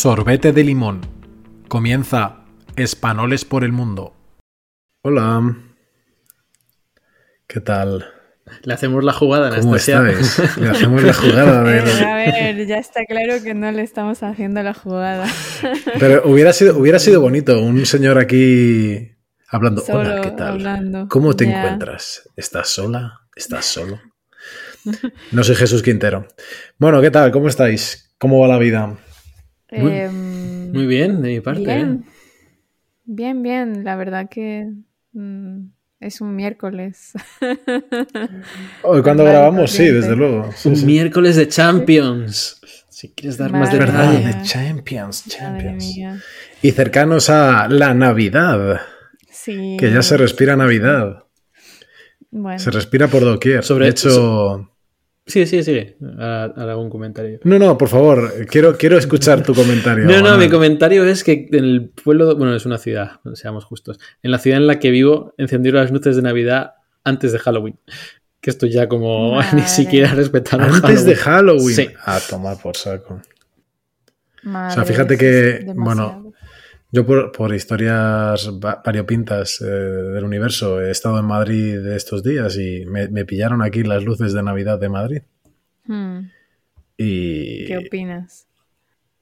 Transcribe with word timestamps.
Sorbete 0.00 0.52
de 0.52 0.62
limón. 0.62 1.00
Comienza 1.68 2.44
Espanoles 2.76 3.46
por 3.46 3.64
el 3.64 3.72
mundo. 3.72 4.14
Hola. 5.02 5.56
¿Qué 7.46 7.60
tal? 7.62 8.04
Le 8.62 8.74
hacemos 8.74 9.02
la 9.04 9.14
jugada, 9.14 9.48
¿Cómo 9.48 9.70
Anastasia. 9.72 10.06
estáis? 10.10 10.56
Le 10.58 10.68
hacemos 10.68 11.02
la 11.02 11.14
jugada. 11.14 11.78
Eh, 11.78 11.82
de- 11.82 12.04
a 12.04 12.14
ver, 12.14 12.66
ya 12.66 12.76
está 12.76 13.06
claro 13.06 13.42
que 13.42 13.54
no 13.54 13.72
le 13.72 13.80
estamos 13.80 14.22
haciendo 14.22 14.62
la 14.62 14.74
jugada. 14.74 15.26
Pero 15.98 16.20
hubiera 16.26 16.52
sido, 16.52 16.76
hubiera 16.76 16.98
sido 16.98 17.20
bonito 17.22 17.58
un 17.58 17.86
señor 17.86 18.18
aquí 18.18 19.12
hablando. 19.48 19.80
Solo 19.80 20.00
Hola, 20.00 20.20
¿qué 20.20 20.30
tal? 20.32 20.48
hablando. 20.48 21.08
¿Cómo 21.08 21.34
te 21.34 21.46
Ya. 21.46 21.56
encuentras? 21.62 22.28
¿Estás 22.36 22.68
sola? 22.68 23.20
¿Estás 23.34 23.64
solo? 23.64 23.98
No 25.32 25.42
soy 25.42 25.54
Jesús 25.56 25.82
Quintero. 25.82 26.28
Bueno, 26.76 27.00
¿qué 27.00 27.10
tal? 27.10 27.32
¿Cómo 27.32 27.48
estáis? 27.48 28.14
¿Cómo 28.18 28.38
va 28.40 28.46
la 28.48 28.58
vida? 28.58 28.94
Muy- 29.78 29.92
Em, 29.92 30.72
Muy 30.72 30.86
bien, 30.86 31.22
de 31.22 31.28
mi 31.28 31.40
parte. 31.40 31.60
Bien. 31.60 32.04
¿eh? 32.06 32.10
Bien, 33.04 33.42
bien. 33.42 33.84
La 33.84 33.96
verdad 33.96 34.28
que 34.28 34.68
mm, 35.12 35.66
es 36.00 36.20
un 36.20 36.34
miércoles. 36.36 37.12
Hoy 38.82 39.02
cuando 39.02 39.22
Normal 39.22 39.26
y 39.26 39.36
grabamos, 39.36 39.70
sí, 39.70 39.86
desde 39.86 40.16
luego. 40.16 40.50
Sí, 40.54 40.68
Un 40.68 40.76
sí. 40.76 40.86
miércoles 40.86 41.36
de 41.36 41.48
Champions. 41.48 42.60
Si 42.88 43.10
quieres 43.12 43.36
dar 43.36 43.52
más 43.52 43.72
mía. 43.72 43.80
De 43.80 44.42
Champions, 44.42 45.24
Champions. 45.28 45.96
Y 46.62 46.70
cercanos 46.72 47.28
a 47.30 47.68
la 47.68 47.92
Navidad, 47.94 48.80
Sí. 49.30 49.76
que 49.78 49.90
ya 49.92 50.02
se 50.02 50.16
respira 50.16 50.56
Navidad. 50.56 51.24
Bueno, 52.30 52.58
Se 52.58 52.70
respira 52.70 53.06
por 53.08 53.22
doquier. 53.22 53.62
Sobre- 53.64 53.84
de 53.86 53.90
hecho, 53.92 54.70
Sí, 55.26 55.44
sí, 55.44 55.64
sí. 55.64 55.96
Ahora 56.00 56.44
ahora 56.56 56.72
hago 56.72 56.82
un 56.82 56.90
comentario. 56.90 57.40
no, 57.42 57.58
no, 57.58 57.76
por 57.76 57.88
favor, 57.88 58.46
quiero, 58.46 58.76
quiero 58.76 58.96
escuchar 58.96 59.42
tu 59.42 59.54
comentario. 59.54 60.04
No, 60.04 60.20
no, 60.20 60.38
mi 60.38 60.48
comentario 60.48 61.04
es 61.04 61.24
que 61.24 61.48
en 61.50 61.64
el 61.64 61.88
pueblo, 61.88 62.36
bueno, 62.36 62.54
es 62.54 62.64
una 62.64 62.78
ciudad, 62.78 63.20
seamos 63.34 63.64
justos. 63.64 63.98
En 64.22 64.30
la 64.30 64.38
ciudad 64.38 64.58
en 64.58 64.68
la 64.68 64.78
que 64.78 64.90
vivo, 64.90 65.34
encendieron 65.36 65.80
las 65.80 65.90
luces 65.90 66.14
de 66.14 66.22
Navidad 66.22 66.74
antes 67.02 67.32
de 67.32 67.40
Halloween. 67.40 67.76
Que 68.40 68.50
esto 68.50 68.66
ya 68.66 68.88
como 68.88 69.40
ni 69.52 69.62
siquiera 69.62 70.14
respetaron 70.14 70.72
Antes 70.72 71.04
de 71.04 71.16
Halloween. 71.16 71.74
Sí. 71.74 71.88
A 72.04 72.20
tomar 72.20 72.56
por 72.62 72.76
saco. 72.76 73.20
madre, 74.44 74.72
o 74.72 74.74
sea, 74.74 74.84
fíjate 74.84 75.18
que, 75.18 75.66
bueno, 75.74 76.25
Yo 76.96 77.04
por, 77.04 77.30
por 77.30 77.54
historias 77.54 78.48
va- 78.64 78.80
variopintas 78.82 79.60
eh, 79.60 79.66
del 79.66 80.24
universo 80.24 80.80
he 80.80 80.90
estado 80.90 81.18
en 81.18 81.26
Madrid 81.26 81.86
estos 81.88 82.22
días 82.22 82.56
y 82.56 82.86
me, 82.86 83.08
me 83.08 83.26
pillaron 83.26 83.60
aquí 83.60 83.82
las 83.82 84.02
luces 84.02 84.32
de 84.32 84.42
Navidad 84.42 84.78
de 84.80 84.88
Madrid. 84.88 85.22
Hmm, 85.84 86.20
Y 86.96 87.66
¿Qué 87.66 87.76
opinas? 87.76 88.46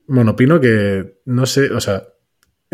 bueno, 0.06 0.30
opino 0.33 0.61
que 0.61 1.19
no 1.25 1.47
sé, 1.47 1.72
o 1.72 1.80
sea, 1.80 2.05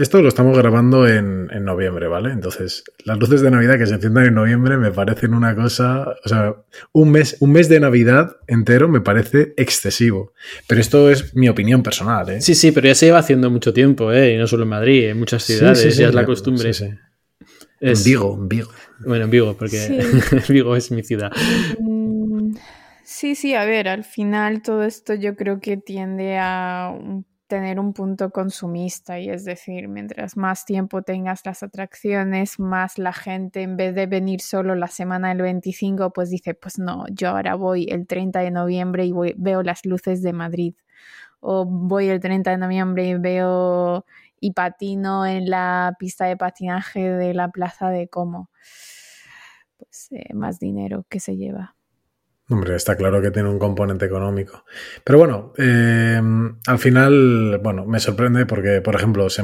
esto 0.00 0.22
lo 0.22 0.28
estamos 0.28 0.56
grabando 0.56 1.06
en, 1.06 1.48
en 1.52 1.64
noviembre, 1.64 2.06
¿vale? 2.08 2.32
Entonces, 2.32 2.84
las 3.04 3.18
luces 3.18 3.40
de 3.42 3.50
Navidad 3.50 3.78
que 3.78 3.86
se 3.86 3.94
enciendan 3.94 4.26
en 4.26 4.34
noviembre 4.34 4.76
me 4.76 4.90
parecen 4.90 5.34
una 5.34 5.54
cosa, 5.54 6.14
o 6.24 6.28
sea, 6.28 6.54
un 6.92 7.10
mes, 7.10 7.36
un 7.40 7.52
mes 7.52 7.68
de 7.68 7.80
Navidad 7.80 8.36
entero 8.46 8.88
me 8.88 9.00
parece 9.00 9.54
excesivo. 9.56 10.32
Pero 10.66 10.80
esto 10.80 11.10
es 11.10 11.34
mi 11.34 11.48
opinión 11.48 11.82
personal, 11.82 12.28
¿eh? 12.30 12.40
Sí, 12.40 12.54
sí, 12.54 12.72
pero 12.72 12.86
ya 12.88 12.94
se 12.94 13.06
lleva 13.06 13.18
haciendo 13.18 13.50
mucho 13.50 13.72
tiempo, 13.72 14.12
¿eh? 14.12 14.34
Y 14.34 14.36
no 14.38 14.46
solo 14.46 14.62
en 14.64 14.68
Madrid, 14.70 15.08
en 15.08 15.18
muchas 15.18 15.42
ciudades, 15.44 15.78
sí, 15.80 15.90
sí, 15.92 16.00
ya 16.02 16.08
es 16.08 16.14
la 16.14 16.24
costumbre. 16.26 16.72
sí, 16.72 16.86
sí. 16.86 16.94
Es- 17.80 18.06
En 18.06 18.12
Vigo, 18.12 18.36
en 18.38 18.48
Vigo. 18.48 18.70
Bueno, 19.06 19.24
en 19.24 19.30
Vigo, 19.30 19.56
porque 19.58 19.76
Sí. 19.76 19.98
Vigo 20.52 20.76
es 20.76 20.90
mi 20.90 21.02
ciudad. 21.02 21.32
Mm, 21.78 22.54
Sí, 23.02 23.34
sí, 23.34 23.54
a 23.54 23.64
ver, 23.64 23.88
al 23.88 24.04
final 24.04 24.62
todo 24.62 24.84
esto 24.84 25.14
yo 25.14 25.34
creo 25.34 25.60
que 25.60 25.76
tiende 25.76 26.38
a 26.38 26.94
un- 26.96 27.26
tener 27.50 27.80
un 27.80 27.92
punto 27.92 28.30
consumista 28.30 29.20
y 29.20 29.30
es 29.30 29.44
decir, 29.44 29.88
mientras 29.88 30.38
más 30.38 30.64
tiempo 30.64 31.02
tengas 31.02 31.44
las 31.46 31.62
atracciones, 31.62 32.58
más 32.60 32.98
la 32.98 33.12
gente 33.12 33.62
en 33.62 33.76
vez 33.76 33.94
de 33.94 34.06
venir 34.06 34.40
solo 34.42 34.74
la 34.76 34.88
semana 34.88 35.30
del 35.30 35.42
25, 35.42 36.12
pues 36.14 36.30
dice, 36.30 36.54
pues 36.54 36.78
no, 36.78 37.04
yo 37.12 37.30
ahora 37.30 37.56
voy 37.56 37.86
el 37.90 38.06
30 38.06 38.40
de 38.40 38.52
noviembre 38.52 39.04
y 39.06 39.12
voy- 39.12 39.34
veo 39.38 39.62
las 39.62 39.84
luces 39.86 40.22
de 40.22 40.32
Madrid 40.32 40.74
o 41.40 41.64
voy 41.66 42.08
el 42.08 42.20
30 42.20 42.52
de 42.52 42.58
noviembre 42.58 43.06
y 43.08 43.14
veo 43.16 44.06
y 44.40 44.52
patino 44.52 45.26
en 45.26 45.50
la 45.50 45.94
pista 45.98 46.26
de 46.26 46.36
patinaje 46.36 47.00
de 47.10 47.34
la 47.34 47.50
plaza 47.50 47.90
de 47.90 48.08
Como. 48.08 48.50
Pues 49.76 50.08
eh, 50.12 50.34
más 50.34 50.58
dinero 50.60 51.04
que 51.08 51.20
se 51.20 51.36
lleva. 51.36 51.76
Hombre, 52.50 52.74
está 52.74 52.96
claro 52.96 53.22
que 53.22 53.30
tiene 53.30 53.48
un 53.48 53.60
componente 53.60 54.06
económico. 54.06 54.64
Pero 55.04 55.18
bueno, 55.18 55.52
eh, 55.56 56.20
al 56.66 56.78
final, 56.80 57.60
bueno, 57.62 57.86
me 57.86 58.00
sorprende 58.00 58.44
porque, 58.44 58.80
por 58.80 58.96
ejemplo, 58.96 59.30
se- 59.30 59.42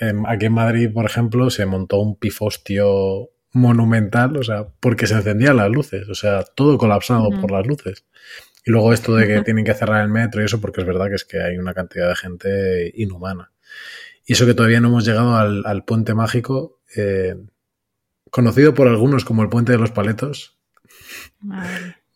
em, 0.00 0.26
aquí 0.26 0.46
en 0.46 0.52
Madrid, 0.52 0.90
por 0.92 1.06
ejemplo, 1.06 1.48
se 1.48 1.64
montó 1.64 1.98
un 2.00 2.16
pifostio 2.18 3.30
monumental, 3.52 4.36
o 4.36 4.42
sea, 4.42 4.66
porque 4.80 5.06
se 5.06 5.14
encendían 5.14 5.56
las 5.56 5.70
luces, 5.70 6.06
o 6.10 6.14
sea, 6.14 6.42
todo 6.42 6.76
colapsado 6.76 7.30
por 7.40 7.50
las 7.50 7.66
luces. 7.66 8.04
Y 8.66 8.70
luego 8.72 8.92
esto 8.92 9.14
de 9.14 9.26
que 9.26 9.40
tienen 9.42 9.64
que 9.64 9.74
cerrar 9.74 10.02
el 10.02 10.10
metro 10.10 10.42
y 10.42 10.44
eso, 10.44 10.60
porque 10.60 10.80
es 10.82 10.86
verdad 10.86 11.08
que 11.08 11.14
es 11.14 11.24
que 11.24 11.40
hay 11.40 11.56
una 11.56 11.72
cantidad 11.72 12.08
de 12.08 12.16
gente 12.16 12.92
inhumana. 12.94 13.52
Y 14.26 14.34
eso 14.34 14.44
que 14.44 14.54
todavía 14.54 14.80
no 14.80 14.88
hemos 14.88 15.06
llegado 15.06 15.36
al, 15.36 15.62
al 15.64 15.84
puente 15.84 16.12
mágico, 16.14 16.80
eh, 16.96 17.36
conocido 18.30 18.74
por 18.74 18.88
algunos 18.88 19.24
como 19.24 19.42
el 19.42 19.48
puente 19.48 19.72
de 19.72 19.78
los 19.78 19.92
paletos. 19.92 20.58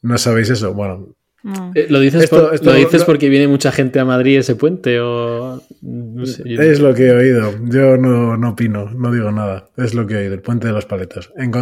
¿No 0.02 0.18
sabéis 0.18 0.50
eso? 0.50 0.74
Bueno, 0.74 1.08
No. 1.44 1.70
Eh, 1.76 1.86
¿Lo 1.88 2.00
dices, 2.00 2.24
Esto- 2.24 2.46
por- 2.46 2.54
esto- 2.54 2.70
¿lo 2.72 2.76
dices 2.76 3.00
lo- 3.02 3.06
porque 3.06 3.28
viene 3.28 3.46
mucha 3.46 3.70
gente 3.70 4.00
a 4.00 4.04
Madrid 4.04 4.38
ese 4.38 4.56
puente 4.56 4.98
o...? 5.00 5.62
No 5.82 6.26
sé, 6.26 6.42
yo- 6.44 6.60
Es 6.60 6.80
lo 6.80 6.92
que 6.94 7.06
he 7.06 7.12
oído. 7.12 7.52
Yo 7.62 7.96
no, 7.96 8.36
no 8.36 8.50
opino, 8.50 8.90
no 8.90 9.12
digo 9.12 9.30
nada. 9.30 9.70
Es 9.76 9.94
lo 9.94 10.04
que 10.06 10.14
he 10.14 10.18
oído, 10.18 10.34
el 10.34 10.42
puente 10.42 10.66
de 10.66 10.72
los 10.72 10.84
paletos. 10.84 11.32
En. 11.36 11.52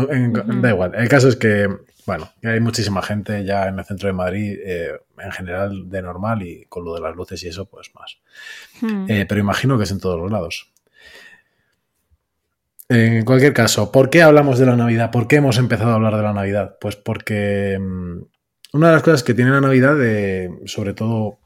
Da 0.62 0.70
igual. 0.70 0.92
El 0.94 1.08
caso 1.10 1.28
es 1.28 1.36
que, 1.36 1.68
bueno, 2.06 2.30
que 2.40 2.48
hay 2.48 2.60
muchísima 2.60 3.02
gente 3.02 3.44
ya 3.44 3.68
en 3.68 3.78
el 3.78 3.84
centro 3.84 4.06
de 4.06 4.14
Madrid, 4.14 4.58
eh, 4.64 4.92
en 5.22 5.32
general 5.32 5.90
de 5.90 6.00
normal 6.02 6.42
y 6.42 6.64
con 6.70 6.82
lo 6.82 6.94
de 6.94 7.02
las 7.02 7.14
luces 7.14 7.44
y 7.44 7.48
eso, 7.48 7.66
pues 7.66 7.90
más. 7.94 8.16
Eh, 9.08 9.26
pero 9.28 9.40
imagino 9.42 9.76
que 9.76 9.84
es 9.84 9.90
en 9.90 10.00
todos 10.00 10.18
los 10.18 10.32
lados. 10.32 10.72
En 12.88 13.24
cualquier 13.24 13.52
caso, 13.52 13.90
¿por 13.90 14.10
qué 14.10 14.22
hablamos 14.22 14.58
de 14.58 14.66
la 14.66 14.76
Navidad? 14.76 15.10
¿Por 15.10 15.26
qué 15.26 15.36
hemos 15.36 15.58
empezado 15.58 15.90
a 15.90 15.94
hablar 15.94 16.16
de 16.16 16.22
la 16.22 16.32
Navidad? 16.32 16.76
Pues 16.80 16.94
porque 16.96 17.78
mm, 17.80 18.22
una 18.74 18.88
de 18.88 18.92
las 18.94 19.02
cosas 19.02 19.24
que 19.24 19.34
tiene 19.34 19.50
la 19.50 19.60
Navidad, 19.60 19.96
de, 19.96 20.50
sobre 20.66 20.94
todo 20.94 21.40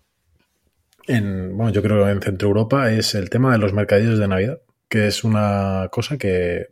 en, 1.06 1.56
bueno, 1.56 1.72
yo 1.72 1.82
creo 1.82 2.04
que 2.04 2.10
en 2.10 2.20
Centro 2.20 2.48
Europa, 2.48 2.92
es 2.92 3.14
el 3.14 3.30
tema 3.30 3.52
de 3.52 3.58
los 3.58 3.72
mercadillos 3.72 4.18
de 4.18 4.28
Navidad, 4.28 4.58
que 4.88 5.06
es 5.06 5.24
una 5.24 5.88
cosa 5.90 6.18
que, 6.18 6.68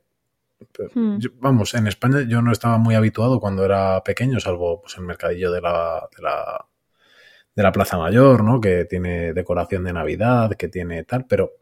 Hmm. 0.94 1.18
yo- 1.18 1.30
vamos, 1.40 1.72
en 1.74 1.86
España 1.86 2.22
yo 2.28 2.42
no 2.42 2.50
estaba 2.50 2.78
muy 2.78 2.96
habituado 2.96 3.38
cuando 3.40 3.64
era 3.64 4.02
pequeño, 4.02 4.40
salvo 4.40 4.80
pues, 4.82 4.96
el 4.98 5.04
mercadillo 5.04 5.52
de 5.52 5.60
la, 5.60 6.08
de 6.16 6.22
la, 6.22 6.66
de 7.54 7.62
la 7.62 7.72
Plaza 7.72 7.96
Mayor, 7.96 8.42
¿no? 8.44 8.60
Que 8.60 8.84
tiene 8.84 9.32
decoración 9.32 9.84
de 9.84 9.92
Navidad, 9.92 10.52
que 10.56 10.68
tiene 10.68 11.04
tal, 11.04 11.26
pero 11.26 11.52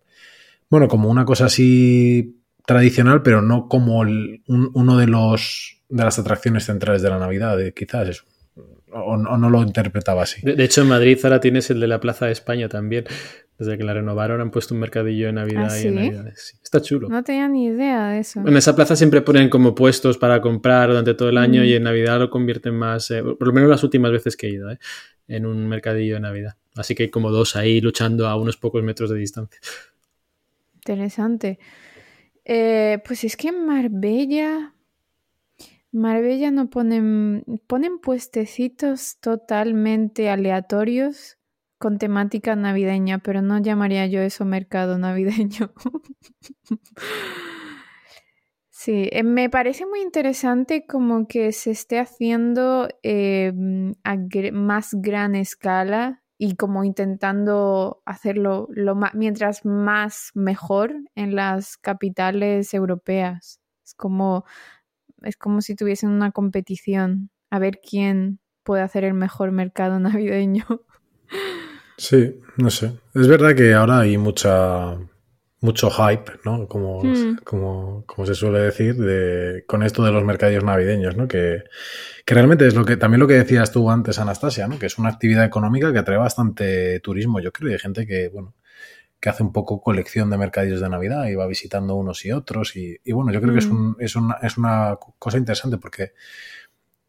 bueno, 0.71 0.89
como 0.89 1.11
una 1.11 1.25
cosa 1.27 1.45
así 1.47 2.43
tradicional, 2.67 3.23
pero 3.23 3.43
no 3.43 3.69
como 3.69 4.03
el- 4.03 4.43
un- 4.49 4.71
uno 4.75 4.97
de 4.99 5.07
los 5.07 5.73
de 5.89 6.03
las 6.05 6.19
atracciones 6.19 6.65
centrales 6.65 7.01
de 7.03 7.09
la 7.11 7.19
Navidad, 7.21 7.61
eh, 7.61 7.73
quizás 7.73 8.09
eso. 8.09 8.25
O, 8.93 9.13
o 9.13 9.37
no 9.39 9.51
lo 9.51 9.63
interpretaba 9.63 10.23
así. 10.23 10.41
De, 10.43 10.55
de 10.57 10.65
hecho, 10.65 10.83
en 10.83 10.89
Madrid 10.89 11.19
ahora 11.23 11.39
tienes 11.41 11.71
el 11.71 11.79
de 11.81 11.87
la 11.87 12.01
Plaza 12.01 12.27
de 12.27 12.33
España 12.33 12.69
también. 12.69 13.05
Desde 13.59 13.79
que 13.79 13.85
la 13.85 13.95
renovaron 13.95 14.41
han 14.41 14.51
puesto 14.51 14.75
un 14.75 14.81
mercadillo 14.81 15.27
de 15.27 15.33
Navidad 15.33 15.69
¿Ah, 15.71 15.81
y 15.81 15.87
en? 15.87 15.95
Navidades. 15.95 16.49
Sí, 16.51 16.59
está 16.63 16.81
chulo. 16.83 17.09
No 17.09 17.23
tenía 17.23 17.49
ni 17.49 17.67
idea 17.67 18.09
de 18.11 18.19
eso. 18.19 18.41
En 18.47 18.55
esa 18.57 18.75
plaza 18.77 18.97
siempre 18.97 19.23
ponen 19.23 19.49
como 19.49 19.75
puestos 19.75 20.19
para 20.19 20.41
comprar 20.43 20.89
durante 20.91 21.15
todo 21.15 21.29
el 21.31 21.39
año 21.39 21.63
Mm. 21.63 21.65
y 21.65 21.73
en 21.75 21.83
Navidad 21.85 22.19
lo 22.19 22.29
convierten 22.31 22.75
más, 22.75 23.11
eh, 23.13 23.23
por 23.23 23.47
lo 23.47 23.53
menos 23.55 23.71
las 23.71 23.83
últimas 23.85 24.11
veces 24.13 24.37
que 24.37 24.49
he 24.49 24.51
ido, 24.51 24.71
eh, 24.71 24.79
en 25.29 25.47
un 25.47 25.67
mercadillo 25.69 26.15
de 26.15 26.21
Navidad. 26.21 26.57
Así 26.75 26.95
que 26.95 27.05
hay 27.05 27.11
como 27.11 27.31
dos 27.31 27.57
ahí 27.57 27.81
luchando 27.81 28.27
a 28.29 28.37
unos 28.37 28.57
pocos 28.59 28.83
metros 28.83 29.09
de 29.09 29.17
distancia. 29.19 29.59
Interesante. 30.75 31.59
Eh, 32.49 33.03
pues 33.05 33.25
es 33.25 33.37
que 33.37 33.49
en 33.49 33.67
Marbella. 33.67 34.73
Marbella 35.91 36.53
no 36.53 36.71
ponen. 36.71 37.45
Ponen 37.67 37.99
puestecitos 37.99 39.19
totalmente 39.19 40.31
aleatorios 40.31 41.39
con 41.79 41.99
temática 41.99 42.55
navideña, 42.55 43.19
pero 43.19 43.43
no 43.43 43.59
llamaría 43.59 44.07
yo 44.07 44.21
eso 44.21 44.45
mercado 44.45 44.97
navideño. 44.97 45.73
Sí, 48.79 49.09
eh, 49.11 49.25
me 49.25 49.51
parece 49.51 49.85
muy 49.85 50.01
interesante 50.01 50.87
como 50.87 51.27
que 51.27 51.51
se 51.51 51.73
esté 51.73 51.99
haciendo 51.99 52.89
eh, 53.03 53.53
a 54.05 54.17
más 54.53 54.91
gran 54.93 55.35
escala 55.35 56.23
y 56.39 56.57
como 56.57 56.85
intentando 56.85 58.03
hacerlo 58.05 58.69
lo 58.71 58.95
ma- 58.95 59.13
mientras 59.15 59.65
más 59.65 60.31
mejor 60.35 60.95
en 61.15 61.35
las 61.35 61.77
capitales 61.77 62.75
europeas. 62.75 63.61
Es 63.85 63.95
como, 63.95 64.45
es 65.23 65.37
como 65.37 65.61
si 65.63 65.75
tuviesen 65.75 66.11
una 66.11 66.33
competición 66.33 67.31
a 67.51 67.59
ver 67.59 67.81
quién 67.81 68.41
puede 68.65 68.83
hacer 68.83 69.05
el 69.05 69.15
mejor 69.15 69.53
mercado 69.53 69.99
navideño. 70.01 70.65
Sí, 71.97 72.39
no 72.57 72.71
sé. 72.71 72.99
Es 73.15 73.29
verdad 73.29 73.55
que 73.55 73.73
ahora 73.73 74.01
hay 74.01 74.19
mucha 74.19 74.99
mucho 75.61 75.91
hype, 75.91 76.33
¿no? 76.45 76.69
Como, 76.69 77.03
Hmm. 77.03 77.37
como, 77.45 78.05
como 78.07 78.27
se 78.27 78.35
suele 78.35 78.61
decir, 78.61 78.97
de, 78.97 79.65
con 79.67 79.83
esto 79.83 80.05
de 80.05 80.13
los 80.13 80.23
mercadillos 80.25 80.65
navideños, 80.65 81.17
¿no? 81.17 81.27
Que, 81.29 81.65
que 82.25 82.35
realmente 82.35 82.67
es 82.67 82.75
lo 82.75 82.85
que 82.85 82.97
también 82.97 83.21
lo 83.21 83.27
que 83.27 83.35
decías 83.35 83.73
tú 83.73 83.91
antes, 83.91 84.19
Anastasia, 84.19 84.69
¿no? 84.69 84.79
Que 84.79 84.87
es 84.87 84.99
una 84.99 85.09
actividad 85.09 85.45
económica 85.45 85.93
que 85.93 85.99
atrae 85.99 86.19
bastante 86.19 87.01
turismo, 87.01 87.41
yo 87.41 87.53
creo, 87.53 87.71
y 87.71 87.73
hay 87.75 87.79
gente 87.79 88.07
que, 88.07 88.29
bueno, 88.29 88.55
que 89.19 89.31
hace 89.31 89.43
un 89.43 89.53
poco 89.53 89.81
colección 89.81 90.29
de 90.31 90.37
mercadillos 90.39 90.81
de 90.81 90.91
Navidad 90.91 91.27
y 91.27 91.35
va 91.35 91.47
visitando 91.47 91.95
unos 91.97 92.25
y 92.27 92.33
otros. 92.33 92.77
Y, 92.77 92.99
y 93.03 93.13
bueno, 93.13 93.33
yo 93.33 93.41
creo 93.41 93.55
que 93.55 93.61
es, 93.61 93.71
Mm. 93.71 93.73
un- 93.77 93.97
es, 93.99 94.15
una, 94.15 94.35
es 94.43 94.59
una 94.59 94.99
cosa 95.19 95.39
interesante 95.39 95.79
porque 95.79 96.13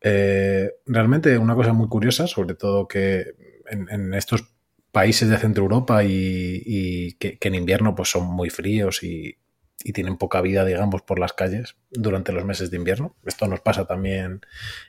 eh, 0.01 0.71
realmente 0.85 1.38
una 1.38 1.55
cosa 1.55 1.73
muy 1.73 1.88
curiosa, 1.88 2.27
sobre 2.27 2.55
todo 2.55 2.88
que 2.88 3.33
en, 3.69 3.88
en 3.89 4.13
estos 4.13 4.47
países 4.92 5.30
de 5.30 5.38
Centro 5.38 5.63
Europa 5.63 6.04
y, 6.04 6.63
y 6.66 7.13
que, 7.13 7.38
que 7.38 7.48
en 7.48 7.56
invierno 7.56 7.95
pues 7.95 8.10
son 8.10 8.25
muy 8.25 8.50
fríos 8.50 9.04
y, 9.04 9.38
y 9.84 9.94
tienen 9.94 10.18
poca 10.18 10.42
vida, 10.42 10.66
digamos, 10.66 11.01
por 11.01 11.19
las 11.19 11.34
calles 11.34 11.75
durante 11.92 12.31
los 12.31 12.45
meses 12.45 12.72
de 12.72 12.78
invierno. 12.78 13.16
Esto 13.25 13.48
nos 13.48 13.62
pasa 13.62 13.86
también 13.86 14.42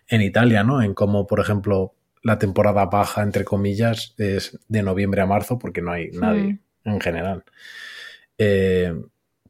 en 0.08 0.22
Italia, 0.22 0.64
¿no? 0.64 0.82
En 0.82 0.94
cómo, 0.94 1.26
por 1.26 1.40
ejemplo, 1.40 1.94
la 2.22 2.38
temporada 2.38 2.86
baja, 2.86 3.22
entre 3.22 3.44
comillas, 3.44 4.14
es 4.18 4.58
de 4.68 4.82
noviembre 4.82 5.20
a 5.20 5.26
marzo 5.26 5.58
porque 5.58 5.82
no 5.82 5.92
hay 5.92 6.10
nadie 6.12 6.58
en 6.84 7.00
general. 7.00 7.44
Eh, 8.38 8.94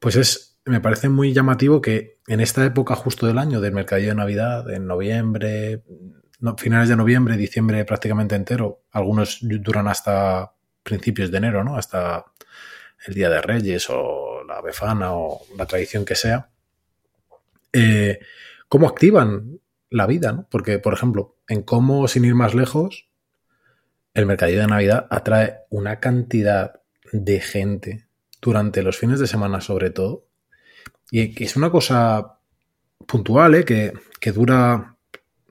pues 0.01 0.17
es, 0.17 0.59
me 0.65 0.81
parece 0.81 1.09
muy 1.09 1.33
llamativo 1.33 1.81
que 1.81 2.19
en 2.27 2.41
esta 2.41 2.65
época 2.65 2.95
justo 2.95 3.27
del 3.27 3.39
año 3.39 3.61
del 3.61 3.73
mercadillo 3.73 4.11
de 4.11 4.15
Navidad, 4.17 4.71
en 4.71 4.87
noviembre, 4.87 5.83
finales 6.57 6.89
de 6.89 6.97
noviembre, 6.97 7.37
diciembre 7.37 7.85
prácticamente 7.85 8.35
entero, 8.35 8.83
algunos 8.93 9.39
duran 9.41 9.89
hasta 9.89 10.53
principios 10.83 11.31
de 11.31 11.39
enero, 11.39 11.65
¿no? 11.65 11.77
Hasta 11.77 12.25
el 13.07 13.15
Día 13.15 13.29
de 13.29 13.41
Reyes 13.41 13.87
o 13.91 14.43
la 14.47 14.61
Befana 14.61 15.15
o 15.15 15.43
la 15.57 15.67
tradición 15.67 16.05
que 16.05 16.15
sea. 16.15 16.49
Eh, 17.73 18.19
¿Cómo 18.69 18.89
activan 18.89 19.61
la 19.91 20.07
vida, 20.07 20.33
¿no? 20.33 20.47
Porque, 20.51 20.79
por 20.79 20.95
ejemplo, 20.95 21.37
en 21.49 21.63
cómo, 21.63 22.09
sin 22.09 22.25
ir 22.25 22.35
más 22.35 22.55
lejos, 22.55 23.09
el 24.15 24.27
mercadillo 24.27 24.61
de 24.61 24.67
Navidad 24.67 25.07
atrae 25.11 25.61
una 25.71 26.01
cantidad 26.01 26.81
de 27.13 27.41
gente 27.41 28.07
durante 28.41 28.83
los 28.83 28.97
fines 28.97 29.21
de 29.21 29.27
semana, 29.27 29.61
sobre 29.61 29.91
todo, 29.91 30.27
y 31.11 31.43
es 31.43 31.57
una 31.57 31.71
cosa 31.71 32.39
puntual, 33.07 33.55
¿eh? 33.55 33.65
que, 33.65 33.93
que 34.21 34.33
dura, 34.33 34.97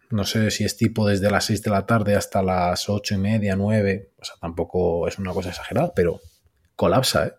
no 0.09 0.23
sé 0.23 0.51
si 0.51 0.63
es 0.63 0.77
tipo 0.77 1.07
desde 1.07 1.29
las 1.29 1.45
6 1.45 1.63
de 1.63 1.69
la 1.69 1.85
tarde 1.85 2.15
hasta 2.15 2.41
las 2.41 2.89
8 2.89 3.15
y 3.15 3.17
media, 3.17 3.55
9, 3.55 4.11
o 4.19 4.25
sea, 4.25 4.35
tampoco 4.39 5.07
es 5.07 5.19
una 5.19 5.33
cosa 5.33 5.49
exagerada, 5.49 5.93
pero 5.95 6.19
colapsa, 6.75 7.27
¿eh? 7.27 7.33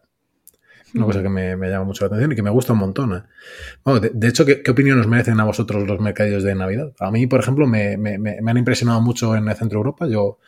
Una 0.94 1.04
cosa 1.04 1.22
que 1.22 1.28
me, 1.28 1.54
llama 1.68 1.84
mucho 1.84 2.04
la 2.04 2.06
atención 2.06 2.32
y 2.32 2.34
que 2.34 2.42
me 2.42 2.48
gusta 2.48 2.72
un 2.72 2.78
montón. 2.78 3.12
¿eh? 3.14 4.10
De, 4.10 4.28
hecho, 4.28 4.46
¿qué, 4.46 4.62
¿qué, 4.62 4.70
opinión 4.70 4.98
os 4.98 5.06
merecen 5.06 5.38
a 5.38 5.44
vosotros 5.44 5.86
los 5.86 6.00
mercadillos 6.00 6.42
de 6.42 6.54
Navidad? 6.54 6.94
A 6.98 7.10
mí, 7.10 7.26
por 7.26 7.40
ejemplo, 7.40 7.66
me, 7.66 7.98
me, 7.98 8.16
me 8.16 8.50
han 8.50 8.56
impresionado 8.56 9.02
mucho 9.02 9.36
en 9.36 9.46
el 9.48 9.54
centro 9.54 9.76
de 9.76 9.80
Europa. 9.80 10.06
Yo, 10.08 10.38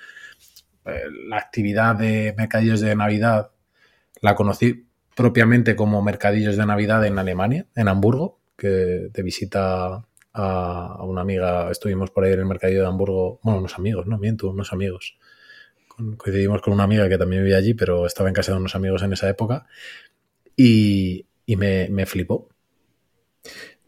eh, 0.86 1.02
la 1.28 1.36
actividad 1.36 1.96
de 1.96 2.34
mercadillos 2.36 2.80
de 2.80 2.96
Navidad 2.96 3.50
la 4.22 4.34
conocí 4.34 4.86
propiamente 5.14 5.76
como 5.76 6.02
mercadillos 6.02 6.56
de 6.56 6.66
Navidad 6.66 7.04
en 7.04 7.18
Alemania, 7.18 7.66
en 7.74 7.88
Hamburgo, 7.88 8.40
que 8.56 8.68
de 9.12 9.22
visita 9.22 10.06
a, 10.32 11.02
una 11.04 11.22
amiga 11.22 11.70
estuvimos 11.70 12.10
por 12.10 12.24
ahí 12.24 12.32
en 12.32 12.40
el 12.40 12.46
mercadillo 12.46 12.82
de 12.82 12.86
Hamburgo. 12.86 13.40
Bueno, 13.42 13.60
unos 13.60 13.78
amigos, 13.78 14.06
no 14.06 14.18
miento, 14.18 14.50
unos 14.50 14.72
amigos. 14.72 15.16
Con, 15.88 16.16
coincidimos 16.16 16.62
con 16.62 16.72
una 16.74 16.84
amiga 16.84 17.08
que 17.08 17.18
también 17.18 17.42
vivía 17.42 17.58
allí, 17.58 17.74
pero 17.74 18.06
estaba 18.06 18.28
en 18.28 18.34
casa 18.34 18.52
de 18.52 18.58
unos 18.58 18.74
amigos 18.74 19.02
en 19.02 19.12
esa 19.12 19.28
época. 19.28 19.66
Y, 20.56 21.26
y 21.46 21.56
me, 21.56 21.88
me, 21.90 22.06
flipó. 22.06 22.48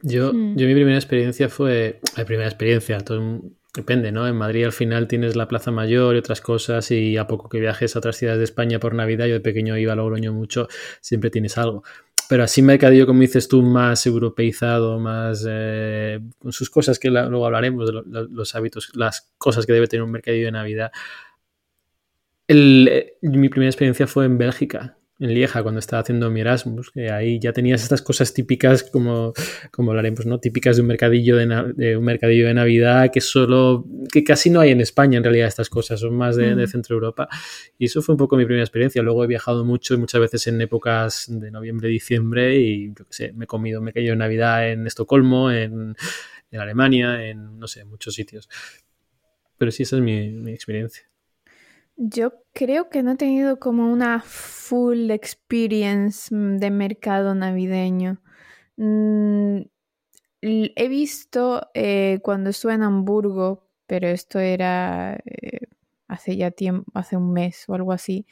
Yo, 0.02 0.32
mm. 0.32 0.56
yo 0.56 0.66
mi 0.66 0.74
primera 0.74 0.96
experiencia 0.96 1.48
fue, 1.48 2.00
la 2.16 2.24
primera 2.24 2.48
experiencia, 2.48 2.98
todo, 2.98 3.42
depende, 3.74 4.12
¿no? 4.12 4.26
En 4.28 4.36
Madrid 4.36 4.64
al 4.64 4.72
final 4.72 5.08
tienes 5.08 5.36
la 5.36 5.48
Plaza 5.48 5.70
Mayor 5.70 6.14
y 6.14 6.18
otras 6.18 6.40
cosas 6.40 6.90
y 6.90 7.16
a 7.16 7.26
poco 7.26 7.48
que 7.48 7.60
viajes 7.60 7.96
a 7.96 8.00
otras 8.00 8.16
ciudades 8.16 8.38
de 8.38 8.44
España 8.44 8.78
por 8.78 8.94
Navidad, 8.94 9.26
yo 9.26 9.34
de 9.34 9.40
pequeño 9.40 9.76
iba 9.78 9.92
a 9.92 9.96
Logroño 9.96 10.32
mucho, 10.32 10.68
siempre 11.00 11.30
tienes 11.30 11.56
algo. 11.56 11.82
Pero 12.32 12.44
así 12.44 12.62
mercadillo, 12.62 13.06
como 13.06 13.20
dices 13.20 13.46
tú, 13.46 13.60
más 13.60 14.06
europeizado, 14.06 14.98
más 14.98 15.44
eh, 15.46 16.18
con 16.38 16.50
sus 16.50 16.70
cosas 16.70 16.98
que 16.98 17.10
la, 17.10 17.26
luego 17.26 17.44
hablaremos 17.44 17.84
de 17.86 17.92
lo, 17.92 18.02
los 18.04 18.54
hábitos, 18.54 18.90
las 18.94 19.30
cosas 19.36 19.66
que 19.66 19.74
debe 19.74 19.86
tener 19.86 20.02
un 20.02 20.12
mercadillo 20.12 20.46
de 20.46 20.52
Navidad. 20.52 20.92
El, 22.46 22.88
eh, 22.90 23.18
mi 23.20 23.50
primera 23.50 23.68
experiencia 23.68 24.06
fue 24.06 24.24
en 24.24 24.38
Bélgica, 24.38 24.96
en 25.22 25.34
Lieja 25.34 25.62
cuando 25.62 25.78
estaba 25.78 26.02
haciendo 26.02 26.30
mi 26.30 26.40
Erasmus, 26.40 26.90
que 26.90 27.10
ahí 27.10 27.38
ya 27.38 27.52
tenías 27.52 27.82
estas 27.82 28.02
cosas 28.02 28.34
típicas 28.34 28.82
como, 28.82 29.32
como 29.70 29.92
hablaremos, 29.92 30.26
¿no? 30.26 30.40
Típicas 30.40 30.76
de 30.76 30.82
un 30.82 30.88
mercadillo 30.88 31.36
de, 31.36 31.74
de, 31.76 31.96
un 31.96 32.04
mercadillo 32.04 32.48
de 32.48 32.54
Navidad 32.54 33.10
que 33.12 33.20
solo, 33.20 33.86
que 34.12 34.24
casi 34.24 34.50
no 34.50 34.58
hay 34.58 34.70
en 34.70 34.80
España 34.80 35.18
en 35.18 35.24
realidad 35.24 35.46
estas 35.46 35.68
cosas, 35.68 36.00
son 36.00 36.16
más 36.16 36.34
de, 36.34 36.54
mm. 36.54 36.58
de 36.58 36.66
Centro 36.66 36.94
Europa. 36.94 37.28
Y 37.78 37.84
eso 37.84 38.02
fue 38.02 38.14
un 38.14 38.18
poco 38.18 38.36
mi 38.36 38.44
primera 38.44 38.64
experiencia. 38.64 39.00
Luego 39.00 39.22
he 39.22 39.28
viajado 39.28 39.64
mucho 39.64 39.94
y 39.94 39.98
muchas 39.98 40.20
veces 40.20 40.48
en 40.48 40.60
épocas 40.60 41.26
de 41.28 41.52
noviembre, 41.52 41.88
diciembre 41.88 42.56
y 42.58 42.88
yo 42.88 43.04
qué 43.04 43.12
sé, 43.12 43.32
me 43.32 43.44
he 43.44 43.46
comido 43.46 43.78
un 43.78 43.84
mercadillo 43.84 44.12
de 44.12 44.16
Navidad 44.16 44.68
en 44.70 44.88
Estocolmo, 44.88 45.52
en, 45.52 45.94
en 46.50 46.60
Alemania, 46.60 47.24
en 47.24 47.60
no 47.60 47.68
sé, 47.68 47.84
muchos 47.84 48.14
sitios. 48.14 48.48
Pero 49.56 49.70
sí, 49.70 49.84
esa 49.84 49.96
es 49.96 50.02
mi, 50.02 50.30
mi 50.30 50.50
experiencia. 50.50 51.11
Yo 51.96 52.32
creo 52.52 52.88
que 52.90 53.02
no 53.02 53.12
he 53.12 53.16
tenido 53.16 53.58
como 53.58 53.92
una 53.92 54.20
full 54.24 55.10
experience 55.10 56.34
de 56.34 56.70
mercado 56.70 57.34
navideño. 57.34 58.20
Mm, 58.76 59.62
he 60.42 60.88
visto 60.88 61.68
eh, 61.74 62.20
cuando 62.22 62.50
estuve 62.50 62.74
en 62.74 62.82
Hamburgo, 62.82 63.68
pero 63.86 64.08
esto 64.08 64.38
era 64.40 65.14
eh, 65.24 65.60
hace 66.08 66.36
ya 66.36 66.50
tiempo, 66.50 66.90
hace 66.94 67.16
un 67.16 67.32
mes 67.32 67.64
o 67.68 67.74
algo 67.74 67.92
así. 67.92 68.26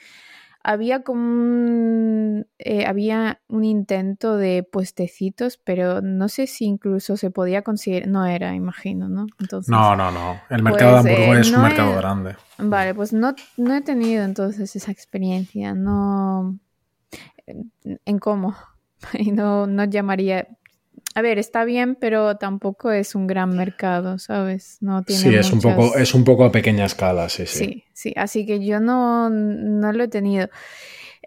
Había 0.63 1.03
como 1.03 1.23
un, 1.23 2.47
eh, 2.59 2.85
había 2.87 3.41
un 3.49 3.65
intento 3.65 4.37
de 4.37 4.63
puestecitos, 4.63 5.57
pero 5.57 6.03
no 6.03 6.29
sé 6.29 6.47
si 6.47 6.67
incluso 6.67 7.17
se 7.17 7.31
podía 7.31 7.63
conseguir. 7.63 8.09
No 8.09 8.27
era, 8.27 8.55
imagino, 8.55 9.09
¿no? 9.09 9.27
Entonces, 9.39 9.71
no, 9.71 9.97
no, 9.97 10.11
no. 10.11 10.39
El 10.51 10.63
mercado 10.63 11.01
pues, 11.01 11.05
de 11.05 11.15
Hamburgo 11.15 11.35
es 11.37 11.51
no 11.53 11.59
un 11.59 11.65
mercado 11.65 11.93
he, 11.93 11.97
grande. 11.97 12.37
Vale, 12.59 12.95
pues 12.95 13.13
no, 13.13 13.35
no 13.57 13.75
he 13.75 13.81
tenido 13.81 14.23
entonces 14.25 14.77
esa 14.77 14.93
experiencia. 14.93 15.75
No. 15.75 16.59
En 17.47 18.19
cómo. 18.19 18.55
Y 19.15 19.33
no, 19.33 19.67
no 19.67 19.85
llamaría. 19.85 20.47
A 21.15 21.23
ver, 21.23 21.39
está 21.39 21.65
bien, 21.65 21.97
pero 21.97 22.37
tampoco 22.37 22.93
es 22.93 23.15
un 23.15 23.27
gran 23.27 23.57
mercado, 23.57 24.19
¿sabes? 24.19 24.79
No 24.81 25.03
tiene 25.03 25.23
sí, 25.23 25.35
es, 25.35 25.53
un 25.53 25.61
poco, 25.61 25.97
es 25.97 26.15
un 26.15 26.25
poco 26.25 26.45
a 26.45 26.53
pequeña 26.53 26.85
escala, 26.85 27.29
sí, 27.29 27.47
sí. 27.47 27.59
Sí, 27.59 27.85
sí. 27.93 28.13
Así 28.17 28.47
que 28.47 28.65
yo 28.65 28.79
no, 28.79 29.29
no 29.29 29.93
lo 29.93 30.05
he 30.05 30.09
tenido. 30.09 30.49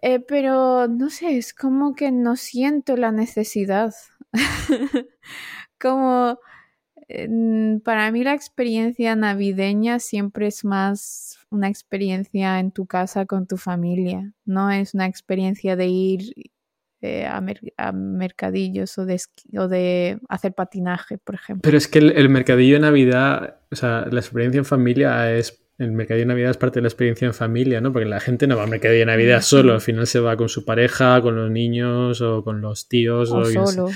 Eh, 0.02 0.20
pero 0.20 0.88
no 0.88 1.10
sé, 1.10 1.38
es 1.38 1.54
como 1.54 1.96
que 1.96 2.12
no 2.12 2.38
siento 2.38 2.96
la 2.96 3.12
necesidad. 3.12 3.94
como 5.80 6.40
eh, 7.10 7.80
para 7.84 8.10
mí 8.12 8.24
la 8.24 8.34
experiencia 8.34 9.16
navideña 9.16 10.00
siempre 10.00 10.48
es 10.48 10.64
más 10.64 11.40
una 11.50 11.68
experiencia 11.68 12.60
en 12.60 12.72
tu 12.72 12.86
casa 12.86 13.26
con 13.26 13.48
tu 13.48 13.58
familia, 13.58 14.34
no 14.46 14.72
es 14.72 14.94
una 14.94 15.06
experiencia 15.06 15.76
de 15.76 15.88
ir 15.88 16.52
eh, 17.04 17.26
a, 17.26 17.44
a, 17.78 17.92
mercadillos 17.92 18.98
o 18.98 19.06
de, 19.06 19.22
o 19.58 19.68
de, 19.68 20.20
hacer 20.30 20.54
patinaje, 20.54 21.18
por 21.18 21.36
ejemplo. 21.36 21.62
Pero 21.62 21.78
es 21.78 21.90
que 21.90 22.00
el, 22.00 22.12
el 22.12 22.30
mercadillo 22.30 22.76
de 22.76 22.80
Navidad, 22.80 23.58
o 23.70 23.76
sea, 23.76 24.08
la 24.10 24.22
experiencia 24.22 24.60
en 24.60 24.66
familia 24.66 25.30
es 25.36 25.63
el 25.84 25.92
mercadillo 25.92 26.24
de 26.24 26.28
Navidad 26.28 26.52
es 26.52 26.58
parte 26.58 26.80
de 26.80 26.84
la 26.84 26.88
experiencia 26.88 27.26
en 27.26 27.34
familia, 27.34 27.82
¿no? 27.82 27.92
Porque 27.92 28.08
la 28.08 28.20
gente 28.20 28.48
no 28.48 28.58
va 28.58 28.64
al 28.64 28.70
mercadillo 28.70 29.02
de 29.02 29.06
Navidad 29.06 29.42
solo, 29.42 29.74
al 29.74 29.82
final 29.82 30.08
se 30.08 30.20
va 30.20 30.36
con 30.36 30.50
su 30.50 30.66
pareja, 30.66 31.22
con 31.22 31.36
los 31.36 31.52
niños 31.52 32.22
o 32.22 32.44
con 32.44 32.62
los 32.62 32.88
tíos. 32.88 33.32
O, 33.32 33.38
o 33.38 33.46
solo. 33.46 33.90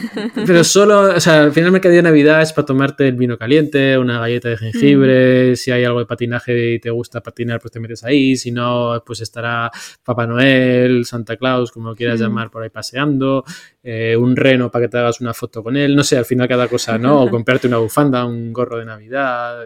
Pero 0.46 0.64
solo, 0.64 1.14
o 1.14 1.20
sea, 1.20 1.42
al 1.44 1.52
final 1.52 1.66
el 1.66 1.72
mercadillo 1.72 1.98
de 1.98 2.08
Navidad 2.08 2.42
es 2.42 2.52
para 2.52 2.66
tomarte 2.66 3.08
el 3.08 3.14
vino 3.16 3.36
caliente, 3.38 3.98
una 3.98 4.18
galleta 4.18 4.48
de 4.48 4.56
jengibre, 4.56 5.52
mm. 5.52 5.56
si 5.56 5.70
hay 5.70 5.84
algo 5.84 5.98
de 6.00 6.06
patinaje 6.06 6.74
y 6.74 6.78
te 6.78 6.90
gusta 6.90 7.22
patinar, 7.22 7.60
pues 7.60 7.72
te 7.72 7.80
metes 7.80 8.04
ahí, 8.04 8.36
si 8.36 8.50
no, 8.50 9.02
pues 9.04 9.20
estará 9.20 9.70
Papá 10.04 10.26
Noel, 10.26 11.04
Santa 11.04 11.36
Claus, 11.36 11.70
como 11.70 11.90
lo 11.90 11.96
quieras 11.96 12.18
mm. 12.18 12.22
llamar, 12.22 12.50
por 12.50 12.62
ahí 12.62 12.70
paseando, 12.70 13.44
eh, 13.82 14.16
un 14.16 14.36
reno 14.36 14.70
para 14.70 14.84
que 14.84 14.88
te 14.88 14.98
hagas 14.98 15.20
una 15.20 15.34
foto 15.34 15.62
con 15.62 15.76
él, 15.76 15.94
no 15.94 16.02
sé, 16.02 16.16
al 16.16 16.24
final 16.24 16.48
cada 16.48 16.68
cosa, 16.68 16.98
¿no? 16.98 17.22
O 17.22 17.30
comprarte 17.30 17.66
una 17.66 17.78
bufanda, 17.78 18.24
un 18.24 18.52
gorro 18.52 18.78
de 18.78 18.84
Navidad. 18.84 19.64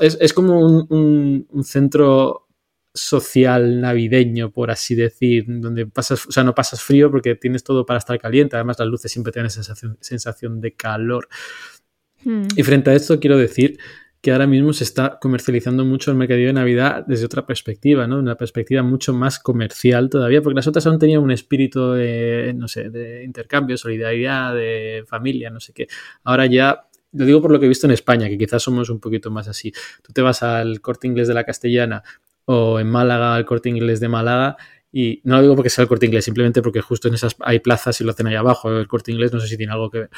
Es, 0.00 0.16
es 0.20 0.32
como 0.32 0.60
un, 0.60 0.86
un, 0.88 1.46
un 1.50 1.64
centro 1.64 2.48
social 2.94 3.80
navideño, 3.80 4.50
por 4.50 4.70
así 4.70 4.94
decir, 4.94 5.44
donde 5.48 5.86
pasas, 5.86 6.26
o 6.26 6.32
sea, 6.32 6.44
no 6.44 6.54
pasas 6.54 6.82
frío 6.82 7.10
porque 7.10 7.34
tienes 7.34 7.64
todo 7.64 7.86
para 7.86 7.98
estar 7.98 8.18
caliente, 8.18 8.56
además 8.56 8.78
las 8.78 8.88
luces 8.88 9.10
siempre 9.10 9.32
tienen 9.32 9.50
sensación, 9.50 9.96
sensación 10.00 10.60
de 10.60 10.74
calor. 10.74 11.28
Hmm. 12.24 12.42
Y 12.56 12.62
frente 12.62 12.90
a 12.90 12.94
esto 12.94 13.18
quiero 13.18 13.38
decir 13.38 13.78
que 14.20 14.30
ahora 14.30 14.46
mismo 14.46 14.72
se 14.72 14.84
está 14.84 15.18
comercializando 15.20 15.84
mucho 15.84 16.12
el 16.12 16.16
mercadillo 16.16 16.48
de 16.48 16.52
Navidad 16.52 17.04
desde 17.08 17.24
otra 17.24 17.44
perspectiva, 17.44 18.06
¿no? 18.06 18.20
Una 18.20 18.36
perspectiva 18.36 18.82
mucho 18.82 19.12
más 19.12 19.40
comercial 19.40 20.08
todavía, 20.08 20.40
porque 20.40 20.54
las 20.54 20.66
otras 20.68 20.86
aún 20.86 21.00
tenían 21.00 21.22
un 21.22 21.32
espíritu 21.32 21.90
de, 21.90 22.54
no 22.56 22.68
sé, 22.68 22.90
de 22.90 23.24
intercambio, 23.24 23.76
solidaridad, 23.76 24.54
de 24.54 25.02
familia, 25.08 25.50
no 25.50 25.58
sé 25.58 25.72
qué. 25.72 25.88
Ahora 26.22 26.46
ya 26.46 26.88
lo 27.12 27.24
digo 27.24 27.42
por 27.42 27.50
lo 27.50 27.60
que 27.60 27.66
he 27.66 27.68
visto 27.68 27.86
en 27.86 27.92
España, 27.92 28.28
que 28.28 28.38
quizás 28.38 28.62
somos 28.62 28.90
un 28.90 29.00
poquito 29.00 29.30
más 29.30 29.48
así. 29.48 29.72
Tú 30.02 30.12
te 30.12 30.22
vas 30.22 30.42
al 30.42 30.80
corte 30.80 31.06
inglés 31.06 31.28
de 31.28 31.34
la 31.34 31.44
Castellana 31.44 32.02
o 32.44 32.80
en 32.80 32.90
Málaga 32.90 33.34
al 33.34 33.44
corte 33.44 33.68
inglés 33.68 34.00
de 34.00 34.08
Málaga 34.08 34.56
y 34.92 35.20
no 35.24 35.36
lo 35.36 35.42
digo 35.42 35.56
porque 35.56 35.70
sea 35.70 35.82
el 35.82 35.88
corte 35.88 36.06
inglés, 36.06 36.24
simplemente 36.24 36.60
porque 36.60 36.82
justo 36.82 37.08
en 37.08 37.14
esas 37.14 37.34
hay 37.40 37.60
plazas 37.60 38.00
y 38.00 38.04
lo 38.04 38.10
hacen 38.10 38.26
ahí 38.26 38.34
abajo. 38.34 38.70
El 38.70 38.86
corte 38.86 39.10
inglés 39.10 39.32
no 39.32 39.40
sé 39.40 39.48
si 39.48 39.56
tiene 39.56 39.72
algo 39.72 39.90
que 39.90 40.00
ver. 40.00 40.10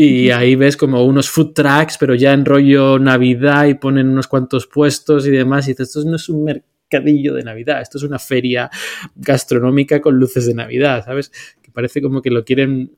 Y 0.00 0.30
ahí 0.30 0.54
ves 0.54 0.76
como 0.76 1.04
unos 1.04 1.28
food 1.28 1.54
trucks, 1.54 1.98
pero 1.98 2.14
ya 2.14 2.32
en 2.32 2.44
rollo 2.44 3.00
Navidad 3.00 3.66
y 3.66 3.74
ponen 3.74 4.08
unos 4.08 4.28
cuantos 4.28 4.66
puestos 4.66 5.26
y 5.26 5.30
demás. 5.30 5.66
Y 5.66 5.72
dices, 5.72 5.88
esto 5.88 6.08
no 6.08 6.16
es 6.16 6.28
un 6.28 6.44
mercadillo 6.44 7.34
de 7.34 7.42
Navidad, 7.42 7.80
esto 7.80 7.98
es 7.98 8.04
una 8.04 8.20
feria 8.20 8.70
gastronómica 9.16 10.00
con 10.00 10.16
luces 10.16 10.46
de 10.46 10.54
Navidad, 10.54 11.04
¿sabes? 11.04 11.32
Que 11.60 11.72
parece 11.72 12.00
como 12.00 12.22
que 12.22 12.30
lo 12.30 12.44
quieren. 12.44 12.92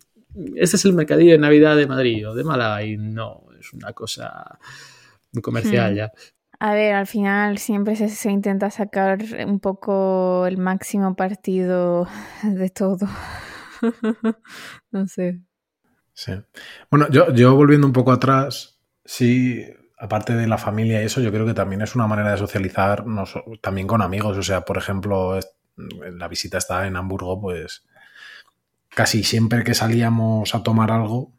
Este 0.57 0.77
es 0.77 0.85
el 0.85 0.93
mercadillo 0.93 1.33
de 1.33 1.39
Navidad 1.39 1.77
de 1.77 1.87
Madrid 1.87 2.29
o 2.29 2.35
de 2.35 2.45
Málaga 2.45 2.85
y 2.85 2.97
no, 2.97 3.47
es 3.59 3.73
una 3.73 3.93
cosa 3.93 4.59
muy 5.33 5.43
comercial 5.43 5.93
hmm. 5.93 5.97
ya. 5.97 6.13
A 6.63 6.75
ver, 6.75 6.95
al 6.95 7.07
final 7.07 7.57
siempre 7.57 7.97
se, 7.97 8.11
se, 8.11 8.31
intenta 8.31 8.71
sacar 8.71 9.21
un 9.47 9.61
poco 9.61 10.47
el 10.47 10.59
máximo 10.59 11.17
partido 11.17 12.07
de 12.43 12.69
todo. 12.69 13.09
no 14.91 15.07
sé. 15.07 15.41
Sí. 16.13 16.33
Bueno, 16.91 17.09
yo, 17.11 17.33
yo 17.33 17.55
volviendo 17.55 17.87
un 17.87 17.95
poco 17.95 18.13
atrás, 18.13 18.79
sí, 19.05 19.65
aparte 19.99 20.35
de 20.35 20.47
la 20.47 20.59
familia 20.59 21.03
y 21.03 21.07
eso, 21.07 21.21
yo 21.21 21.33
creo 21.33 21.47
que 21.47 21.55
también 21.55 21.81
es 21.81 21.95
una 21.95 22.07
manera 22.07 22.33
de 22.33 22.39
socializar 22.39 23.05
también 23.63 23.87
con 23.87 24.03
amigos. 24.03 24.37
O 24.37 24.43
sea, 24.43 24.63
por 24.63 24.77
ejemplo, 24.77 25.39
la 25.77 26.29
visita 26.29 26.59
está 26.59 26.87
en 26.87 26.97
Hamburgo, 26.97 27.41
pues 27.41 27.87
casi 28.91 29.25
siempre 29.25 29.65
que 29.65 29.75
salíamos 29.75 30.55
a 30.55 30.63
tomar 30.63 30.91
algo 30.91 31.33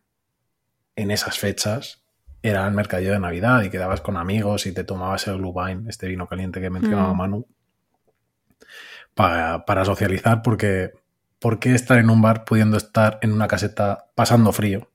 en 0.96 1.12
esas 1.12 1.38
fechas 1.38 2.04
era 2.44 2.66
el 2.66 2.74
mercadillo 2.74 3.12
de 3.12 3.20
Navidad 3.20 3.62
y 3.64 3.70
quedabas 3.70 4.02
con 4.02 4.18
amigos 4.18 4.66
y 4.66 4.74
te 4.74 4.84
tomabas 4.84 5.28
el 5.28 5.38
Glühwein, 5.38 5.88
este 5.88 6.08
vino 6.08 6.28
caliente 6.28 6.60
que 6.60 6.70
mencionaba 6.70 7.14
mm. 7.14 7.18
Manu, 7.18 7.48
para, 9.14 9.66
para 9.66 9.86
socializar 9.86 10.42
porque 10.42 10.92
¿por 11.40 11.60
qué 11.60 11.76
estar 11.76 11.98
en 11.98 12.10
un 12.10 12.22
bar 12.22 12.46
pudiendo 12.46 12.78
estar 12.78 13.20
en 13.22 13.32
una 13.32 13.48
caseta 13.48 14.10
pasando 14.16 14.52
frío? 14.54 14.90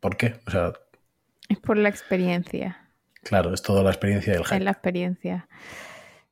¿Por 0.00 0.16
qué? 0.16 0.40
O 0.46 0.50
sea. 0.50 0.72
Es 1.48 1.58
por 1.58 1.76
la 1.76 1.88
experiencia. 1.88 2.90
Claro, 3.22 3.52
es 3.52 3.62
toda 3.62 3.82
la 3.82 3.90
experiencia 3.90 4.32
del 4.32 4.44
hype. 4.44 4.56
Es 4.56 4.62
la 4.62 4.70
experiencia. 4.70 5.48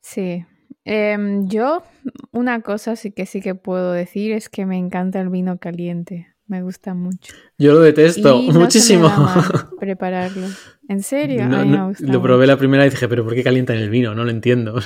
Sí. 0.00 0.47
Em, 0.85 1.49
yo, 1.49 1.82
una 2.32 2.61
cosa 2.61 2.96
sí 2.96 3.11
que 3.11 3.26
sí 3.26 3.40
que 3.40 3.54
puedo 3.54 3.92
decir 3.92 4.32
es 4.32 4.49
que 4.49 4.66
me 4.66 4.78
encanta 4.78 5.20
el 5.20 5.30
vino 5.30 5.58
caliente. 5.58 6.28
Me 6.49 6.62
gusta 6.62 6.94
mucho. 6.94 7.35
Yo 7.58 7.73
lo 7.73 7.80
detesto 7.80 8.40
muchísimo. 8.40 9.11
prepararlo. 9.80 10.46
¿En 10.88 11.02
serio? 11.02 11.42
lo 11.99 12.23
probé 12.23 12.46
la 12.46 12.56
primera 12.56 12.87
y 12.87 12.90
dije, 12.90 13.08
pero 13.08 13.25
¿por 13.25 13.35
qué 13.35 13.42
calientan 13.42 13.78
el 13.78 13.90
vino? 13.90 14.14
No 14.14 14.23
lo 14.23 14.30
entiendo. 14.30 14.78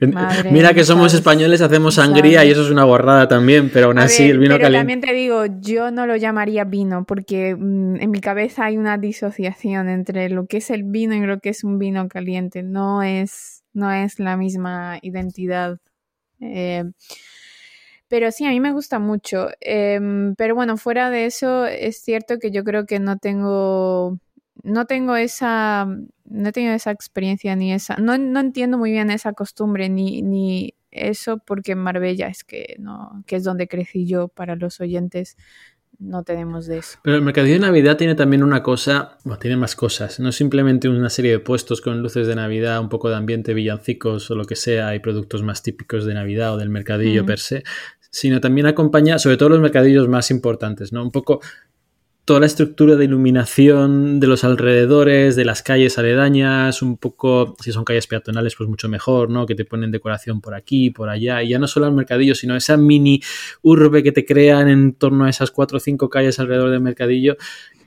Mira 0.50 0.74
que 0.74 0.84
somos 0.84 1.14
españoles, 1.14 1.62
hacemos 1.62 1.94
sangría 1.94 2.44
y 2.44 2.50
eso 2.50 2.62
es 2.62 2.70
una 2.70 2.84
guarrada 2.84 3.28
también, 3.28 3.70
pero 3.72 3.86
aún 3.86 3.98
así 3.98 4.24
el 4.24 4.38
vino 4.38 4.58
caliente. 4.58 4.76
También 4.76 5.00
te 5.00 5.14
digo, 5.14 5.46
yo 5.60 5.90
no 5.90 6.06
lo 6.06 6.16
llamaría 6.16 6.64
vino 6.64 7.06
porque 7.06 7.56
mm, 7.56 8.02
en 8.02 8.10
mi 8.10 8.20
cabeza 8.20 8.66
hay 8.66 8.76
una 8.76 8.98
disociación 8.98 9.88
entre 9.88 10.28
lo 10.28 10.44
que 10.44 10.58
es 10.58 10.68
el 10.68 10.82
vino 10.84 11.14
y 11.14 11.20
lo 11.20 11.40
que 11.40 11.48
es 11.48 11.64
un 11.64 11.78
vino 11.78 12.06
caliente. 12.08 12.62
No 12.62 13.02
es, 13.02 13.63
no 13.74 13.92
es 13.92 14.18
la 14.18 14.36
misma 14.36 14.98
identidad. 15.02 15.78
Eh, 16.40 16.84
pero 18.08 18.30
sí, 18.30 18.46
a 18.46 18.50
mí 18.50 18.60
me 18.60 18.72
gusta 18.72 18.98
mucho. 18.98 19.48
Em, 19.60 20.34
pero 20.36 20.54
bueno, 20.54 20.76
fuera 20.76 21.10
de 21.10 21.26
eso, 21.26 21.66
es 21.66 22.00
cierto 22.02 22.38
que 22.38 22.50
yo 22.50 22.64
creo 22.64 22.86
que 22.86 23.00
no 23.00 23.18
tengo, 23.18 24.18
no 24.62 24.86
tengo 24.86 25.16
esa, 25.16 25.86
no 26.24 26.52
tengo 26.52 26.70
esa 26.72 26.90
experiencia 26.90 27.56
ni 27.56 27.72
esa, 27.72 27.96
no, 27.96 28.16
no 28.18 28.40
entiendo 28.40 28.78
muy 28.78 28.92
bien 28.92 29.10
esa 29.10 29.32
costumbre 29.32 29.88
ni, 29.88 30.22
ni 30.22 30.74
eso 30.90 31.38
porque 31.38 31.72
en 31.72 31.78
Marbella 31.78 32.28
es 32.28 32.44
que 32.44 32.76
no, 32.78 33.24
que 33.26 33.36
es 33.36 33.44
donde 33.44 33.68
crecí 33.68 34.06
yo 34.06 34.28
para 34.28 34.56
los 34.56 34.80
oyentes 34.80 35.36
no 35.98 36.22
tenemos 36.22 36.66
de 36.66 36.78
eso. 36.78 36.98
Pero 37.02 37.16
el 37.16 37.22
mercadillo 37.22 37.54
de 37.54 37.60
Navidad 37.60 37.96
tiene 37.96 38.14
también 38.14 38.42
una 38.42 38.62
cosa, 38.62 39.18
bueno, 39.24 39.38
tiene 39.38 39.56
más 39.56 39.74
cosas, 39.74 40.20
no 40.20 40.32
simplemente 40.32 40.88
una 40.88 41.10
serie 41.10 41.32
de 41.32 41.38
puestos 41.38 41.80
con 41.80 42.02
luces 42.02 42.26
de 42.26 42.34
Navidad, 42.34 42.80
un 42.80 42.88
poco 42.88 43.08
de 43.08 43.16
ambiente 43.16 43.54
villancicos 43.54 44.30
o 44.30 44.34
lo 44.34 44.44
que 44.44 44.56
sea, 44.56 44.88
hay 44.88 45.00
productos 45.00 45.42
más 45.42 45.62
típicos 45.62 46.04
de 46.04 46.14
Navidad 46.14 46.54
o 46.54 46.56
del 46.56 46.68
mercadillo 46.68 47.24
per 47.24 47.38
se, 47.38 47.64
sino 48.10 48.40
también 48.40 48.66
acompaña, 48.66 49.18
sobre 49.18 49.36
todo 49.36 49.48
los 49.50 49.60
mercadillos 49.60 50.08
más 50.08 50.30
importantes, 50.30 50.92
¿no? 50.92 51.02
Un 51.02 51.10
poco 51.10 51.40
toda 52.24 52.40
la 52.40 52.46
estructura 52.46 52.96
de 52.96 53.04
iluminación 53.04 54.18
de 54.18 54.26
los 54.26 54.44
alrededores, 54.44 55.36
de 55.36 55.44
las 55.44 55.62
calles 55.62 55.98
aledañas, 55.98 56.80
un 56.80 56.96
poco, 56.96 57.54
si 57.60 57.70
son 57.70 57.84
calles 57.84 58.06
peatonales, 58.06 58.54
pues 58.56 58.68
mucho 58.68 58.88
mejor, 58.88 59.28
¿no? 59.28 59.44
Que 59.44 59.54
te 59.54 59.66
ponen 59.66 59.90
decoración 59.90 60.40
por 60.40 60.54
aquí, 60.54 60.88
por 60.90 61.10
allá, 61.10 61.42
y 61.42 61.50
ya 61.50 61.58
no 61.58 61.66
solo 61.66 61.86
el 61.86 61.92
mercadillo, 61.92 62.34
sino 62.34 62.56
esa 62.56 62.78
mini 62.78 63.20
urbe 63.60 64.02
que 64.02 64.12
te 64.12 64.24
crean 64.24 64.68
en 64.68 64.94
torno 64.94 65.26
a 65.26 65.30
esas 65.30 65.50
cuatro 65.50 65.76
o 65.76 65.80
cinco 65.80 66.08
calles 66.08 66.38
alrededor 66.38 66.70
del 66.70 66.80
mercadillo, 66.80 67.36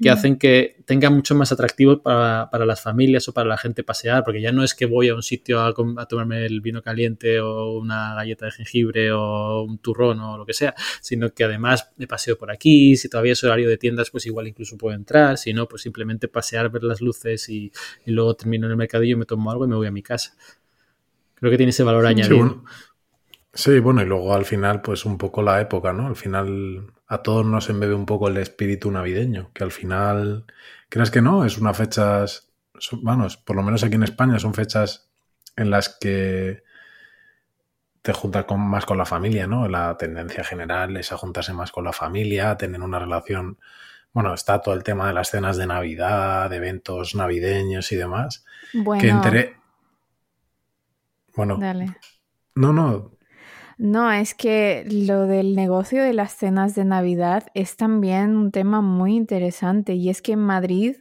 que 0.02 0.10
hacen 0.10 0.38
que 0.38 0.78
tenga 0.86 1.10
mucho 1.10 1.36
más 1.36 1.52
atractivo 1.52 2.02
para, 2.02 2.66
las 2.66 2.82
familias 2.82 3.28
o 3.28 3.34
para 3.34 3.48
la 3.48 3.58
gente 3.58 3.84
pasear, 3.84 4.24
porque 4.24 4.42
ya 4.42 4.52
no 4.52 4.64
es 4.64 4.74
que 4.74 4.86
voy 4.86 5.10
a 5.10 5.16
un 5.16 5.24
sitio 5.24 5.62
a, 5.62 5.74
tomarme 6.08 6.46
el 6.46 6.62
vino 6.62 6.82
caliente 6.82 7.40
o 7.40 7.78
una 7.78 8.16
galleta 8.16 8.46
de 8.46 8.52
jengibre 8.52 9.12
o 9.12 9.64
un 9.64 9.80
turrón 9.80 10.20
o 10.20 10.38
lo 10.38 10.46
que 10.46 10.54
sea, 10.54 10.76
sino 11.02 11.32
que 11.34 11.44
además 11.44 11.92
me 11.98 12.08
paseo 12.08 12.38
por 12.38 12.52
aquí, 12.52 12.96
si 12.96 13.10
todavía 13.10 13.34
es 13.34 13.44
horario 13.44 13.70
de 13.70 13.78
tiendas, 13.78 14.12
pues 14.12 14.26
igual 14.26 14.48
incluso 14.48 14.78
puedo 14.78 14.96
entrar, 14.96 15.38
si 15.38 15.54
no, 15.54 15.68
pues 15.68 15.82
simplemente 15.82 16.28
pasear, 16.28 16.70
ver 16.70 16.84
las 16.84 17.02
luces 17.02 17.50
y, 17.50 17.72
luego 18.06 18.36
termino 18.36 18.66
en 18.68 18.72
el 18.72 18.78
mercadillo, 18.78 19.18
me 19.18 19.26
tomo 19.26 19.52
algo 19.52 19.66
y 19.66 19.68
me 19.68 19.76
voy 19.76 19.88
a 19.88 19.92
mi 19.92 20.02
casa. 20.02 20.36
Creo 21.36 21.52
que 21.52 21.58
tiene 21.58 21.70
ese 21.70 21.84
valor 21.84 22.06
añadido. 22.06 22.64
Sí, 23.54 23.80
bueno, 23.80 24.02
y 24.02 24.06
luego 24.06 24.34
al 24.34 24.46
final, 24.46 24.82
pues 24.82 25.06
un 25.06 25.18
poco 25.18 25.42
la 25.42 25.60
época, 25.62 25.94
¿no? 25.94 26.08
Al 26.08 26.16
final 26.16 26.92
a 27.08 27.20
todos 27.20 27.46
nos 27.46 27.70
embebe 27.70 27.96
un 27.96 28.06
poco 28.06 28.28
el 28.28 28.38
espíritu 28.38 28.92
navideño, 28.92 29.52
que 29.54 29.64
al 29.64 29.72
final, 29.72 30.46
¿crees 30.90 31.10
que 31.10 31.22
no? 31.22 31.46
Es 31.46 31.58
una 31.58 31.74
fechas, 31.74 32.52
vamos, 33.02 33.38
por 33.38 33.56
lo 33.56 33.64
menos 33.64 33.84
aquí 33.84 33.96
en 33.96 34.04
España 34.04 34.40
son 34.40 34.54
fechas 34.54 35.10
en 35.56 35.70
las 35.70 35.90
que 35.90 36.64
te 38.02 38.14
juntas 38.14 38.46
con, 38.46 38.60
más 38.60 38.86
con 38.86 38.98
la 38.98 39.06
familia, 39.06 39.48
¿no? 39.48 39.68
La 39.70 39.98
tendencia 39.98 40.44
general 40.44 40.96
es 40.98 41.12
a 41.12 41.18
juntarse 41.18 41.54
más 41.54 41.72
con 41.72 41.86
la 41.86 41.94
familia, 41.94 42.58
tener 42.58 42.82
una 42.82 43.00
relación, 43.00 43.58
bueno, 44.12 44.34
está 44.34 44.62
todo 44.62 44.76
el 44.76 44.84
tema 44.84 45.08
de 45.08 45.14
las 45.14 45.32
cenas 45.32 45.56
de 45.56 45.68
Navidad, 45.68 46.50
de 46.50 46.58
eventos 46.58 47.16
navideños 47.16 47.92
y 47.92 47.96
demás, 47.96 48.46
bueno, 48.74 49.02
que 49.02 49.10
entre... 49.10 49.58
Bueno, 51.36 51.58
Dale. 51.58 51.96
no, 52.56 52.74
no, 52.74 53.17
no, 53.78 54.12
es 54.12 54.34
que 54.34 54.86
lo 54.90 55.28
del 55.28 55.56
negocio 55.56 56.04
de 56.04 56.14
las 56.14 56.34
cenas 56.34 56.74
de 56.74 56.84
Navidad 56.84 57.48
es 57.54 57.78
también 57.78 58.36
un 58.36 58.52
tema 58.52 58.82
muy 58.82 59.16
interesante 59.16 59.94
y 59.94 60.10
es 60.10 60.22
que 60.24 60.32
en 60.34 60.40
Madrid, 60.40 60.96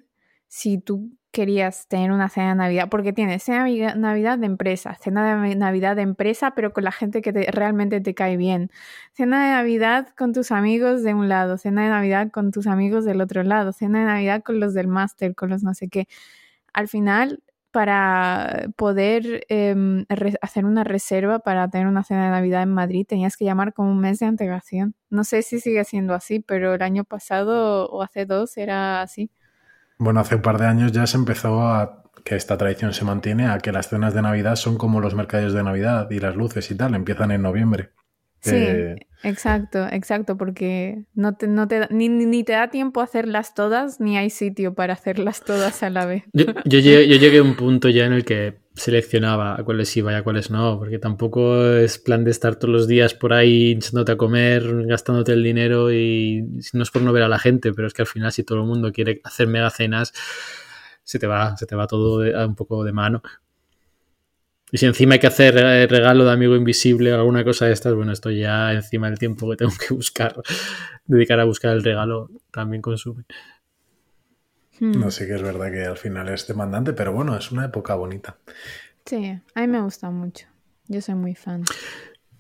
si 0.49 0.79
tú 0.79 1.11
querías 1.31 1.89
tener 1.89 2.13
una 2.13 2.29
cena 2.29 2.51
de 2.51 2.55
Navidad, 2.55 2.89
porque 2.91 3.13
tienes 3.13 3.43
cena 3.43 3.65
de 3.65 3.95
Navidad 3.97 4.39
de 4.39 4.47
empresa, 4.47 4.95
cena 5.01 5.43
de 5.43 5.55
Navidad 5.55 5.97
de 5.97 6.03
empresa, 6.03 6.53
pero 6.55 6.73
con 6.73 6.85
la 6.85 6.93
gente 6.93 7.23
que 7.23 7.33
realmente 7.51 8.01
te 8.01 8.15
cae 8.15 8.37
bien, 8.37 8.71
cena 9.13 9.45
de 9.45 9.51
Navidad 9.53 10.09
con 10.17 10.33
tus 10.33 10.51
amigos 10.51 11.03
de 11.03 11.15
un 11.15 11.29
lado, 11.29 11.59
cena 11.59 11.85
de 11.85 11.91
Navidad 11.91 12.31
con 12.31 12.53
tus 12.53 12.67
amigos 12.67 13.05
del 13.05 13.21
otro 13.21 13.43
lado, 13.43 13.73
cena 13.73 14.01
de 14.01 14.05
Navidad 14.07 14.43
con 14.43 14.61
los 14.61 14.75
del 14.75 14.89
máster, 14.89 15.35
con 15.35 15.51
los 15.51 15.63
no 15.63 15.75
sé 15.75 15.89
qué. 15.89 16.09
Al 16.73 16.89
final 16.89 17.43
para 17.77 18.71
poder 18.75 19.45
em, 19.51 20.07
hacer 20.41 20.65
una 20.65 20.83
reserva 20.83 21.41
para 21.41 21.69
tener 21.69 21.87
una 21.87 22.05
cena 22.05 22.25
de 22.25 22.31
Navidad 22.31 22.63
en 22.63 22.73
Madrid 22.73 23.05
tenías 23.07 23.37
que 23.37 23.45
llamar 23.45 23.75
con 23.75 23.87
un 23.87 24.01
mes 24.01 24.19
de 24.19 24.25
antelación. 24.25 24.95
No 25.11 25.25
sé 25.25 25.43
si 25.43 25.61
sigue 25.61 25.85
siendo 25.85 26.15
así, 26.15 26.41
pero 26.41 26.73
el 26.73 26.81
año 26.81 27.05
pasado 27.05 27.87
o 27.91 28.01
hace 28.01 28.25
dos 28.25 28.57
era 28.57 29.03
así. 29.03 29.31
Bueno, 29.99 30.21
hace 30.21 30.37
un 30.37 30.41
par 30.41 30.57
de 30.57 30.65
años 30.65 30.91
ya 30.91 31.07
se 31.07 31.19
empezó 31.19 31.61
a 31.61 32.03
que 32.25 32.37
esta 32.37 32.57
tradición 32.57 32.95
se 32.95 33.05
mantiene 33.05 33.47
a 33.47 33.59
que 33.59 33.73
las 33.73 33.91
cenas 33.91 34.15
de 34.15 34.23
Navidad 34.23 34.57
son 34.57 34.79
como 34.79 35.03
los 35.03 35.15
mercados 35.15 35.53
de 35.53 35.63
Navidad 35.63 36.11
y 36.11 36.19
las 36.19 36.35
luces 36.35 36.71
y 36.71 36.77
tal, 36.77 36.95
empiezan 36.95 37.31
en 37.31 37.43
noviembre. 37.43 37.91
Sí, 38.41 38.55
eh, 38.55 38.97
exacto, 39.25 39.87
exacto, 39.91 40.37
porque 40.37 41.05
no 41.15 41.37
te, 41.37 41.49
no 41.49 41.67
te 41.67 41.89
ni, 41.91 42.09
ni, 42.09 42.45
te 42.45 42.53
da 42.53 42.71
tiempo 42.71 43.01
a 43.01 43.05
hacerlas 43.05 43.55
todas, 43.55 44.01
ni 44.01 44.17
hay 44.17 44.31
sitio 44.31 44.75
para 44.75 44.93
hacerlas 44.93 45.43
todas 45.43 45.83
a 45.83 45.91
la 45.91 46.07
vez. 46.07 46.25
Yo, 46.33 46.45
yo, 46.65 46.79
llegué, 46.79 47.09
yo 47.09 47.17
llegué 47.17 47.39
a 47.39 47.43
un 47.43 47.57
punto 47.57 47.89
ya 47.89 48.07
en 48.07 48.13
el 48.13 48.25
que 48.25 48.59
seleccionaba 48.75 49.59
a 49.59 49.65
cuáles 49.65 49.97
iba 49.97 50.13
y 50.13 50.15
a 50.15 50.23
cuáles 50.23 50.51
no, 50.51 50.79
porque 50.79 50.99
tampoco 50.99 51.65
es 51.65 51.99
plan 51.99 52.25
de 52.25 52.31
estar 52.31 52.57
todos 52.57 52.73
los 52.73 52.87
días 52.87 53.15
por 53.15 53.33
ahí 53.33 53.73
hinchándote 53.73 54.13
a 54.13 54.17
comer, 54.17 54.87
gastándote 54.87 55.33
el 55.33 55.43
dinero 55.43 55.91
y 55.91 56.45
no 56.73 56.83
es 56.83 56.91
por 56.91 57.03
no 57.03 57.13
ver 57.13 57.23
a 57.23 57.29
la 57.29 57.39
gente, 57.39 57.73
pero 57.73 57.89
es 57.89 57.95
que 57.95 58.03
al 58.03 58.09
final 58.09 58.33
si 58.33 58.45
todo 58.45 58.61
el 58.61 58.67
mundo 58.67 58.93
quiere 58.93 59.21
hacer 59.25 59.49
mega 59.49 59.71
cenas, 59.71 60.13
se 61.03 61.19
te 61.19 61.27
va, 61.27 61.57
se 61.57 61.67
te 61.67 61.75
va 61.75 61.87
todo 61.87 62.23
un 62.47 62.55
poco 62.55 62.85
de 62.85 62.93
mano. 62.93 63.23
Y 64.73 64.79
si 64.79 64.87
encima 64.87 65.15
hay 65.15 65.21
que 65.21 65.29
hacer 65.29 65.57
eh, 65.59 65.87
regalo 65.87 66.25
de 66.25 66.33
amigo 66.33 66.57
invisible 66.57 67.13
o 67.13 67.17
alguna 67.17 67.45
cosa 67.45 67.67
de 67.67 67.73
estas, 67.73 67.95
bueno, 67.95 68.13
esto 68.13 68.31
ya 68.31 68.73
encima 68.73 69.09
del 69.09 69.19
tiempo 69.19 69.49
que 69.51 69.57
tengo 69.57 69.73
que 69.77 69.95
buscar, 69.95 70.35
dedicar 71.07 71.39
a 71.39 71.45
buscar 71.45 71.73
el 71.73 71.85
regalo, 71.85 72.31
también 72.51 72.83
consume. 72.83 73.25
Hmm. 74.81 74.93
No 75.01 75.11
sé 75.11 75.27
que 75.27 75.35
es 75.35 75.43
verdad 75.43 75.71
que 75.71 75.85
al 75.85 75.97
final 75.97 76.29
es 76.29 76.47
demandante, 76.47 76.93
pero 76.93 77.13
bueno, 77.13 77.37
es 77.37 77.53
una 77.53 77.67
época 77.67 77.95
bonita. 77.95 78.39
Sí, 79.05 79.39
a 79.55 79.61
mí 79.61 79.67
me 79.69 79.81
gusta 79.81 80.11
mucho. 80.11 80.47
Yo 80.89 81.01
soy 81.01 81.15
muy 81.15 81.35
fan. 81.35 81.65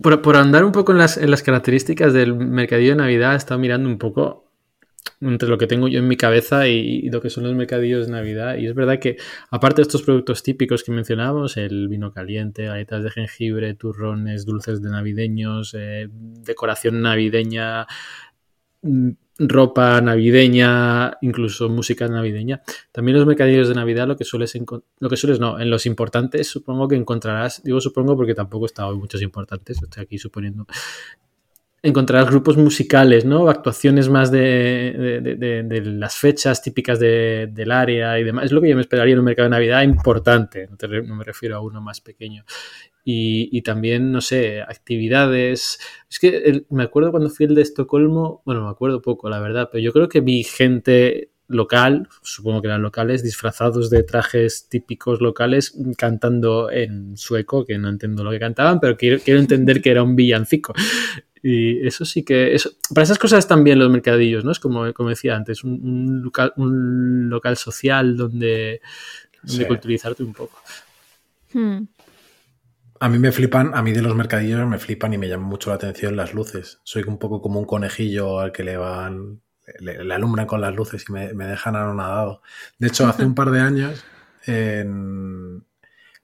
Por, 0.02 0.37
andar 0.37 0.64
un 0.64 0.73
poco 0.73 0.92
en 0.92 0.99
las, 0.99 1.16
en 1.16 1.30
las, 1.30 1.42
características 1.42 2.12
del 2.12 2.35
mercadillo 2.35 2.90
de 2.90 2.97
Navidad, 2.97 3.33
he 3.33 3.37
estado 3.37 3.59
mirando 3.59 3.88
un 3.88 3.99
poco 3.99 4.46
entre 5.21 5.49
lo 5.49 5.59
que 5.59 5.67
tengo 5.67 5.89
yo 5.89 5.99
en 5.99 6.09
mi 6.09 6.17
cabeza 6.17 6.69
y, 6.69 7.09
lo 7.11 7.21
que 7.21 7.31
son 7.31 7.45
los 7.45 7.55
mercadillos 7.55 8.07
de 8.07 8.13
Navidad. 8.13 8.57
Y 8.57 8.67
es 8.67 8.75
verdad 8.75 8.99
que, 8.99 9.17
aparte 9.51 9.77
de 9.77 9.83
estos 9.83 10.03
productos 10.03 10.43
típicos 10.43 10.85
que 10.85 10.93
mencionábamos, 10.93 11.57
el 11.57 11.89
vino 11.89 12.13
caliente, 12.13 12.67
galletas 12.67 13.05
de 13.05 13.11
jengibre, 13.11 13.75
turrones, 13.75 14.45
dulces 14.47 14.83
de 14.83 14.91
navideños, 14.91 15.75
eh, 15.79 16.09
decoración 16.11 17.03
navideña, 17.03 17.87
mm, 18.83 19.11
ropa 19.39 20.01
navideña, 20.01 21.19
incluso 21.21 21.69
música 21.69 22.09
navideña. 22.09 22.63
También 22.93 23.19
los 23.19 23.27
mercadillos 23.27 23.69
de 23.69 23.75
Navidad, 23.75 24.07
lo 24.07 24.17
que 24.17 24.25
sueles 24.25 24.59
lo 24.99 25.11
que 25.11 25.17
sueles 25.17 25.41
no, 25.41 25.61
en 25.61 25.71
los 25.71 25.87
importantes 25.87 26.49
supongo 26.49 26.89
que 26.89 26.97
encontrarás, 26.97 27.63
digo 27.63 27.81
supongo 27.81 28.17
porque 28.17 28.35
tampoco 28.35 28.65
he 28.65 28.69
estado 28.69 28.93
en 28.93 28.99
muchos 28.99 29.21
importantes, 29.23 29.83
estoy 29.83 30.05
aquí 30.05 30.19
suponiendo, 30.19 30.67
encontrarás 31.87 32.28
grupos 32.28 32.57
musicales, 32.57 33.25
¿no? 33.25 33.49
Actuaciones 33.49 34.09
más 34.09 34.31
de, 34.31 35.83
las 35.85 36.16
fechas 36.16 36.62
típicas 36.62 36.99
del 36.99 37.71
área 37.71 38.19
y 38.19 38.25
demás. 38.25 38.47
Es 38.47 38.52
lo 38.52 38.61
que 38.61 38.69
yo 38.69 38.75
me 38.75 38.81
esperaría 38.81 39.12
en 39.12 39.21
un 39.21 39.25
mercado 39.25 39.47
de 39.47 39.50
Navidad 39.50 39.83
importante, 39.83 40.69
no, 40.69 41.16
me 41.16 41.25
refiero 41.25 41.57
a 41.57 41.61
uno 41.61 41.81
más 41.81 42.00
pequeño. 42.00 42.45
Y, 43.09 43.62
también, 43.62 44.11
no 44.11 44.21
sé, 44.21 44.62
actividades. 44.62 45.78
Es 46.11 46.19
que 46.19 46.64
me 46.71 46.83
acuerdo 46.83 47.12
cuando 47.12 47.31
fui 47.31 47.47
el 47.47 47.55
de 47.55 47.62
Estocolmo, 47.62 48.43
bueno, 48.45 48.64
me 48.64 48.71
acuerdo 48.71 49.00
poco, 49.00 49.31
la 49.31 49.38
verdad, 49.38 49.69
pero 49.71 49.81
yo 49.81 49.93
creo 49.93 50.09
que 50.09 50.21
vi 50.21 50.43
gente 50.43 51.31
local, 51.47 52.09
supongo 52.23 52.62
que 52.62 52.66
eran 52.66 52.83
locales, 52.83 53.23
disfrazados 53.23 53.90
de 53.90 54.02
trajes 54.02 54.69
típicos 54.69 55.21
locales, 55.21 55.78
cantando 55.97 56.69
en 56.69 57.16
sueco, 57.16 57.64
que 57.64 57.78
no 57.78 57.88
entiendo 57.88 58.25
lo 58.25 58.33
que 58.33 58.40
cantaban, 58.40 58.81
pero 58.81 58.97
quiero, 58.97 59.21
quiero 59.25 59.38
entender 59.38 59.81
que 59.81 59.93
era 59.93 60.02
un 60.02 60.16
villancico. 60.16 60.75
Y 61.49 61.87
eso 61.87 62.05
sí 62.05 62.25
que. 62.25 62.57
Eso, 62.57 62.73
para 62.93 63.05
esas 63.05 63.21
cosas 63.21 63.38
están 63.38 63.62
bien 63.62 63.79
los 63.79 63.88
mercadillos, 63.88 64.45
¿no? 64.45 64.50
Es 64.50 64.59
como, 64.59 64.93
como 64.93 65.11
decía 65.11 65.37
antes, 65.37 65.62
un, 65.62 66.23
local, 66.25 66.53
un 66.57 67.31
local 67.31 67.57
social 67.57 68.17
donde, 68.17 68.81
culturizarte 69.69 70.25
un 70.25 70.33
poco. 70.33 70.59
Hmm. 71.53 71.85
A 72.99 73.09
mí 73.09 73.21
me 73.21 73.31
flipan, 73.31 73.76
a 73.76 73.83
mí 73.85 73.93
de 73.93 74.03
los 74.03 74.17
mercadillos 74.17 74.67
me 74.67 74.81
flipan 74.81 75.12
y 75.12 75.19
me 75.19 75.29
llaman 75.29 75.47
mucho 75.47 75.71
la 75.71 75.76
atención 75.76 76.17
las 76.17 76.35
luces. 76.35 76.81
Soy 76.83 77.05
un 77.07 77.17
poco 77.17 77.41
como 77.41 77.61
un 77.61 77.67
conejillo 77.67 78.41
al 78.41 78.50
que 78.50 78.65
le 78.65 78.76
van. 78.76 79.41
Le, 79.79 80.12
alumbran 80.12 80.49
con 80.49 80.61
las 80.61 80.75
luces 80.75 81.05
y 81.09 81.12
me, 81.12 81.33
me 81.33 81.47
dejan 81.47 81.76
anonadado. 81.76 82.43
De 82.81 82.88
hecho, 82.88 83.07
hace 83.07 83.25
un 83.25 83.37
par 83.37 83.53
de 83.53 83.61
años 83.61 84.05
en, 84.47 85.65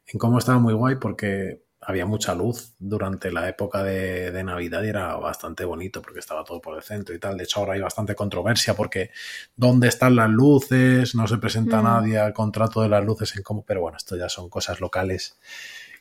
en 0.04 0.18
cómo 0.18 0.40
estaba 0.40 0.58
muy 0.58 0.74
guay 0.74 0.96
porque 0.96 1.61
había 1.84 2.06
mucha 2.06 2.34
luz 2.34 2.74
durante 2.78 3.32
la 3.32 3.48
época 3.48 3.82
de, 3.82 4.42
Navidad 4.44 4.82
y 4.84 4.88
era 4.88 5.16
bastante 5.16 5.64
bonito 5.64 6.00
porque 6.00 6.20
estaba 6.20 6.44
todo 6.44 6.60
por 6.60 6.76
el 6.76 6.82
centro 6.82 7.14
y 7.14 7.18
tal. 7.18 7.36
De 7.36 7.44
hecho, 7.44 7.60
ahora 7.60 7.74
hay 7.74 7.80
bastante 7.80 8.14
controversia 8.14 8.74
porque 8.74 9.10
¿dónde 9.56 9.88
están 9.88 10.14
las 10.16 10.30
luces? 10.30 11.14
No 11.14 11.26
se 11.26 11.38
presenta 11.38 11.80
mm. 11.80 11.84
nadie 11.84 12.18
al 12.18 12.32
contrato 12.32 12.82
de 12.82 12.88
las 12.88 13.04
luces 13.04 13.36
en 13.36 13.42
cómo. 13.42 13.64
Pero 13.64 13.80
bueno, 13.80 13.96
esto 13.96 14.16
ya 14.16 14.28
son 14.28 14.48
cosas 14.48 14.80
locales 14.80 15.38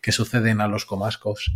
que 0.01 0.12
suceden 0.12 0.62
a 0.62 0.67
los 0.67 0.86
comascos. 0.86 1.51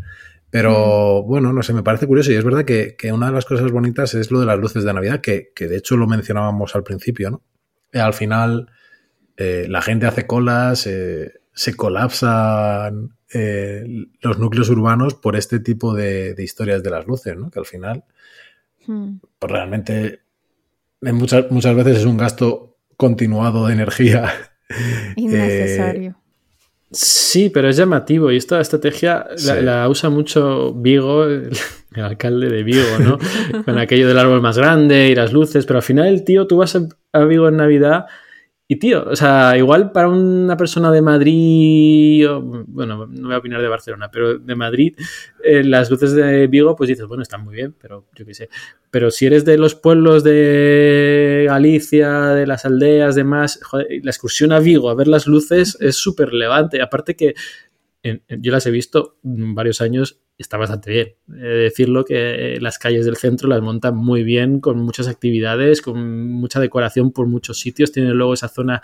Pero 0.50 1.22
mm. 1.24 1.28
bueno, 1.28 1.54
no 1.54 1.62
sé, 1.62 1.74
me 1.74 1.84
parece 1.84 2.08
curioso 2.08 2.32
y 2.32 2.36
es 2.36 2.44
verdad 2.44 2.66
que, 2.66 2.96
una 3.12 3.28
de 3.28 3.34
las 3.34 3.46
cosas 3.46 3.72
bonitas 3.72 4.16
es 4.16 4.32
lo 4.32 4.40
de 4.40 4.48
las 4.48 4.58
luces 4.58 4.84
de 4.84 4.94
Navidad, 4.94 5.22
que, 5.22 5.52
de 5.56 5.78
hecho 5.78 5.98
lo 5.98 6.08
mencionábamos 6.08 6.76
al 6.76 6.84
principio, 6.84 7.30
¿no? 7.30 7.44
Eh, 7.92 8.00
al 8.00 8.14
final 8.14 8.72
eh, 9.38 9.68
la 9.70 9.82
gente 9.82 10.08
hace 10.08 10.26
colas, 10.26 10.88
eh, 10.88 11.34
se 11.56 11.76
colapsan 11.76 13.16
eh, 13.34 13.84
los 14.22 14.38
núcleos 14.38 14.70
urbanos 14.70 15.16
por 15.16 15.36
este 15.36 15.60
tipo 15.60 15.94
de, 15.94 16.36
historias 16.38 16.84
de 16.84 16.90
las 16.90 17.08
luces, 17.08 17.36
¿no? 17.38 17.50
Que 17.50 17.60
al 17.60 17.66
final, 17.66 18.04
hmm. 18.86 19.16
pues 19.40 19.52
realmente, 19.52 20.20
muchas, 21.02 21.50
muchas 21.50 21.76
veces 21.76 22.00
es 22.00 22.06
un 22.06 22.18
gasto 22.18 22.78
continuado 22.98 23.68
de 23.68 23.74
energía. 23.74 24.32
Innecesario. 25.16 26.12
Eh, 26.12 26.16
sí, 26.92 27.50
pero 27.50 27.70
es 27.70 27.78
llamativo 27.78 28.32
y 28.32 28.38
esta 28.38 28.60
estrategia 28.60 29.26
la, 29.62 29.88
usa 29.88 30.10
mucho 30.10 30.74
Vigo, 30.74 31.24
el, 31.24 31.52
alcalde 31.96 32.50
de 32.50 32.64
Vigo, 32.64 33.00
¿no? 33.00 33.18
Con 33.64 33.78
aquello 33.78 34.10
del 34.10 34.20
árbol 34.20 34.42
más 34.42 34.58
grande 34.58 35.08
y 35.08 35.16
las 35.16 35.32
luces, 35.32 35.66
pero 35.66 35.80
al 35.80 35.84
final 35.84 36.08
el 36.08 36.26
tío, 36.26 36.48
tú 36.48 36.58
vas 36.58 36.78
a 37.14 37.24
Vigo 37.24 37.48
en 37.48 37.58
Navidad 37.58 38.08
y 38.68 38.78
tío, 38.78 39.06
o 39.08 39.16
sea, 39.16 39.56
igual 39.58 39.92
para 39.92 40.10
una 40.10 40.58
persona 40.58 40.92
de 40.92 41.02
Madrid, 41.02 42.26
bueno, 42.66 43.06
no 43.06 43.28
voy 43.28 43.36
a 43.36 43.38
opinar 43.38 43.62
de 43.62 43.68
Barcelona, 43.68 44.10
pero 44.12 44.40
de 44.40 44.56
Madrid, 44.56 44.96
eh, 45.44 45.64
las 45.64 45.92
luces 45.92 46.14
de 46.14 46.48
Vigo, 46.48 46.76
pues 46.76 46.88
dices, 46.88 47.06
bueno, 47.06 47.22
están 47.22 47.44
muy 47.44 47.54
bien, 47.54 47.76
pero 47.80 48.08
yo 48.16 48.26
qué 48.26 48.34
sé. 48.34 48.50
Pero 48.90 49.12
si 49.12 49.28
eres 49.28 49.46
de 49.46 49.60
los 49.60 49.76
pueblos 49.76 50.24
de 50.24 51.46
Galicia, 51.48 52.30
de 52.30 52.48
las 52.48 52.66
aldeas, 52.66 53.14
demás, 53.14 53.60
joder, 53.62 53.88
la 54.02 54.10
excursión 54.10 54.52
a 54.52 54.60
Vigo 54.60 54.90
a 54.90 54.96
ver 54.96 55.08
las 55.08 55.28
luces 55.28 55.78
es 55.80 55.98
súper 55.98 56.30
relevante. 56.30 56.82
Aparte 56.82 57.16
que 57.16 57.36
yo 58.30 58.52
las 58.52 58.66
he 58.66 58.72
visto 58.72 59.18
varios 59.24 59.82
años 59.82 60.20
está 60.38 60.58
bastante 60.58 60.92
bien. 60.92 61.16
decirlo 61.28 62.04
que 62.04 62.58
las 62.60 62.78
calles 62.78 63.06
del 63.06 63.16
centro 63.16 63.48
las 63.48 63.62
montan 63.62 63.96
muy 63.96 64.24
bien, 64.24 64.60
con 64.60 64.78
muchas 64.80 65.08
actividades, 65.08 65.82
con 65.82 66.30
mucha 66.32 66.60
decoración 66.60 67.12
por 67.12 67.28
muchos 67.28 67.60
sitios. 67.60 67.92
Tienen 67.92 68.14
luego 68.14 68.34
esa 68.34 68.50
zona 68.50 68.82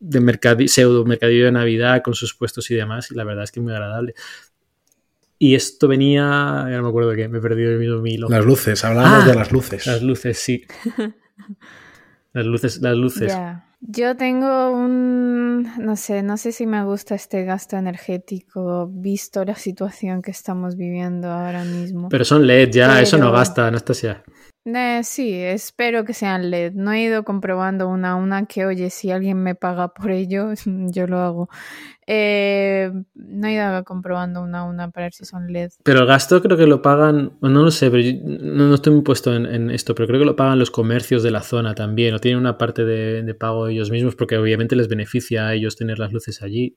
de 0.00 0.68
pseudo 0.68 1.04
mercadillo 1.04 1.46
de 1.46 1.52
Navidad 1.52 2.02
con 2.02 2.14
sus 2.14 2.34
puestos 2.34 2.70
y 2.70 2.74
demás, 2.74 3.10
y 3.10 3.14
la 3.14 3.24
verdad 3.24 3.44
es 3.44 3.52
que 3.52 3.60
es 3.60 3.64
muy 3.64 3.72
agradable. 3.72 4.14
Y 5.38 5.54
esto 5.54 5.88
venía, 5.88 6.66
ya 6.68 6.76
no 6.76 6.84
me 6.84 6.88
acuerdo 6.88 7.10
de 7.10 7.16
qué, 7.16 7.28
me 7.28 7.38
he 7.38 7.40
perdido 7.40 7.72
el 7.72 7.78
mismo 7.78 8.06
hilo. 8.06 8.28
Las 8.28 8.44
luces, 8.44 8.84
hablábamos 8.84 9.26
de 9.26 9.32
ah, 9.32 9.34
las 9.34 9.52
luces. 9.52 9.86
Las 9.86 10.02
luces, 10.02 10.38
sí. 10.38 10.64
las 12.32 12.46
luces, 12.46 12.80
las 12.80 12.96
luces. 12.96 13.36
Yo 13.86 14.16
tengo 14.16 14.70
un, 14.70 15.68
no 15.78 15.96
sé, 15.96 16.22
no 16.22 16.38
sé 16.38 16.52
si 16.52 16.66
me 16.66 16.82
gusta 16.84 17.14
este 17.14 17.44
gasto 17.44 17.76
energético 17.76 18.88
visto 18.90 19.44
la 19.44 19.56
situación 19.56 20.22
que 20.22 20.30
estamos 20.30 20.76
viviendo 20.76 21.30
ahora 21.30 21.64
mismo. 21.64 22.08
Pero 22.08 22.24
son 22.24 22.46
LED 22.46 22.70
ya, 22.70 23.02
eso 23.02 23.18
no 23.18 23.30
gasta, 23.30 23.66
Anastasia. 23.66 24.24
Eh, 24.66 25.00
sí, 25.04 25.34
espero 25.34 26.06
que 26.06 26.14
sean 26.14 26.50
LED. 26.50 26.72
No 26.72 26.92
he 26.92 27.02
ido 27.02 27.22
comprobando 27.22 27.86
una 27.86 28.12
a 28.12 28.14
una 28.14 28.46
que, 28.46 28.64
oye, 28.64 28.88
si 28.88 29.10
alguien 29.10 29.42
me 29.42 29.54
paga 29.54 29.92
por 29.92 30.10
ello, 30.10 30.52
yo 30.64 31.06
lo 31.06 31.18
hago. 31.18 31.48
Eh, 32.06 32.90
no 33.14 33.46
he 33.46 33.52
ido 33.52 33.84
comprobando 33.84 34.42
una 34.42 34.60
a 34.60 34.64
una 34.64 34.90
para 34.90 35.06
ver 35.06 35.12
si 35.12 35.26
son 35.26 35.52
LED. 35.52 35.70
Pero 35.82 36.00
el 36.00 36.06
gasto 36.06 36.40
creo 36.40 36.56
que 36.56 36.66
lo 36.66 36.80
pagan, 36.80 37.32
no 37.42 37.62
lo 37.62 37.70
sé, 37.70 37.90
pero 37.90 38.02
no, 38.22 38.74
estoy 38.74 38.94
muy 38.94 39.02
puesto 39.02 39.34
en, 39.34 39.70
esto, 39.70 39.94
pero 39.94 40.06
creo 40.06 40.20
que 40.20 40.26
lo 40.26 40.36
pagan 40.36 40.58
los 40.58 40.70
comercios 40.70 41.22
de 41.22 41.30
la 41.30 41.42
zona 41.42 41.74
también, 41.74 42.14
o 42.14 42.18
tienen 42.18 42.40
una 42.40 42.56
parte 42.56 42.84
de, 42.84 43.22
de 43.22 43.34
pago 43.34 43.68
ellos 43.68 43.90
mismos, 43.90 44.16
porque 44.16 44.38
obviamente 44.38 44.76
les 44.76 44.88
beneficia 44.88 45.46
a 45.46 45.54
ellos 45.54 45.76
tener 45.76 45.98
las 45.98 46.12
luces 46.12 46.40
allí. 46.42 46.74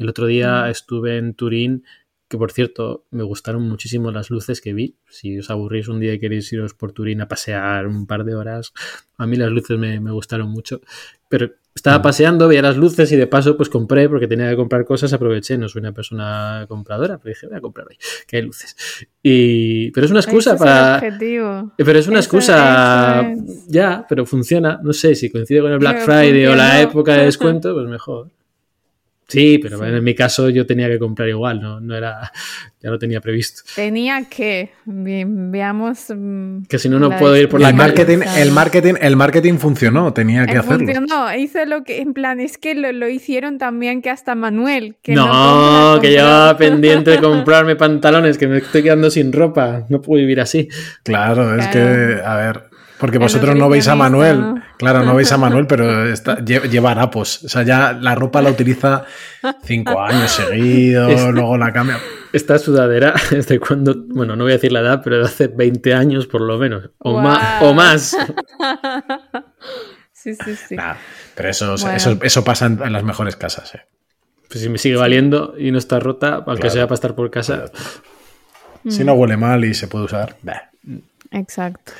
El 0.00 0.08
otro 0.08 0.26
día 0.26 0.64
mm. 0.64 0.70
estuve 0.70 1.18
en 1.18 1.34
Turín 1.34 1.84
que 2.30 2.38
por 2.38 2.52
cierto 2.52 3.06
me 3.10 3.24
gustaron 3.24 3.68
muchísimo 3.68 4.12
las 4.12 4.30
luces 4.30 4.60
que 4.60 4.72
vi. 4.72 4.94
Si 5.08 5.40
os 5.40 5.50
aburrís 5.50 5.88
un 5.88 5.98
día 5.98 6.14
y 6.14 6.20
queréis 6.20 6.52
iros 6.52 6.74
por 6.74 6.92
Turín 6.92 7.20
a 7.20 7.26
pasear 7.26 7.88
un 7.88 8.06
par 8.06 8.22
de 8.22 8.36
horas, 8.36 8.72
a 9.18 9.26
mí 9.26 9.34
las 9.34 9.50
luces 9.50 9.76
me, 9.76 9.98
gustaron 10.12 10.48
mucho. 10.48 10.80
Pero 11.28 11.50
estaba 11.74 11.98
mm. 11.98 12.02
paseando, 12.02 12.46
veía 12.46 12.62
las 12.62 12.76
luces 12.76 13.10
y 13.10 13.16
de 13.16 13.26
paso 13.26 13.56
pues 13.56 13.68
compré 13.68 14.08
porque 14.08 14.28
tenía 14.28 14.48
que 14.48 14.54
comprar 14.54 14.84
cosas, 14.84 15.12
aproveché, 15.12 15.58
no 15.58 15.68
soy 15.68 15.80
una 15.80 15.90
persona 15.90 16.66
compradora, 16.68 17.18
pero 17.18 17.34
dije 17.34 17.48
voy 17.48 17.56
a 17.56 17.60
comprar 17.60 17.88
hoy, 17.88 17.98
que 18.28 18.36
hay 18.36 18.42
luces. 18.42 18.76
Y, 19.20 19.90
pero 19.90 20.04
es 20.04 20.12
una 20.12 20.20
excusa 20.20 20.56
para... 20.56 21.00
Pero 21.76 21.98
es 21.98 22.06
una 22.06 22.20
excusa... 22.20 23.34
Ya, 23.66 24.06
pero 24.08 24.24
funciona. 24.24 24.78
No 24.84 24.92
sé, 24.92 25.16
si 25.16 25.30
coincide 25.30 25.62
con 25.62 25.72
el 25.72 25.80
Black 25.80 26.04
Friday 26.04 26.46
o 26.46 26.54
la 26.54 26.80
época 26.80 27.14
de 27.14 27.24
descuento, 27.24 27.74
pues 27.74 27.88
mejor. 27.88 28.28
Sí, 29.30 29.58
pero 29.58 29.84
en 29.84 30.02
mi 30.02 30.14
caso 30.14 30.50
yo 30.50 30.66
tenía 30.66 30.88
que 30.88 30.98
comprar 30.98 31.28
igual, 31.28 31.60
no, 31.60 31.80
no 31.80 31.96
era, 31.96 32.32
ya 32.82 32.90
lo 32.90 32.98
tenía 32.98 33.20
previsto. 33.20 33.62
Tenía 33.76 34.24
que, 34.24 34.70
veamos. 34.84 36.06
Mm, 36.08 36.62
que 36.62 36.78
si 36.78 36.88
no, 36.88 36.98
no 36.98 37.16
puedo 37.16 37.36
ir 37.36 37.48
por 37.48 37.60
la 37.60 37.68
el 37.68 37.76
marketing, 37.76 38.18
el 38.36 38.50
marketing, 38.50 38.94
el 39.00 39.16
marketing 39.16 39.58
funcionó, 39.58 40.12
tenía 40.12 40.46
que 40.46 40.58
hacerlo. 40.58 40.78
Funcionó, 40.78 41.34
hice 41.36 41.66
lo 41.66 41.84
que, 41.84 42.00
en 42.00 42.12
plan, 42.12 42.40
es 42.40 42.58
que 42.58 42.74
lo, 42.74 43.08
hicieron 43.08 43.58
también 43.58 44.02
que 44.02 44.10
hasta 44.10 44.34
Manuel. 44.34 44.96
Que 45.02 45.14
no, 45.14 45.98
que 46.00 46.10
llevaba 46.10 46.56
pendiente 46.56 47.12
de 47.12 47.18
comprarme 47.20 47.76
pantalones, 47.76 48.36
que 48.36 48.48
me 48.48 48.58
estoy 48.58 48.82
quedando 48.82 49.10
sin 49.10 49.32
ropa, 49.32 49.86
no 49.88 50.00
puedo 50.00 50.20
vivir 50.20 50.40
así. 50.40 50.68
Claro, 51.04 51.56
es 51.56 51.68
que, 51.68 52.20
a 52.24 52.34
ver, 52.36 52.69
Porque 53.00 53.16
vosotros 53.16 53.56
no 53.56 53.70
veis 53.70 53.88
a 53.88 53.96
Manuel. 53.96 54.62
Claro, 54.76 55.02
no 55.02 55.14
veis 55.14 55.32
a 55.32 55.38
Manuel, 55.38 55.66
pero 55.66 56.06
está, 56.12 56.44
lleva 56.44 56.90
harapos. 56.90 57.42
O 57.44 57.48
sea, 57.48 57.62
ya 57.62 57.94
la 57.94 58.14
ropa 58.14 58.42
la 58.42 58.50
utiliza 58.50 59.04
cinco 59.64 60.00
años 60.00 60.30
seguidos, 60.30 61.32
luego 61.32 61.56
la 61.56 61.72
cambia. 61.72 61.98
Esta 62.32 62.58
sudadera 62.58 63.14
es 63.30 63.48
de 63.48 63.58
cuando, 63.58 63.94
bueno, 64.08 64.36
no 64.36 64.44
voy 64.44 64.52
a 64.52 64.56
decir 64.56 64.70
la 64.70 64.80
edad, 64.80 65.00
pero 65.02 65.18
de 65.18 65.24
hace 65.24 65.48
20 65.48 65.94
años 65.94 66.26
por 66.26 66.42
lo 66.42 66.58
menos. 66.58 66.90
O, 66.98 67.18
más, 67.18 67.62
o 67.62 67.72
más. 67.72 68.16
sí, 70.12 70.34
sí, 70.34 70.54
sí. 70.54 70.76
pero 71.34 71.48
eso, 71.48 71.74
eso, 72.22 72.44
pasa 72.44 72.66
en, 72.66 72.92
las 72.92 73.02
mejores 73.02 73.34
casas. 73.36 73.74
¿eh? 73.76 73.80
Pues 74.46 74.60
si 74.60 74.68
me 74.68 74.76
sigue 74.76 74.96
valiendo 74.96 75.54
y 75.58 75.70
no 75.70 75.78
está 75.78 76.00
rota, 76.00 76.44
aunque 76.46 76.68
sea 76.68 76.84
para 76.84 76.96
estar 76.96 77.14
por 77.14 77.30
casa. 77.30 77.72
Si 78.86 79.04
no 79.04 79.14
huele 79.14 79.38
mal 79.38 79.64
y 79.64 79.72
se 79.72 79.88
puede 79.88 80.04
usar. 80.04 80.36
Exacto. 81.30 81.92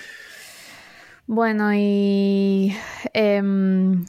Bueno, 1.33 1.73
y 1.73 2.77
em, 3.15 4.05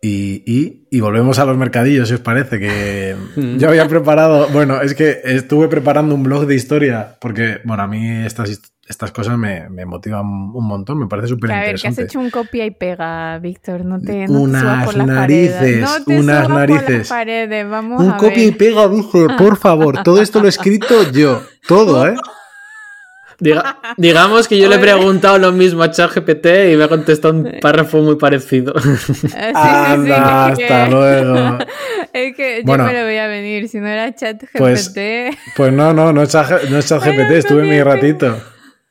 Y, 0.00 1.00
volvemos 1.00 1.38
a 1.38 1.44
los 1.44 1.56
mercadillos, 1.56 2.08
si 2.08 2.14
os 2.14 2.20
parece, 2.20 2.58
que 2.58 3.14
yo 3.58 3.68
había 3.68 3.86
preparado, 3.86 4.48
bueno, 4.48 4.80
es 4.80 4.96
que 4.96 5.20
estuve 5.22 5.68
preparando 5.68 6.16
un 6.16 6.24
blog 6.24 6.46
de 6.46 6.56
historia, 6.56 7.16
porque, 7.20 7.60
bueno, 7.62 7.84
a 7.84 7.86
mí 7.86 8.24
estas, 8.26 8.60
estas 8.88 9.12
cosas 9.12 9.38
me, 9.38 9.68
motivan 9.86 10.26
un 10.26 10.66
montón, 10.66 10.98
me 10.98 11.06
parece 11.06 11.28
súper 11.28 11.50
interesante. 11.50 11.60
A 11.60 11.72
ver, 11.72 11.80
que 11.80 11.88
has 11.88 11.98
hecho 12.00 12.18
un 12.18 12.30
copia 12.30 12.66
y 12.66 12.72
pega, 12.72 13.38
Víctor, 13.38 13.84
no 13.84 14.00
te 14.00 14.28
Unas 14.28 14.96
narices, 14.96 15.88
unas 16.06 16.48
narices. 16.48 17.08
Vamos 17.70 18.02
un 18.02 18.10
copia 18.14 18.44
y 18.44 18.50
pega, 18.50 18.88
dice, 18.88 19.28
por 19.38 19.56
favor, 19.56 20.02
todo 20.02 20.20
esto 20.20 20.40
lo 20.40 20.46
he 20.46 20.48
escrito 20.48 21.08
yo, 21.12 21.40
todo, 21.68 22.04
¿eh? 22.08 22.16
digamos 23.96 24.48
que 24.48 24.58
yo 24.58 24.68
le 24.68 24.76
he 24.76 24.78
preguntado 24.78 25.38
lo 25.38 25.52
mismo 25.52 25.82
a 25.82 25.90
ChatGPT 25.90 26.46
y 26.72 26.76
me 26.76 26.84
ha 26.84 26.88
contestado 26.88 27.34
un 27.34 27.58
párrafo 27.60 28.00
muy 28.00 28.16
parecido. 28.16 28.74
Anda, 29.54 30.46
hasta 30.46 30.88
luego. 30.88 31.58
Es 32.12 32.36
que 32.36 32.62
yo 32.62 32.76
me 32.76 32.92
lo 32.92 33.04
voy 33.04 33.16
a 33.16 33.26
venir, 33.26 33.68
si 33.68 33.80
no 33.80 33.86
era 33.86 34.14
ChatGPT. 34.14 34.58
Pues, 34.58 34.92
pues 35.56 35.72
no, 35.72 35.94
no, 35.94 36.12
no 36.12 36.22
es 36.22 36.28
ChatGPT, 36.30 37.30
estuve 37.30 37.62
mi 37.62 37.82
ratito. 37.82 38.38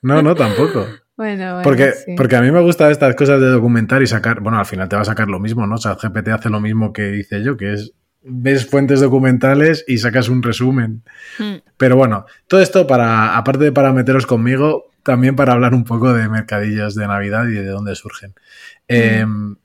No, 0.01 0.21
no, 0.23 0.33
tampoco. 0.35 0.87
Bueno, 1.15 1.53
bueno, 1.53 1.61
porque, 1.61 1.93
porque 2.17 2.35
a 2.35 2.41
mí 2.41 2.49
me 2.49 2.61
gustan 2.61 2.89
estas 2.89 3.15
cosas 3.15 3.39
de 3.39 3.47
documentar 3.47 4.01
y 4.01 4.07
sacar, 4.07 4.39
bueno, 4.39 4.57
al 4.57 4.65
final 4.65 4.89
te 4.89 4.95
va 4.95 5.03
a 5.03 5.05
sacar 5.05 5.27
lo 5.27 5.39
mismo, 5.39 5.67
¿no? 5.67 5.77
ChatGPT 5.77 6.29
hace 6.29 6.49
lo 6.49 6.59
mismo 6.59 6.91
que 6.93 7.15
hice 7.15 7.43
yo, 7.43 7.57
que 7.57 7.73
es 7.73 7.93
ves 8.23 8.67
fuentes 8.67 8.99
documentales 8.99 9.83
y 9.87 9.97
sacas 9.97 10.29
un 10.29 10.43
resumen. 10.43 11.03
Hmm. 11.37 11.55
Pero 11.77 11.95
bueno, 11.95 12.25
todo 12.47 12.61
esto 12.61 12.85
para, 12.87 13.37
aparte 13.37 13.65
de 13.65 13.71
para 13.71 13.93
meteros 13.93 14.25
conmigo, 14.25 14.91
también 15.03 15.35
para 15.35 15.53
hablar 15.53 15.73
un 15.73 15.83
poco 15.83 16.13
de 16.13 16.29
mercadillos 16.29 16.95
de 16.95 17.07
Navidad 17.07 17.47
y 17.47 17.53
de 17.53 17.65
dónde 17.65 17.95
surgen. 17.95 18.33
Em, 18.87 19.55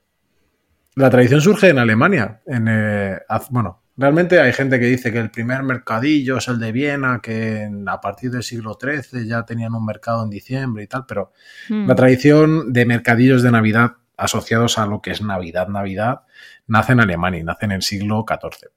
la 0.95 1.09
tradición 1.09 1.41
surge 1.41 1.69
en 1.69 1.77
Alemania. 1.77 2.41
En, 2.47 2.65
eh, 2.67 3.19
bueno, 3.51 3.83
realmente 3.95 4.39
hay 4.39 4.51
gente 4.53 4.79
que 4.79 4.87
dice 4.87 5.11
que 5.11 5.19
el 5.19 5.29
primer 5.29 5.61
mercadillo 5.61 6.37
es 6.37 6.47
el 6.47 6.59
de 6.59 6.71
Viena, 6.71 7.19
que 7.21 7.69
a 7.85 8.01
partir 8.01 8.31
del 8.31 8.43
siglo 8.43 8.77
XIII 8.81 9.27
ya 9.27 9.45
tenían 9.45 9.75
un 9.75 9.85
mercado 9.85 10.23
en 10.23 10.31
diciembre 10.31 10.83
y 10.83 10.87
tal, 10.87 11.05
pero 11.07 11.33
hmm. 11.69 11.87
la 11.87 11.95
tradición 11.95 12.73
de 12.73 12.85
mercadillos 12.85 13.43
de 13.43 13.51
Navidad 13.51 13.91
asociados 14.17 14.79
a 14.79 14.87
lo 14.87 15.01
que 15.01 15.11
es 15.11 15.21
Navidad, 15.21 15.67
Navidad, 15.67 16.21
nace 16.67 16.93
en 16.93 16.99
Alemania 16.99 17.39
y 17.39 17.43
nace 17.43 17.65
en 17.65 17.71
el 17.71 17.81
siglo 17.81 18.25
XIV. 18.27 18.69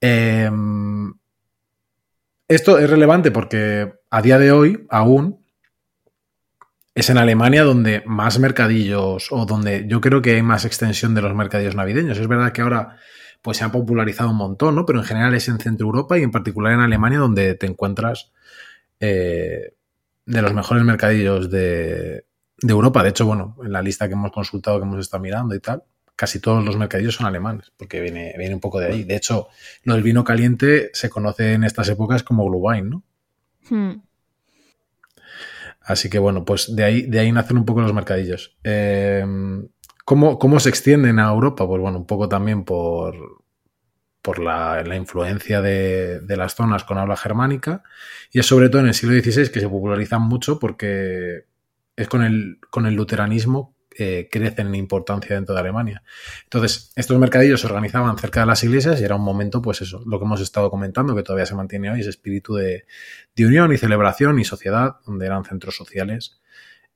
Em, 0.00 1.14
esto 2.48 2.78
es 2.78 2.90
relevante 2.90 3.30
porque 3.30 3.92
a 4.10 4.22
día 4.22 4.38
de 4.38 4.52
hoy 4.52 4.86
aún 4.90 5.44
es 6.94 7.10
en 7.10 7.18
Alemania 7.18 7.64
donde 7.64 8.02
más 8.06 8.38
mercadillos 8.38 9.32
o 9.32 9.46
donde 9.46 9.86
yo 9.88 10.00
creo 10.00 10.22
que 10.22 10.36
hay 10.36 10.42
más 10.42 10.64
extensión 10.64 11.14
de 11.14 11.22
los 11.22 11.34
mercadillos 11.34 11.74
navideños. 11.74 12.18
Es 12.18 12.28
verdad 12.28 12.52
que 12.52 12.62
ahora 12.62 12.98
pues 13.42 13.58
se 13.58 13.64
han 13.64 13.72
popularizado 13.72 14.30
un 14.30 14.36
montón, 14.36 14.74
¿no? 14.74 14.86
Pero 14.86 15.00
en 15.00 15.04
general 15.04 15.34
es 15.34 15.48
en 15.48 15.58
Centro 15.58 15.86
Europa 15.86 16.18
y 16.18 16.22
en 16.22 16.30
particular 16.30 16.72
en 16.72 16.80
Alemania 16.80 17.18
donde 17.18 17.54
te 17.54 17.66
encuentras 17.66 18.32
eh, 19.00 19.74
de 20.24 20.42
los 20.42 20.54
mejores 20.54 20.84
mercadillos 20.84 21.50
de, 21.50 22.26
de 22.58 22.72
Europa. 22.72 23.02
De 23.02 23.10
hecho, 23.10 23.26
bueno, 23.26 23.56
en 23.62 23.72
la 23.72 23.82
lista 23.82 24.06
que 24.06 24.14
hemos 24.14 24.32
consultado, 24.32 24.78
que 24.78 24.86
hemos 24.86 25.00
estado 25.00 25.22
mirando 25.22 25.54
y 25.54 25.60
tal, 25.60 25.82
casi 26.16 26.40
todos 26.40 26.64
los 26.64 26.76
mercadillos 26.76 27.16
son 27.16 27.26
alemanes, 27.26 27.72
porque 27.76 28.00
viene, 28.00 28.34
viene 28.38 28.54
un 28.54 28.60
poco 28.60 28.80
de 28.80 28.86
ahí. 28.86 29.04
De 29.04 29.16
hecho, 29.16 29.48
lo 29.82 29.94
del 29.94 30.02
vino 30.02 30.24
caliente 30.24 30.90
se 30.92 31.10
conoce 31.10 31.54
en 31.54 31.64
estas 31.64 31.88
épocas 31.88 32.22
como 32.22 32.48
Glühwein, 32.48 32.90
¿no? 32.90 33.02
Hmm. 33.68 34.02
Así 35.80 36.08
que 36.08 36.18
bueno, 36.18 36.44
pues 36.44 36.74
de 36.74 36.84
ahí, 36.84 37.02
de 37.02 37.20
ahí 37.20 37.32
nacen 37.32 37.58
un 37.58 37.66
poco 37.66 37.82
los 37.82 37.92
mercadillos. 37.92 38.56
Eh, 38.64 39.24
¿cómo, 40.04 40.60
se 40.60 40.68
extienden 40.68 41.18
a 41.18 41.30
Europa? 41.30 41.66
Pues 41.66 41.80
bueno, 41.80 41.98
un 41.98 42.06
poco 42.06 42.28
también 42.28 42.64
por, 42.64 43.14
por 44.22 44.38
la, 44.38 44.82
influencia 44.96 45.60
de, 45.60 46.20
de, 46.20 46.36
las 46.36 46.54
zonas 46.54 46.84
con 46.84 46.98
habla 46.98 47.16
germánica 47.16 47.82
y 48.32 48.38
es 48.38 48.46
sobre 48.46 48.68
todo 48.68 48.80
en 48.80 48.88
el 48.88 48.94
siglo 48.94 49.14
XVI 49.20 49.50
que 49.50 49.60
se 49.60 49.68
popularizan 49.68 50.22
mucho 50.22 50.58
porque 50.58 51.44
es 51.96 52.08
con 52.08 52.22
el, 52.22 52.58
con 52.70 52.86
el 52.86 52.94
luteranismo 52.94 53.73
eh, 53.98 54.28
crecen 54.30 54.68
en 54.68 54.74
importancia 54.74 55.34
dentro 55.34 55.54
de 55.54 55.60
Alemania. 55.60 56.02
Entonces, 56.44 56.92
estos 56.96 57.18
mercadillos 57.18 57.60
se 57.60 57.66
organizaban 57.66 58.16
cerca 58.18 58.40
de 58.40 58.46
las 58.46 58.62
iglesias 58.64 59.00
y 59.00 59.04
era 59.04 59.16
un 59.16 59.22
momento, 59.22 59.62
pues 59.62 59.82
eso, 59.82 60.02
lo 60.06 60.18
que 60.18 60.24
hemos 60.24 60.40
estado 60.40 60.70
comentando, 60.70 61.14
que 61.14 61.22
todavía 61.22 61.46
se 61.46 61.54
mantiene 61.54 61.90
hoy, 61.90 62.00
ese 62.00 62.10
espíritu 62.10 62.54
de, 62.54 62.84
unión 63.38 63.72
y 63.72 63.78
celebración 63.78 64.38
y 64.38 64.44
sociedad, 64.44 64.96
donde 65.06 65.26
eran 65.26 65.44
centros 65.44 65.76
sociales 65.76 66.40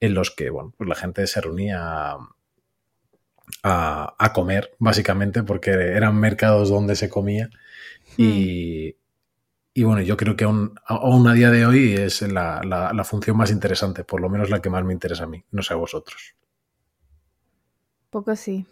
en 0.00 0.14
los 0.14 0.30
que, 0.30 0.50
bueno, 0.50 0.74
pues 0.76 0.88
la 0.88 0.94
gente 0.94 1.26
se 1.26 1.40
reunía 1.40 2.16
a, 3.62 4.32
comer, 4.34 4.74
básicamente, 4.78 5.42
porque 5.42 5.70
eran 5.70 6.18
mercados 6.18 6.68
donde 6.68 6.96
se 6.96 7.08
comía 7.08 7.50
y, 8.16 8.94
hmm. 8.94 9.08
Y 9.78 9.84
bueno, 9.84 10.02
yo 10.02 10.16
creo 10.16 10.34
que 10.34 10.42
aún, 10.42 11.28
a 11.28 11.32
día 11.34 11.52
de 11.52 11.64
hoy 11.64 11.94
es 11.94 12.22
la, 12.22 13.04
función 13.04 13.36
más 13.36 13.52
interesante, 13.52 14.02
por 14.02 14.20
lo 14.20 14.28
menos 14.28 14.50
la 14.50 14.60
que 14.60 14.70
más 14.70 14.82
me 14.82 14.92
interesa 14.92 15.22
a 15.22 15.28
mí, 15.28 15.44
no 15.52 15.62
sé 15.62 15.72
a 15.72 15.76
vosotros. 15.76 16.34
Poco 18.10 18.36
sí. 18.36 18.66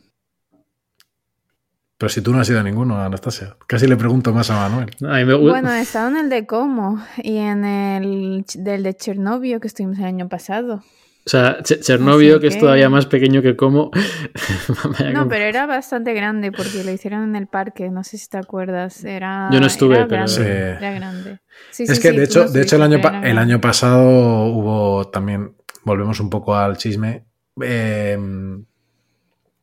Pero 1.98 2.10
si 2.10 2.20
tú 2.20 2.32
no 2.32 2.40
has 2.40 2.50
ido 2.50 2.60
a 2.60 2.62
ninguno, 2.62 3.00
Anastasia. 3.00 3.56
Casi 3.66 3.86
le 3.86 3.96
pregunto 3.96 4.32
más 4.32 4.50
a 4.50 4.68
Manuel. 4.68 4.90
Bueno, 5.00 5.72
he 5.72 5.80
estado 5.80 6.08
en 6.08 6.16
el 6.18 6.28
de 6.28 6.46
Como 6.46 7.02
y 7.22 7.38
en 7.38 7.64
el 7.64 8.44
del 8.54 8.82
de 8.82 8.94
Chernobyl 8.94 9.60
que 9.60 9.66
estuvimos 9.66 9.98
el 9.98 10.04
año 10.04 10.28
pasado. 10.28 10.82
O 11.26 11.28
sea, 11.28 11.58
Chernobyl, 11.62 12.38
que... 12.38 12.48
es 12.48 12.58
todavía 12.58 12.88
más 12.88 13.06
pequeño 13.06 13.42
que 13.42 13.56
como. 13.56 13.90
no, 15.12 15.26
pero 15.26 15.44
era 15.46 15.66
bastante 15.66 16.12
grande 16.12 16.52
porque 16.52 16.84
lo 16.84 16.92
hicieron 16.92 17.24
en 17.24 17.34
el 17.34 17.46
parque. 17.46 17.90
No 17.90 18.04
sé 18.04 18.18
si 18.18 18.28
te 18.28 18.38
acuerdas. 18.38 19.02
Era, 19.02 19.48
Yo 19.50 19.58
no 19.58 19.66
estuve, 19.66 20.04
pero. 20.06 20.26
Era 20.26 20.92
grande. 20.92 21.40
es 21.76 21.98
que, 21.98 22.12
de 22.12 22.24
hecho, 22.24 22.48
de 22.48 22.62
hecho 22.62 22.76
el, 22.76 22.82
año, 22.82 23.00
el 23.24 23.38
año 23.38 23.60
pasado 23.60 24.46
hubo 24.46 25.08
también. 25.08 25.56
Volvemos 25.82 26.20
un 26.20 26.30
poco 26.30 26.54
al 26.54 26.76
chisme. 26.76 27.24
Em, 27.60 28.64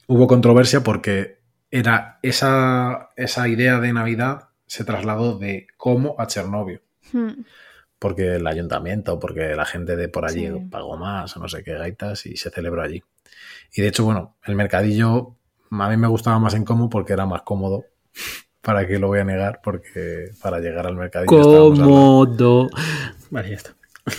hubo 0.08 0.28
controversia 0.28 0.84
porque 0.84 1.39
era 1.72 2.20
esa, 2.22 3.12
esa 3.16 3.48
idea 3.48 3.80
de 3.80 3.94
Navidad 3.94 4.50
se 4.68 4.84
trasladó 4.84 5.38
de 5.38 5.68
como 5.78 6.16
a 6.20 6.28
Chernobyl. 6.28 6.82
Hmm 7.12 7.44
porque 8.04 8.36
el 8.36 8.46
ayuntamiento, 8.46 9.18
porque 9.18 9.56
la 9.56 9.63
gente 9.63 9.96
de 9.96 10.10
por 10.10 10.26
allí 10.26 10.50
pagó 10.70 10.98
más 10.98 11.38
o 11.38 11.39
no 11.39 11.48
sé 11.48 11.63
qué 11.63 11.74
gaitas 11.74 12.26
y 12.26 12.36
se 12.36 12.50
celebró 12.50 12.82
allí. 12.82 13.02
Y 13.74 13.82
de 13.82 13.88
hecho, 13.88 14.04
bueno, 14.04 14.36
el 14.44 14.56
mercadillo 14.56 15.38
a 15.72 15.89
mí 15.89 15.96
me 15.96 16.08
gustaba 16.08 16.38
más 16.38 16.54
en 16.54 16.66
cómo 16.66 16.89
porque 16.89 17.13
era 17.13 17.26
más 17.26 17.44
cómodo. 17.44 17.86
¿Para 18.62 18.86
qué 18.86 19.00
lo 19.00 19.08
voy 19.08 19.20
a 19.20 19.24
negar? 19.24 19.62
Porque 19.63 20.32
para 20.42 20.60
llegar 20.60 20.86
al 20.86 20.98
mercadillo. 20.98 21.30
Cómodo. 21.32 22.70
Vale, 23.30 23.52
ya 23.52 23.56
está. 23.56 23.74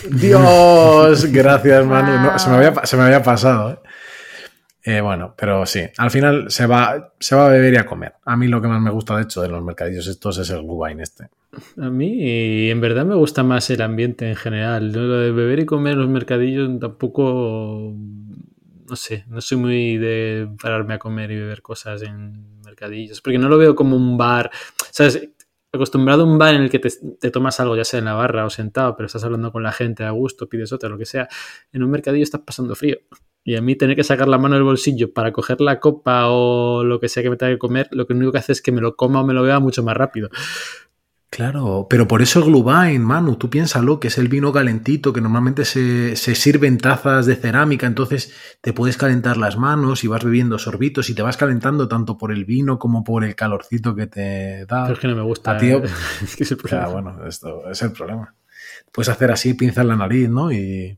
Dios, 0.09 1.25
gracias, 1.31 1.85
Manu. 1.85 2.39
se, 2.39 2.49
me 2.49 2.55
había, 2.55 2.85
se, 2.85 2.97
me 2.97 3.03
había, 3.03 3.21
pasado. 3.21 3.69
¿eh? 3.73 3.79
Eh, 4.87 5.01
bueno, 5.01 5.33
pero 5.35 5.65
sí, 5.65 5.81
al 5.97 6.11
final 6.11 6.51
se 6.51 6.67
va, 6.67 7.11
se 7.19 7.35
va 7.35 7.47
a 7.47 7.49
beber 7.49 7.73
y 7.73 7.77
a 7.77 7.87
comer. 7.87 8.13
A 8.23 8.37
mí 8.37 8.47
lo 8.47 8.61
que 8.61 8.67
más 8.67 8.79
me 8.79 8.91
gusta, 8.91 9.17
de 9.17 9.23
hecho, 9.23 9.41
de 9.41 9.49
los 9.49 9.63
mercadillos 9.63 10.05
estos 10.05 10.37
es 10.37 10.51
el 10.51 10.61
Gubain 10.61 10.99
este. 10.99 11.29
A 11.81 11.89
mí, 11.89 12.69
en 12.69 12.79
verdad, 12.81 13.03
me 13.03 13.15
gusta 13.15 13.41
más 13.41 13.67
el 13.71 13.81
ambiente 13.81 14.29
en 14.29 14.35
general. 14.35 14.91
Lo 14.91 15.17
de 15.17 15.31
beber 15.31 15.57
y 15.57 15.65
comer 15.65 15.93
en 15.93 15.99
los 16.01 16.09
mercadillos 16.09 16.79
tampoco. 16.79 17.95
No 18.87 18.95
sé, 18.95 19.25
no 19.27 19.41
soy 19.41 19.57
muy 19.57 19.97
de 19.97 20.47
pararme 20.61 20.93
a 20.93 20.99
comer 20.99 21.31
y 21.31 21.37
beber 21.37 21.63
cosas 21.63 22.03
en 22.03 22.61
mercadillos. 22.63 23.21
Porque 23.21 23.39
no 23.39 23.49
lo 23.49 23.57
veo 23.57 23.73
como 23.73 23.95
un 23.95 24.19
bar. 24.19 24.51
¿Sabes? 24.91 25.29
Acostumbrado 25.73 26.21
a 26.21 26.25
un 26.27 26.37
bar 26.37 26.53
en 26.53 26.61
el 26.61 26.69
que 26.69 26.77
te, 26.77 27.31
tomas 27.31 27.59
algo, 27.59 27.75
ya 27.75 27.83
sea 27.83 27.97
en 27.97 28.05
la 28.05 28.13
barra 28.13 28.45
o 28.45 28.51
sentado, 28.51 28.95
pero 28.95 29.07
estás 29.07 29.23
hablando 29.23 29.51
con 29.51 29.63
la 29.63 29.71
gente 29.71 30.03
a 30.03 30.11
gusto, 30.11 30.47
pides 30.47 30.71
otra, 30.71 30.89
lo 30.89 30.97
que 30.99 31.07
sea. 31.07 31.27
En 31.73 31.81
un 31.81 31.89
mercadillo 31.89 32.23
estás 32.23 32.41
pasando 32.41 32.75
frío. 32.75 32.99
Y 33.47 33.55
a 33.55 33.61
mí 33.61 33.75
tener 33.75 33.95
que 33.95 34.03
sacar 34.03 34.27
la 34.27 34.39
mano 34.39 34.55
del 34.55 34.63
bolsillo 34.63 35.13
para 35.13 35.31
coger 35.31 35.61
la 35.61 35.79
copa 35.79 36.29
o 36.29 36.83
lo 36.83 36.99
que 36.99 37.07
sea 37.07 37.21
que 37.21 37.29
me 37.29 37.37
tenga 37.37 37.53
que 37.53 37.59
comer, 37.59 37.87
lo 37.91 38.07
que 38.07 38.13
único 38.13 38.31
que 38.31 38.39
hace 38.39 38.51
es 38.51 38.61
que 38.61 38.71
me 38.71 38.81
lo 38.81 38.95
coma 38.95 39.21
o 39.21 39.25
me 39.25 39.35
lo 39.35 39.43
beba 39.43 39.59
mucho 39.59 39.83
más 39.83 39.95
rápido. 39.95 40.29
Claro, 41.29 41.85
pero 41.87 42.07
por 42.07 42.23
eso 42.23 42.39
el 42.39 42.45
Glühwein, 42.45 43.03
Manu, 43.03 43.35
tú 43.35 43.49
piénsalo, 43.49 43.99
que 43.99 44.07
es 44.07 44.17
el 44.17 44.29
vino 44.29 44.51
calentito, 44.51 45.13
que 45.13 45.21
normalmente 45.21 45.63
se, 45.63 46.15
se 46.15 46.33
sirve 46.33 46.67
en 46.67 46.79
tazas 46.79 47.27
de 47.27 47.35
cerámica, 47.35 47.85
entonces 47.85 48.33
te 48.61 48.73
puedes 48.73 48.97
calentar 48.97 49.37
las 49.37 49.57
manos 49.57 50.03
y 50.03 50.07
vas 50.07 50.23
bebiendo 50.23 50.57
sorbitos 50.57 51.09
y 51.11 51.13
te 51.13 51.21
vas 51.21 51.37
calentando 51.37 51.87
tanto 51.87 52.17
por 52.17 52.31
el 52.31 52.45
vino 52.45 52.79
como 52.79 53.03
por 53.03 53.23
el 53.23 53.35
calorcito 53.35 53.93
que 53.93 54.07
te 54.07 54.65
da. 54.65 54.83
Pero 54.83 54.93
es 54.93 54.99
que 54.99 55.07
no 55.07 55.15
me 55.17 55.23
gusta. 55.23 55.51
A 55.51 55.57
tío, 55.57 55.83
¿eh? 55.83 55.89
Es 56.23 56.35
que 56.35 56.43
es 56.45 56.51
el 56.51 56.57
problema. 56.57 56.87
bueno, 56.87 57.27
esto 57.27 57.69
es 57.69 57.81
el 57.83 57.91
problema. 57.91 58.33
Puedes 58.91 59.09
hacer 59.09 59.29
así, 59.29 59.53
pinzas 59.53 59.85
la 59.85 59.95
nariz, 59.97 60.29
¿no? 60.29 60.51
Y, 60.51 60.97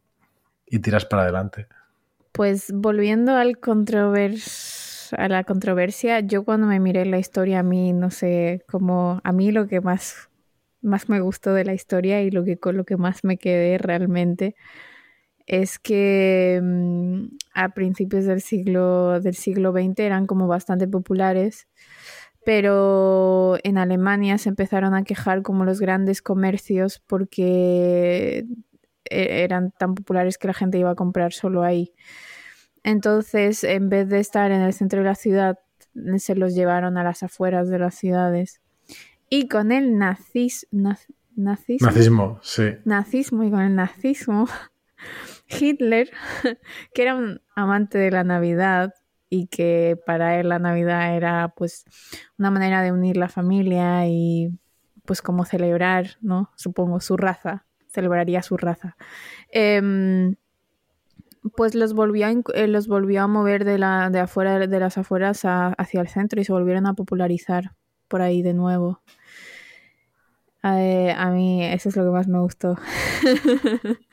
y 0.68 0.80
tiras 0.80 1.06
para 1.06 1.24
adelante. 1.24 1.68
Pues 2.38 2.72
volviendo 2.72 3.36
al 3.36 3.58
a 5.18 5.28
la 5.28 5.44
controversia, 5.44 6.20
yo 6.20 6.46
cuando 6.46 6.68
me 6.68 6.80
miré 6.80 7.04
la 7.08 7.18
historia, 7.18 7.60
a 7.60 7.64
mí, 7.64 7.94
no 7.94 8.12
sé, 8.12 8.64
como 8.70 9.20
a 9.24 9.32
mí 9.32 9.52
lo 9.52 9.68
que 9.68 9.82
más, 9.82 10.30
más 10.82 11.10
me 11.10 11.20
gustó 11.20 11.56
de 11.56 11.66
la 11.66 11.74
historia 11.74 12.22
y 12.22 12.30
lo 12.30 12.44
que, 12.44 12.60
con 12.60 12.78
lo 12.78 12.84
que 12.86 12.96
más 12.96 13.24
me 13.24 13.38
quedé 13.38 13.80
realmente 13.80 14.56
es 15.48 15.80
que 15.80 16.60
mm, 16.62 17.26
a 17.56 17.70
principios 17.70 18.26
del 18.26 18.42
siglo, 18.42 19.20
del 19.20 19.34
siglo 19.34 19.72
XX 19.72 20.00
eran 20.04 20.28
como 20.28 20.46
bastante 20.46 20.88
populares, 20.88 21.68
pero 22.46 23.58
en 23.64 23.80
Alemania 23.80 24.38
se 24.38 24.50
empezaron 24.50 24.94
a 24.94 25.04
quejar 25.04 25.42
como 25.42 25.66
los 25.66 25.80
grandes 25.80 26.22
comercios 26.22 27.02
porque 27.08 28.46
e-, 29.10 29.44
eran 29.44 29.72
tan 29.72 29.96
populares 29.96 30.38
que 30.38 30.48
la 30.48 30.54
gente 30.54 30.78
iba 30.78 30.92
a 30.92 30.96
comprar 30.96 31.34
solo 31.34 31.64
ahí. 31.64 31.94
Entonces, 32.88 33.66
en 33.66 33.90
vez 33.90 34.08
de 34.08 34.20
estar 34.20 34.50
en 34.52 34.62
el 34.62 34.72
centro 34.72 35.00
de 35.00 35.06
la 35.06 35.16
ciudad, 35.16 35.60
se 36.18 36.36
los 36.36 36.56
llevaron 36.56 36.98
a 36.98 37.04
las 37.04 37.22
afueras 37.22 37.70
de 37.70 37.80
las 37.80 37.96
ciudades. 37.96 38.62
Y 39.30 39.50
con 39.50 39.74
el 39.74 39.98
nazis, 39.98 40.68
naz- 40.72 41.08
nazismo, 41.36 41.88
Nazismo, 41.88 42.40
sí. 42.44 42.64
nazismo 42.86 43.44
y 43.44 43.52
con 43.52 43.60
el 43.60 43.76
nazismo, 43.76 44.48
Hitler, 45.50 46.10
que 46.94 47.02
era 47.02 47.16
un 47.16 47.42
amante 47.56 47.98
de 47.98 48.10
la 48.12 48.24
Navidad 48.24 48.94
y 49.30 49.48
que 49.48 50.00
para 50.06 50.40
él 50.40 50.48
la 50.48 50.60
Navidad 50.60 51.16
era 51.18 51.50
pues 51.58 51.84
una 52.40 52.52
manera 52.52 52.82
de 52.82 52.94
unir 52.94 53.18
la 53.18 53.28
familia 53.28 54.08
y 54.08 54.58
pues 55.06 55.22
como 55.22 55.44
celebrar, 55.44 56.12
¿no? 56.22 56.52
Supongo 56.56 57.02
su 57.02 57.18
raza, 57.18 57.66
celebraría 57.90 58.42
su 58.42 58.56
raza. 58.56 58.96
Em, 59.52 60.36
pues 61.56 61.76
los 61.76 61.94
volvió 61.94 62.28
a, 62.28 62.32
eh, 62.32 62.68
los 62.68 62.88
volvió 62.88 63.24
a 63.24 63.28
mover 63.28 63.66
de, 63.66 63.78
la, 63.78 64.10
de, 64.10 64.20
afuera, 64.20 64.60
de 64.68 64.80
las 64.80 64.98
afueras 64.98 65.46
a- 65.46 65.70
hacia 65.78 66.02
el 66.02 66.08
centro 66.10 66.42
y 66.42 66.46
se 66.46 66.54
volvieron 66.54 66.86
a 66.88 66.94
popularizar 66.94 67.74
por 68.08 68.22
ahí 68.22 68.42
de 68.42 68.54
nuevo. 68.54 69.02
Eh, 70.64 71.14
a 71.16 71.30
mí 71.32 71.64
eso 71.64 71.90
es 71.90 71.96
lo 71.96 72.04
que 72.04 72.12
más 72.12 72.28
me 72.28 72.40
gustó. 72.40 72.76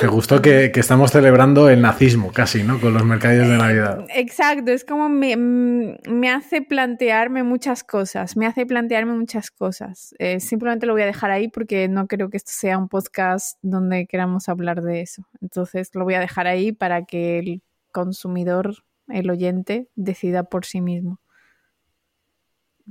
Te 0.00 0.06
gustó 0.06 0.42
que, 0.42 0.70
que 0.72 0.80
estamos 0.80 1.10
celebrando 1.10 1.68
el 1.68 1.80
nazismo 1.80 2.30
casi, 2.32 2.62
¿no? 2.62 2.80
Con 2.80 2.92
los 2.94 3.04
mercadillos 3.04 3.48
de 3.48 3.56
Navidad. 3.56 4.04
Exacto, 4.14 4.70
es 4.70 4.84
como 4.84 5.08
me, 5.08 5.36
mm, 5.36 5.96
me 6.10 6.30
hace 6.30 6.62
plantearme 6.62 7.42
muchas 7.42 7.82
cosas, 7.84 8.36
me 8.36 8.46
hace 8.46 8.66
plantearme 8.66 9.12
muchas 9.12 9.50
cosas. 9.50 10.14
Eh, 10.18 10.40
simplemente 10.40 10.86
lo 10.86 10.92
voy 10.92 11.02
a 11.02 11.06
dejar 11.06 11.30
ahí 11.30 11.48
porque 11.48 11.88
no 11.88 12.06
creo 12.06 12.28
que 12.30 12.36
esto 12.36 12.52
sea 12.54 12.76
un 12.78 12.88
podcast 12.88 13.58
donde 13.62 14.06
queramos 14.06 14.48
hablar 14.48 14.82
de 14.82 15.00
eso. 15.02 15.26
Entonces 15.40 15.90
lo 15.94 16.04
voy 16.04 16.14
a 16.14 16.20
dejar 16.20 16.46
ahí 16.46 16.72
para 16.72 17.04
que 17.04 17.38
el 17.38 17.62
consumidor, 17.92 18.74
el 19.08 19.30
oyente, 19.30 19.88
decida 19.94 20.44
por 20.44 20.64
sí 20.66 20.80
mismo. 20.80 21.20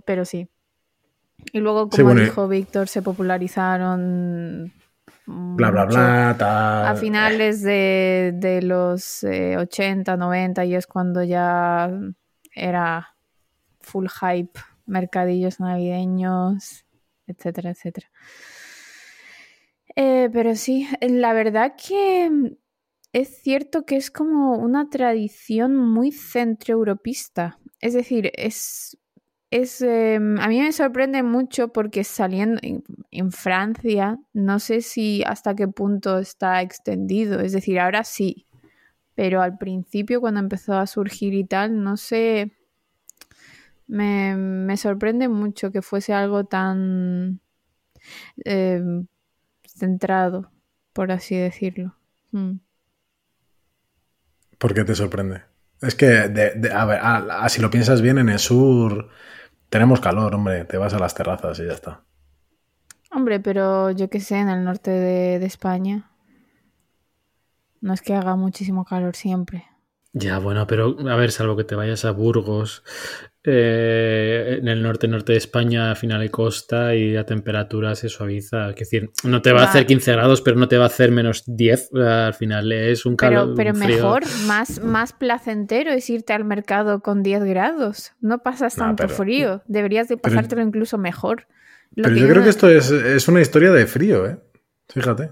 Pero 0.06 0.26
sí. 0.26 0.48
Y 1.54 1.60
luego, 1.60 1.82
como 1.90 1.96
Sí, 1.96 2.02
bueno, 2.04 2.22
y- 2.22 2.26
dijo 2.26 2.48
Víctor, 2.48 2.88
se 2.88 3.02
popularizaron... 3.02 4.72
Bla, 5.56 5.72
bla, 5.72 5.86
bla, 5.86 6.36
tal. 6.38 6.88
a 6.88 6.96
finales 6.96 7.62
de, 7.62 8.34
de 8.36 8.62
los 8.62 9.24
eh, 9.24 9.58
80, 9.58 10.18
90 10.18 10.66
y 10.66 10.76
es 10.76 10.88
cuando 10.88 11.24
ya 11.24 11.90
era 12.54 13.16
full 13.80 14.08
hype, 14.08 14.60
mercadillos 14.86 15.60
navideños, 15.60 16.86
etcétera, 17.28 17.72
etcétera. 17.72 18.10
Eh, 19.96 20.30
pero 20.32 20.56
sí, 20.56 20.88
la 21.02 21.34
verdad 21.34 21.76
que 21.76 22.58
es 23.14 23.42
cierto 23.42 23.86
que 23.86 23.98
es 23.98 24.10
como 24.10 24.56
una 24.56 24.90
tradición 24.90 25.76
muy 25.76 26.12
centroeuropista. 26.12 27.60
Es 27.80 27.94
decir, 27.94 28.32
es, 28.36 28.98
es 29.52 29.82
eh, 29.82 30.16
a 30.16 30.48
mí 30.48 30.60
me 30.62 30.72
sorprende 30.72 31.24
mucho 31.24 31.68
porque 31.74 32.06
saliendo 32.06 32.60
en, 32.64 33.32
Francia, 33.32 34.18
no 34.34 34.60
sé 34.60 34.82
si 34.82 35.24
hasta 35.26 35.56
qué 35.56 35.68
punto 35.68 36.20
está 36.20 36.62
extendido. 36.62 37.42
Es 37.42 37.52
decir, 37.52 37.80
ahora 37.80 38.06
sí, 38.06 38.48
pero 39.14 39.42
al 39.42 39.58
principio 39.58 40.22
cuando 40.22 40.40
empezó 40.40 40.76
a 40.76 40.88
surgir 40.88 41.34
y 41.34 41.44
tal, 41.44 41.84
no 41.84 41.98
sé, 41.98 42.54
me, 43.88 44.38
me 44.38 44.78
sorprende 44.78 45.28
mucho 45.28 45.72
que 45.72 45.82
fuese 45.82 46.14
algo 46.14 46.46
tan 46.46 47.42
eh, 48.46 48.82
centrado, 49.66 50.50
por 50.94 51.12
así 51.12 51.36
decirlo. 51.36 51.98
Mm. 52.32 52.54
¿Por 54.58 54.74
qué 54.74 54.86
te 54.86 54.96
sorprende? 54.96 55.42
Es 55.82 55.96
que, 55.96 56.06
de- 56.06 56.52
de- 56.56 56.72
a 56.72 56.86
ver, 56.86 57.00
a- 57.02 57.44
a- 57.44 57.50
si 57.50 57.62
lo 57.62 57.70
piensas 57.72 58.02
bien, 58.02 58.18
en 58.20 58.30
el 58.30 58.40
sur 58.40 59.10
tenemos 59.72 60.02
calor, 60.02 60.36
hombre. 60.36 60.66
Te 60.66 60.78
vas 60.78 60.94
a 60.94 61.00
las 61.00 61.16
terrazas 61.16 61.58
y 61.60 61.66
ya 61.66 61.72
está. 61.72 62.04
Hombre, 63.10 63.40
pero 63.40 63.90
yo 63.92 64.10
qué 64.10 64.20
sé, 64.20 64.38
en 64.38 64.50
el 64.50 64.64
norte 64.64 64.92
de, 64.92 65.40
de 65.40 65.46
España 65.46 66.12
no 67.80 67.94
es 67.94 68.02
que 68.02 68.14
haga 68.14 68.36
muchísimo 68.36 68.86
calor 68.86 69.16
siempre. 69.16 69.71
Ya, 70.14 70.40
bueno, 70.40 70.68
pero 70.68 70.98
a 71.10 71.16
ver, 71.16 71.32
salvo 71.32 71.56
que 71.56 71.64
te 71.64 71.76
vayas 71.76 72.04
a 72.04 72.12
Burgos, 72.12 72.84
eh, 73.44 74.58
en 74.60 74.68
el 74.68 74.84
norte 74.84 75.08
norte 75.08 75.32
de 75.32 75.38
España, 75.38 75.90
al 75.90 75.96
final 75.96 76.20
hay 76.22 76.30
costa 76.30 76.94
y 76.96 77.14
la 77.14 77.26
temperatura 77.26 77.96
se 77.96 78.10
suaviza. 78.10 78.70
Es 78.72 78.76
decir, 78.76 79.12
no 79.24 79.42
te 79.42 79.52
va 79.54 79.62
a 79.62 79.64
hacer 79.70 79.86
15 79.86 80.12
grados, 80.12 80.42
pero 80.42 80.58
no 80.58 80.68
te 80.68 80.78
va 80.78 80.84
a 80.84 80.88
hacer 80.88 81.12
menos 81.12 81.44
10. 81.48 81.94
Al 81.94 82.34
final 82.34 82.72
es 82.74 83.06
un 83.06 83.16
calor. 83.16 83.54
Pero, 83.56 83.56
pero 83.56 83.72
un 83.72 83.76
frío. 83.82 83.96
mejor, 83.96 84.24
más, 84.48 84.84
más 84.84 85.14
placentero 85.14 85.92
es 85.92 86.10
irte 86.10 86.34
al 86.34 86.44
mercado 86.44 87.02
con 87.02 87.24
10 87.24 87.44
grados. 87.46 88.12
No 88.20 88.44
pasas 88.44 88.78
No, 88.78 88.84
tanto 88.86 89.04
pero- 89.06 89.16
frío. 89.16 89.64
Deberías 89.68 90.08
de 90.10 90.18
pero- 90.18 90.36
pasártelo 90.36 90.62
incluso 90.62 90.98
mejor. 90.98 91.48
Lo 91.96 92.04
Pero 92.04 92.16
yo 92.18 92.24
no- 92.28 92.32
creo 92.34 92.44
que 92.44 92.50
esto 92.50 92.70
es, 92.70 92.92
es 92.92 93.28
una 93.28 93.42
historia 93.42 93.72
de 93.72 93.86
frío, 93.88 94.26
¿eh? 94.28 94.38
Fíjate. 94.90 95.32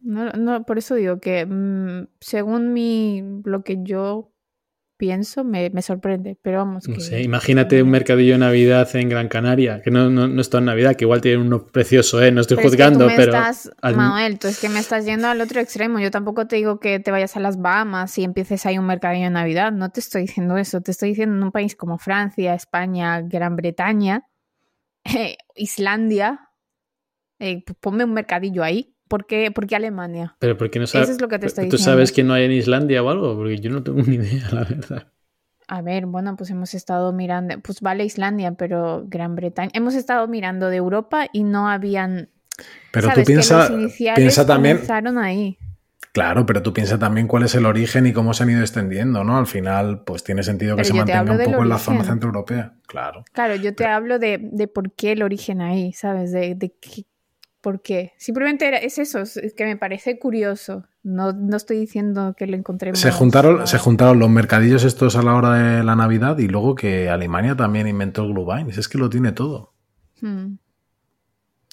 No, 0.00 0.30
no, 0.32 0.64
por 0.64 0.78
eso 0.78 0.94
digo 0.94 1.18
que 1.20 1.46
mm, 1.46 2.08
según 2.20 2.72
mi, 2.72 3.22
lo 3.44 3.62
que 3.64 3.78
yo 3.82 4.32
pienso 4.98 5.44
me, 5.44 5.68
me 5.70 5.82
sorprende, 5.82 6.38
pero 6.42 6.58
vamos. 6.58 6.88
No 6.88 6.94
que- 6.94 7.00
sé, 7.00 7.22
imagínate 7.22 7.82
un 7.82 7.90
mercadillo 7.90 8.32
de 8.34 8.38
Navidad 8.38 8.88
en 8.96 9.08
Gran 9.08 9.28
Canaria, 9.28 9.82
que 9.82 9.90
no, 9.90 10.08
no, 10.10 10.26
no 10.28 10.40
es 10.40 10.48
todo 10.48 10.60
en 10.60 10.66
Navidad, 10.66 10.94
que 10.96 11.04
igual 11.04 11.20
tiene 11.20 11.42
uno 11.42 11.66
precioso, 11.66 12.22
¿eh? 12.22 12.30
No 12.30 12.40
estoy 12.40 12.56
Pero 12.56 12.68
es 12.68 12.72
que 12.72 12.76
juzgando, 12.78 12.98
tú 13.00 13.06
me 13.06 13.16
pero. 13.16 13.32
estás, 13.32 13.70
al- 13.82 13.96
Manuel, 13.96 14.38
tú 14.38 14.48
es 14.48 14.58
que 14.60 14.68
me 14.68 14.78
estás 14.80 15.04
yendo 15.04 15.28
al 15.28 15.40
otro 15.40 15.60
extremo. 15.60 15.98
Yo 15.98 16.10
tampoco 16.10 16.46
te 16.46 16.56
digo 16.56 16.78
que 16.80 17.00
te 17.00 17.10
vayas 17.10 17.36
a 17.36 17.40
las 17.40 17.60
Bahamas 17.60 18.16
y 18.18 18.24
empieces 18.24 18.64
ahí 18.66 18.78
un 18.78 18.86
mercadillo 18.86 19.24
de 19.24 19.30
Navidad. 19.30 19.72
No 19.72 19.90
te 19.90 20.00
estoy 20.00 20.22
diciendo 20.22 20.56
eso. 20.56 20.80
Te 20.80 20.92
estoy 20.92 21.10
diciendo 21.10 21.36
en 21.36 21.42
un 21.42 21.52
país 21.52 21.74
como 21.76 21.98
Francia, 21.98 22.54
España, 22.54 23.20
Gran 23.22 23.56
Bretaña, 23.56 24.22
eh, 25.04 25.36
Islandia. 25.54 26.40
eh, 27.38 27.62
pues 27.66 27.76
ponme 27.80 28.04
un 28.04 28.14
mercadillo 28.14 28.62
ahí. 28.62 28.95
¿Por 29.08 29.26
qué, 29.26 29.50
por 29.50 29.66
qué 29.66 29.76
Alemania? 29.76 30.36
Pero 30.38 30.56
¿por 30.56 30.70
qué 30.70 30.78
no 30.78 30.86
sabes? 30.86 31.08
Eso 31.08 31.16
es 31.16 31.20
lo 31.22 31.28
que 31.28 31.38
te 31.38 31.46
estoy 31.46 31.68
¿Tú 31.68 31.76
diciendo. 31.76 31.92
sabes 31.92 32.12
que 32.12 32.24
no 32.24 32.34
hay 32.34 32.44
en 32.44 32.52
Islandia 32.52 33.02
o 33.02 33.08
algo? 33.10 33.36
Porque 33.36 33.58
yo 33.58 33.70
no 33.70 33.82
tengo 33.82 34.02
ni 34.06 34.16
idea, 34.16 34.48
la 34.52 34.64
verdad. 34.64 35.08
A 35.68 35.82
ver, 35.82 36.06
bueno, 36.06 36.36
pues 36.36 36.50
hemos 36.50 36.74
estado 36.74 37.12
mirando, 37.12 37.58
pues 37.60 37.80
vale 37.80 38.04
Islandia, 38.04 38.52
pero 38.52 39.04
Gran 39.08 39.34
Bretaña. 39.34 39.70
Hemos 39.74 39.94
estado 39.94 40.28
mirando 40.28 40.68
de 40.70 40.76
Europa 40.76 41.26
y 41.32 41.42
no 41.42 41.68
habían. 41.68 42.30
Pero 42.92 43.08
¿sabes? 43.08 43.24
tú 43.24 43.26
piensa, 43.26 43.66
que 43.66 43.72
los 43.72 43.80
iniciales 43.82 44.16
piensa 44.18 44.46
también, 44.46 44.76
comenzaron 44.76 45.18
ahí. 45.18 45.58
claro, 46.12 46.46
pero 46.46 46.62
tú 46.62 46.72
piensa 46.72 46.98
también 46.98 47.26
cuál 47.26 47.42
es 47.42 47.54
el 47.56 47.66
origen 47.66 48.06
y 48.06 48.12
cómo 48.12 48.32
se 48.32 48.44
han 48.44 48.50
ido 48.50 48.60
extendiendo, 48.60 49.24
¿no? 49.24 49.36
Al 49.38 49.46
final, 49.46 50.02
pues 50.04 50.22
tiene 50.24 50.42
sentido 50.44 50.76
que 50.76 50.82
Pero 50.82 50.88
se 50.88 50.94
mantenga 50.94 51.32
un 51.32 51.42
poco 51.42 51.62
en 51.64 51.68
la 51.68 51.78
zona 51.78 52.04
centroeuropea. 52.04 52.74
Claro. 52.86 53.24
Claro, 53.32 53.56
yo 53.56 53.74
te 53.74 53.86
hablo 53.86 54.18
de, 54.18 54.38
de 54.40 54.68
por 54.68 54.92
qué 54.92 55.12
el 55.12 55.22
origen 55.22 55.60
ahí, 55.60 55.92
¿sabes? 55.92 56.30
De, 56.32 56.54
de 56.54 56.72
qué- 56.80 57.04
por 57.60 57.82
qué. 57.82 58.12
Simplemente 58.16 58.66
era- 58.68 58.78
es 58.78 58.98
eso, 58.98 59.20
es 59.20 59.54
que 59.56 59.64
me 59.64 59.76
parece 59.76 60.18
curioso. 60.18 60.84
No, 61.02 61.32
no 61.32 61.56
estoy 61.56 61.78
diciendo 61.78 62.34
que 62.36 62.46
lo 62.46 62.56
encontremos. 62.56 62.98
Se 62.98 63.10
juntaron, 63.12 63.66
se 63.66 63.78
juntaron 63.78 64.18
los 64.18 64.28
mercadillos 64.30 64.84
estos 64.84 65.16
a 65.16 65.22
la 65.22 65.34
hora 65.34 65.52
de 65.52 65.84
la 65.84 65.94
Navidad 65.96 66.38
y 66.38 66.48
luego 66.48 66.74
que 66.74 67.08
Alemania 67.08 67.56
también 67.56 67.86
inventó 67.86 68.24
el 68.24 68.32
Glühwein. 68.32 68.70
Es 68.70 68.88
que 68.88 68.98
lo 68.98 69.08
tiene 69.10 69.32
todo. 69.32 69.72
hmm. 70.20 70.54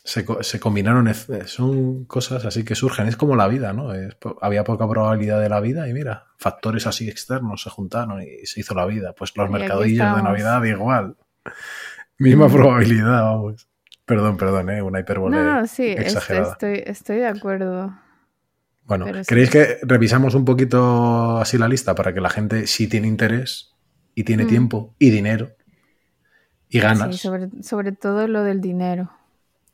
Se, 0.06 0.26
se 0.42 0.60
combinaron, 0.60 1.10
son 1.46 2.04
cosas 2.04 2.44
así 2.46 2.66
que 2.66 2.76
surgen. 2.76 3.08
Es 3.08 3.16
como 3.16 3.38
la 3.38 3.48
vida, 3.48 3.72
¿no? 3.72 3.94
Es 3.94 4.18
había 4.42 4.66
poca 4.66 4.86
probabilidad 4.86 5.40
de 5.40 5.48
la 5.48 5.62
vida 5.62 5.88
y 5.88 5.94
mira, 5.94 6.26
factores 6.38 6.86
así 6.88 7.08
externos 7.08 7.62
se 7.64 7.70
juntaron 7.70 8.22
y 8.22 8.46
se 8.46 8.60
hizo 8.60 8.76
la 8.76 8.86
vida. 8.86 9.14
Pues 9.18 9.32
los 9.38 9.48
Y 9.48 9.54
mercadillos 9.54 10.06
de. 10.18 10.22
Navidad 10.24 10.62
igual. 10.66 11.16
Misma 12.20 12.50
probabilidad, 12.50 13.24
vamos. 13.24 13.66
Perdón, 14.06 14.38
perdón, 14.38 14.70
¿eh? 14.70 14.82
una 14.82 15.00
hipérbole 15.00 15.38
No, 15.38 15.66
sí, 15.68 15.88
este, 15.88 16.02
exagerada. 16.02 16.52
estoy, 16.54 16.84
estoy 16.86 17.18
de 17.18 17.28
acuerdo. 17.28 17.94
Bueno, 18.86 19.06
Pero 19.06 19.24
sí. 19.24 19.30
¿queréis 19.30 19.50
que 19.50 19.78
revisamos 19.84 20.36
un 20.36 20.44
poquito 20.44 21.38
así 21.38 21.58
la 21.58 21.70
lista 21.70 21.96
para 21.96 22.14
que 22.14 22.20
la 22.20 22.30
gente 22.30 22.68
sí 22.68 22.88
tiene 22.88 23.08
interés 23.08 23.72
y 24.14 24.26
tiene 24.26 24.44
Mm. 24.44 24.48
tiempo 24.48 24.94
y 25.00 25.10
dinero 25.10 25.52
y 26.68 26.80
ganas? 26.80 27.16
Sí, 27.16 27.22
sobre, 27.22 27.50
sobre 27.64 27.94
todo 27.94 28.28
lo 28.28 28.44
del 28.44 28.60
dinero. 28.60 29.10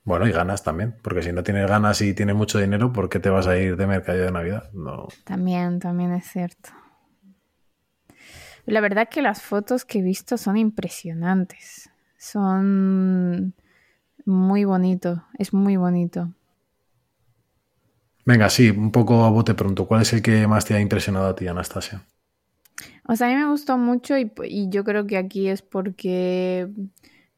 Bueno, 0.03 0.27
y 0.27 0.31
ganas 0.31 0.63
también, 0.63 0.95
porque 1.01 1.23
si 1.23 1.31
no 1.33 1.43
tienes 1.43 1.67
ganas 1.67 2.01
y 2.01 2.13
tienes 2.13 2.35
mucho 2.35 2.59
dinero, 2.59 2.93
¿por 2.93 3.09
qué 3.09 3.19
te 3.19 3.29
vas 3.29 3.47
a 3.47 3.57
ir 3.57 3.75
de 3.77 3.87
mercadillo 3.87 4.25
de 4.25 4.31
Navidad? 4.31 4.69
No. 4.73 5.07
También, 5.23 5.79
también 5.79 6.13
es 6.13 6.25
cierto. 6.25 6.69
La 8.65 8.81
verdad 8.81 9.07
que 9.09 9.21
las 9.21 9.41
fotos 9.41 9.85
que 9.85 9.99
he 9.99 10.01
visto 10.03 10.37
son 10.37 10.55
impresionantes. 10.57 11.89
Son 12.17 13.53
muy 14.29 14.63
bonito, 14.63 15.25
es 15.37 15.53
muy 15.53 15.75
bonito. 15.75 16.31
Venga, 18.25 18.49
sí, 18.49 18.69
un 18.69 18.91
poco 18.91 19.25
a 19.25 19.29
bote 19.29 19.55
pronto. 19.55 19.87
¿Cuál 19.87 20.03
es 20.03 20.13
el 20.13 20.21
que 20.21 20.47
más 20.47 20.63
te 20.63 20.75
ha 20.75 20.79
impresionado 20.79 21.27
a 21.27 21.35
ti, 21.35 21.47
Anastasia? 21.47 22.03
O 23.07 23.15
sea, 23.15 23.27
a 23.27 23.29
mí 23.31 23.35
me 23.35 23.49
gustó 23.49 23.77
mucho 23.77 24.17
y, 24.17 24.31
y 24.43 24.69
yo 24.69 24.83
creo 24.83 25.07
que 25.07 25.17
aquí 25.17 25.47
es 25.47 25.63
porque 25.63 26.69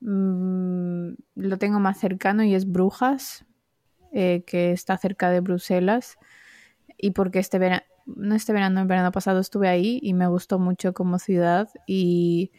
mm, 0.02 1.12
lo 1.36 1.58
tengo 1.58 1.80
más 1.80 1.98
cercano 1.98 2.44
y 2.44 2.54
es 2.54 2.70
Brujas, 2.70 3.46
eh, 4.12 4.44
que 4.46 4.74
está 4.74 4.98
cerca 4.98 5.30
de 5.30 5.40
Bruselas. 5.40 6.18
Y 6.98 7.12
porque 7.12 7.40
este 7.40 7.58
verano, 7.58 7.84
no 8.06 8.36
este 8.36 8.52
verano, 8.52 8.82
el 8.82 8.88
verano 8.88 9.14
pasado 9.14 9.40
estuve 9.40 9.70
ahí 9.70 10.00
y 10.04 10.14
me 10.14 10.28
gustó 10.28 10.60
mucho 10.60 10.94
como 10.94 11.20
ciudad 11.20 11.70
y 11.88 12.52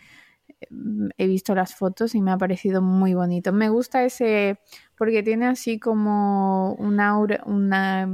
he 1.17 1.27
visto 1.27 1.55
las 1.55 1.75
fotos 1.75 2.15
y 2.15 2.21
me 2.21 2.31
ha 2.33 2.39
parecido 2.39 2.83
muy 2.83 3.15
bonito. 3.15 3.53
Me 3.53 3.69
gusta 3.69 4.05
ese, 4.05 4.59
porque 4.97 5.23
tiene 5.23 5.47
así 5.47 5.79
como 5.79 6.75
un 6.75 7.01
aura, 7.01 7.43
una 7.47 8.09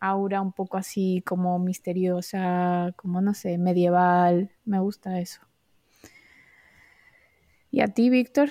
aura 0.00 0.40
un 0.40 0.52
poco 0.52 0.76
así 0.76 1.22
como 1.24 1.58
misteriosa, 1.58 2.92
como 2.96 3.20
no 3.20 3.34
sé, 3.34 3.58
medieval. 3.58 4.50
Me 4.64 4.80
gusta 4.80 5.20
eso. 5.20 5.40
¿Y 7.70 7.80
a 7.80 7.88
ti, 7.88 8.10
Víctor? 8.10 8.50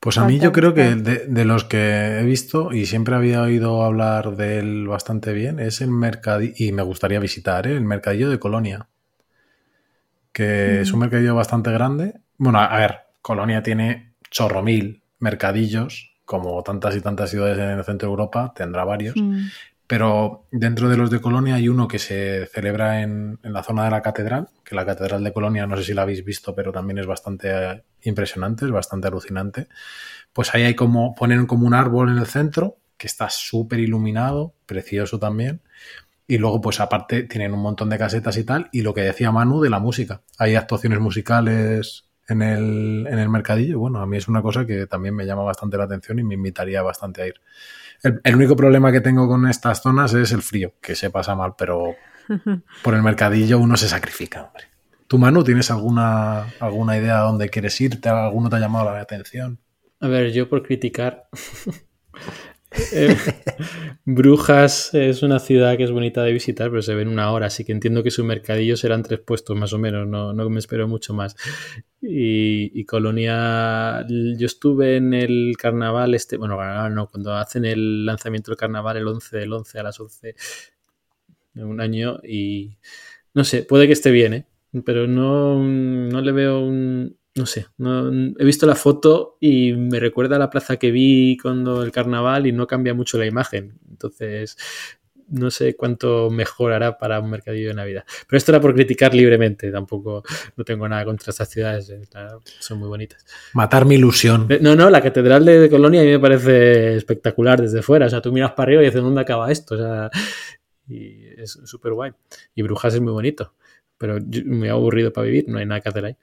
Pues 0.00 0.16
a 0.16 0.22
¿Cuál 0.22 0.32
mí 0.32 0.40
yo 0.40 0.52
creo 0.52 0.72
que 0.72 0.94
de 0.94 1.44
los 1.44 1.64
que 1.64 2.18
he 2.18 2.24
visto 2.24 2.72
y 2.72 2.86
siempre 2.86 3.14
había 3.14 3.42
oído 3.42 3.82
hablar 3.82 4.34
de 4.34 4.58
él 4.58 4.88
bastante 4.88 5.34
bien 5.34 5.60
es 5.60 5.82
el 5.82 5.90
mercadillo, 5.90 6.54
y 6.56 6.72
me 6.72 6.82
gustaría 6.82 7.20
visitar, 7.20 7.66
¿eh? 7.66 7.76
el 7.76 7.84
mercadillo 7.84 8.30
de 8.30 8.38
Colonia, 8.38 8.88
que 10.32 10.80
es 10.82 10.92
un 10.92 11.00
mercadillo 11.00 11.34
bastante 11.34 11.70
grande. 11.72 12.20
Bueno, 12.38 12.58
a, 12.60 12.66
a 12.66 12.78
ver, 12.78 12.98
Colonia 13.22 13.62
tiene 13.62 14.14
chorro 14.30 14.62
mil 14.62 15.02
mercadillos, 15.18 16.14
como 16.24 16.62
tantas 16.62 16.96
y 16.96 17.00
tantas 17.00 17.30
ciudades 17.30 17.58
en 17.58 17.78
el 17.78 17.84
centro 17.84 18.08
de 18.08 18.12
Europa, 18.12 18.52
tendrá 18.54 18.84
varios. 18.84 19.16
Mm, 19.16 19.46
Pero 19.86 20.46
dentro 20.52 20.88
de 20.88 20.96
los 20.96 21.10
de 21.10 21.20
Colonia 21.20 21.56
hay 21.56 21.68
uno 21.68 21.88
que 21.88 21.98
se 21.98 22.46
celebra 22.46 23.02
en, 23.02 23.40
en 23.42 23.52
la 23.52 23.64
zona 23.64 23.84
de 23.84 23.90
la 23.90 24.02
catedral, 24.02 24.48
que 24.64 24.76
la 24.76 24.86
catedral 24.86 25.24
de 25.24 25.32
Colonia, 25.32 25.66
no 25.66 25.76
sé 25.76 25.82
si 25.82 25.94
la 25.94 26.02
habéis 26.02 26.24
visto, 26.24 26.54
pero 26.54 26.70
también 26.70 26.98
es 26.98 27.06
bastante 27.06 27.48
eh, 27.50 27.82
impresionante, 28.02 28.66
es 28.66 28.70
bastante 28.70 29.08
alucinante. 29.08 29.66
Pues 30.32 30.54
ahí 30.54 30.62
hay 30.62 30.74
como, 30.76 31.14
ponen 31.14 31.46
como 31.46 31.66
un 31.66 31.74
árbol 31.74 32.10
en 32.10 32.18
el 32.18 32.26
centro, 32.26 32.78
que 32.96 33.08
está 33.08 33.28
súper 33.30 33.80
iluminado, 33.80 34.54
precioso 34.66 35.18
también. 35.18 35.62
Y 36.30 36.38
luego, 36.38 36.60
pues 36.60 36.78
aparte, 36.78 37.24
tienen 37.24 37.52
un 37.52 37.60
montón 37.60 37.90
de 37.90 37.98
casetas 37.98 38.36
y 38.36 38.44
tal. 38.44 38.68
Y 38.70 38.82
lo 38.82 38.94
que 38.94 39.00
decía 39.00 39.32
Manu 39.32 39.60
de 39.60 39.68
la 39.68 39.80
música. 39.80 40.22
Hay 40.38 40.54
actuaciones 40.54 41.00
musicales 41.00 42.04
en 42.28 42.40
el, 42.40 43.08
en 43.10 43.18
el 43.18 43.28
mercadillo. 43.28 43.80
Bueno, 43.80 43.98
a 43.98 44.06
mí 44.06 44.16
es 44.16 44.28
una 44.28 44.40
cosa 44.40 44.64
que 44.64 44.86
también 44.86 45.16
me 45.16 45.26
llama 45.26 45.42
bastante 45.42 45.76
la 45.76 45.84
atención 45.84 46.20
y 46.20 46.22
me 46.22 46.34
invitaría 46.34 46.82
bastante 46.82 47.22
a 47.22 47.26
ir. 47.26 47.34
El, 48.04 48.20
el 48.22 48.36
único 48.36 48.54
problema 48.54 48.92
que 48.92 49.00
tengo 49.00 49.26
con 49.26 49.48
estas 49.48 49.82
zonas 49.82 50.14
es 50.14 50.30
el 50.30 50.40
frío, 50.40 50.74
que 50.80 50.94
se 50.94 51.10
pasa 51.10 51.34
mal, 51.34 51.54
pero 51.58 51.96
por 52.84 52.94
el 52.94 53.02
mercadillo 53.02 53.58
uno 53.58 53.76
se 53.76 53.88
sacrifica, 53.88 54.44
hombre. 54.44 54.66
¿Tú, 55.08 55.18
Manu, 55.18 55.42
tienes 55.42 55.68
alguna, 55.72 56.44
alguna 56.60 56.96
idea 56.96 57.16
de 57.16 57.22
dónde 57.22 57.48
quieres 57.48 57.80
ir? 57.80 58.00
¿Te, 58.00 58.08
¿Alguno 58.08 58.48
te 58.48 58.54
ha 58.54 58.60
llamado 58.60 58.84
la 58.84 59.00
atención? 59.00 59.58
A 59.98 60.06
ver, 60.06 60.30
yo 60.30 60.48
por 60.48 60.62
criticar. 60.62 61.28
Eh, 62.92 63.16
Brujas 64.04 64.94
es 64.94 65.22
una 65.22 65.38
ciudad 65.38 65.76
que 65.76 65.84
es 65.84 65.90
bonita 65.90 66.22
de 66.22 66.32
visitar, 66.32 66.70
pero 66.70 66.82
se 66.82 66.94
ve 66.94 67.02
en 67.02 67.08
una 67.08 67.32
hora, 67.32 67.46
así 67.46 67.64
que 67.64 67.72
entiendo 67.72 68.02
que 68.02 68.10
su 68.10 68.24
mercadillo 68.24 68.76
serán 68.76 69.02
tres 69.02 69.20
puestos 69.20 69.56
más 69.56 69.72
o 69.72 69.78
menos, 69.78 70.06
no, 70.06 70.32
no 70.32 70.50
me 70.50 70.58
espero 70.58 70.86
mucho 70.86 71.12
más. 71.12 71.36
Y, 72.00 72.84
Colonia, 72.84 74.06
yo 74.08 74.46
estuve 74.46 74.96
en 74.96 75.12
el 75.14 75.54
carnaval, 75.58 76.14
este, 76.14 76.36
bueno, 76.36 76.58
no, 76.90 77.10
cuando 77.10 77.34
hacen 77.34 77.64
el 77.64 78.06
lanzamiento 78.06 78.50
del 78.50 78.58
carnaval 78.58 78.96
el 78.96 79.06
11 79.06 79.36
del 79.36 79.52
11 79.52 79.78
a 79.78 79.82
las 79.82 80.00
11 80.00 80.34
de 81.54 81.64
un 81.64 81.80
año 81.80 82.20
y 82.22 82.78
no 83.34 83.44
sé, 83.44 83.64
puede 83.64 83.86
que 83.86 83.92
esté 83.92 84.10
bien, 84.10 84.34
¿eh? 84.34 84.46
pero 84.84 85.06
no, 85.06 85.62
no 85.62 86.20
le 86.20 86.32
veo 86.32 86.60
un, 86.60 87.16
no 87.36 87.46
sé, 87.46 87.66
no, 87.78 88.10
he 88.38 88.44
visto 88.44 88.66
la 88.66 88.74
foto 88.74 89.36
y 89.40 89.72
me 89.72 90.00
recuerda 90.00 90.36
a 90.36 90.38
la 90.38 90.50
plaza 90.50 90.76
que 90.78 90.90
vi 90.90 91.38
cuando 91.40 91.82
el 91.82 91.92
carnaval 91.92 92.46
y 92.46 92.52
no 92.52 92.66
cambia 92.66 92.92
mucho 92.94 93.18
la 93.18 93.26
imagen. 93.26 93.78
Entonces, 93.88 94.56
no 95.28 95.48
sé 95.52 95.76
cuánto 95.76 96.28
mejorará 96.28 96.98
para 96.98 97.20
un 97.20 97.30
mercadillo 97.30 97.68
de 97.68 97.74
Navidad. 97.74 98.04
Pero 98.28 98.36
esto 98.36 98.50
era 98.50 98.60
por 98.60 98.74
criticar 98.74 99.14
libremente, 99.14 99.70
tampoco 99.70 100.24
no 100.56 100.64
tengo 100.64 100.88
nada 100.88 101.04
contra 101.04 101.30
estas 101.30 101.48
ciudades, 101.48 101.88
eh, 101.90 102.00
son 102.58 102.80
muy 102.80 102.88
bonitas. 102.88 103.24
Matar 103.54 103.84
mi 103.84 103.94
ilusión. 103.94 104.48
Eh, 104.50 104.58
No, 104.60 104.74
no, 104.74 104.90
la 104.90 105.00
catedral 105.00 105.44
de, 105.44 105.60
de 105.60 105.70
Colonia 105.70 106.00
a 106.00 106.04
mí 106.04 106.10
me 106.10 106.18
parece 106.18 106.96
espectacular 106.96 107.60
desde 107.60 107.80
fuera. 107.80 108.06
O 108.06 108.10
sea, 108.10 108.20
tú 108.20 108.32
miras 108.32 108.52
para 108.52 108.64
arriba 108.68 108.82
y 108.82 108.86
dices, 108.86 109.02
¿dónde 109.02 109.20
acaba 109.20 109.52
esto? 109.52 109.76
O 109.76 109.78
sea, 109.78 110.10
y 110.88 111.26
es 111.40 111.60
súper 111.64 111.92
guay. 111.92 112.12
Y 112.54 112.62
Brujas 112.62 112.94
es 112.94 113.00
muy 113.00 113.12
bonito, 113.12 113.54
pero 113.98 114.18
yo- 114.18 114.42
muy 114.46 114.68
aburrido 114.68 115.12
para 115.12 115.26
vivir, 115.26 115.44
no 115.48 115.58
hay 115.58 115.66
nada 115.66 115.80
que 115.80 115.88
hacer 115.88 116.04
ahí. 116.06 116.16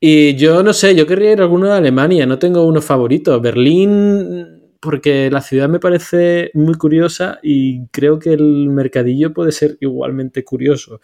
Y 0.00 0.36
yo 0.36 0.62
no 0.62 0.72
sé, 0.72 0.94
yo 0.94 1.06
querría 1.06 1.32
ir 1.32 1.40
a 1.40 1.42
alguno 1.44 1.66
de 1.68 1.72
Alemania, 1.74 2.24
no 2.26 2.38
tengo 2.38 2.64
uno 2.66 2.80
favorito. 2.80 3.40
Berlín, 3.40 4.72
porque 4.80 5.28
la 5.30 5.40
ciudad 5.40 5.68
me 5.68 5.80
parece 5.80 6.50
muy 6.54 6.74
curiosa 6.74 7.40
y 7.42 7.86
creo 7.88 8.18
que 8.18 8.32
el 8.32 8.68
mercadillo 8.70 9.32
puede 9.32 9.50
ser 9.52 9.76
igualmente 9.80 10.44
curioso. 10.44 11.00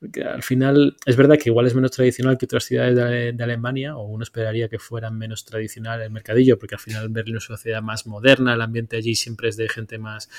Porque 0.00 0.22
al 0.22 0.42
final 0.42 0.96
es 1.04 1.16
verdad 1.16 1.36
que 1.38 1.50
igual 1.50 1.66
es 1.66 1.74
menos 1.74 1.90
tradicional 1.90 2.38
que 2.38 2.46
otras 2.46 2.64
ciudades 2.64 2.96
de, 3.36 3.42
Alemania, 3.44 3.96
o 3.96 4.04
uno 4.06 4.22
esperaría 4.22 4.68
que 4.68 4.78
fueran 4.78 5.18
menos 5.18 5.44
tradicional 5.44 6.00
el 6.00 6.10
mercadillo, 6.10 6.58
porque 6.58 6.76
al 6.76 6.80
final 6.80 7.08
Berlín 7.10 7.36
es 7.38 7.48
una 7.50 7.58
ciudad 7.58 7.82
más 7.82 8.06
moderna, 8.06 8.54
el 8.54 8.62
ambiente 8.62 8.96
allí 8.96 9.14
siempre 9.16 9.48
es 9.48 9.56
de 9.56 9.68
gente 9.68 9.98
más, 9.98 10.30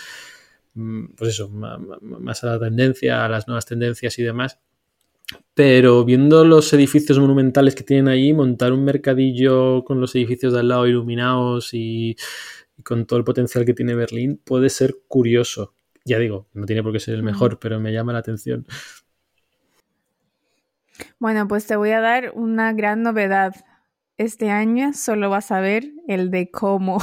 mm, 0.75 1.07
pues 1.17 1.31
eso, 1.31 1.49
ma- 1.49 1.77
más 2.01 2.43
a 2.43 2.47
la 2.47 2.59
tendencia, 2.59 3.25
a 3.25 3.29
las 3.29 3.47
nuevas 3.47 3.65
tendencias 3.65 4.17
y 4.17 4.23
demás. 4.23 4.59
Pero 5.53 6.05
viendo 6.05 6.43
los 6.45 6.71
edificios 6.73 7.19
monumentales 7.19 7.75
que 7.75 7.83
tienen 7.83 8.07
allí, 8.07 8.33
montar 8.33 8.71
un 8.73 8.83
mercadillo 8.85 9.83
con 9.83 9.99
los 10.01 10.15
edificios 10.15 10.53
de 10.53 10.59
al 10.61 10.69
lado 10.69 10.87
iluminados 10.87 11.73
y, 11.73 12.15
y 12.77 12.83
con 12.83 13.05
todo 13.05 13.19
el 13.19 13.25
potencial 13.25 13.65
que 13.65 13.73
tiene 13.73 13.95
Berlín 13.95 14.41
puede 14.43 14.69
ser 14.69 14.95
curioso. 15.07 15.73
Ya 16.05 16.17
digo, 16.17 16.47
no 16.53 16.65
tiene 16.65 16.81
por 16.81 16.93
qué 16.93 16.99
ser 16.99 17.15
el 17.15 17.23
Mm. 17.23 17.25
mejor, 17.25 17.59
pero 17.59 17.79
me 17.79 17.91
llama 17.91 18.13
la 18.13 18.19
atención. 18.19 18.65
Bueno, 21.19 21.47
pues 21.47 21.65
te 21.65 21.75
voy 21.75 21.91
a 21.91 22.01
dar 22.01 22.31
una 22.35 22.73
gran 22.73 23.03
novedad. 23.03 23.55
Este 24.17 24.49
año 24.49 24.93
solo 24.93 25.29
vas 25.29 25.51
a 25.51 25.59
ver 25.61 25.91
el 26.07 26.29
de 26.31 26.51
cómo. 26.51 26.99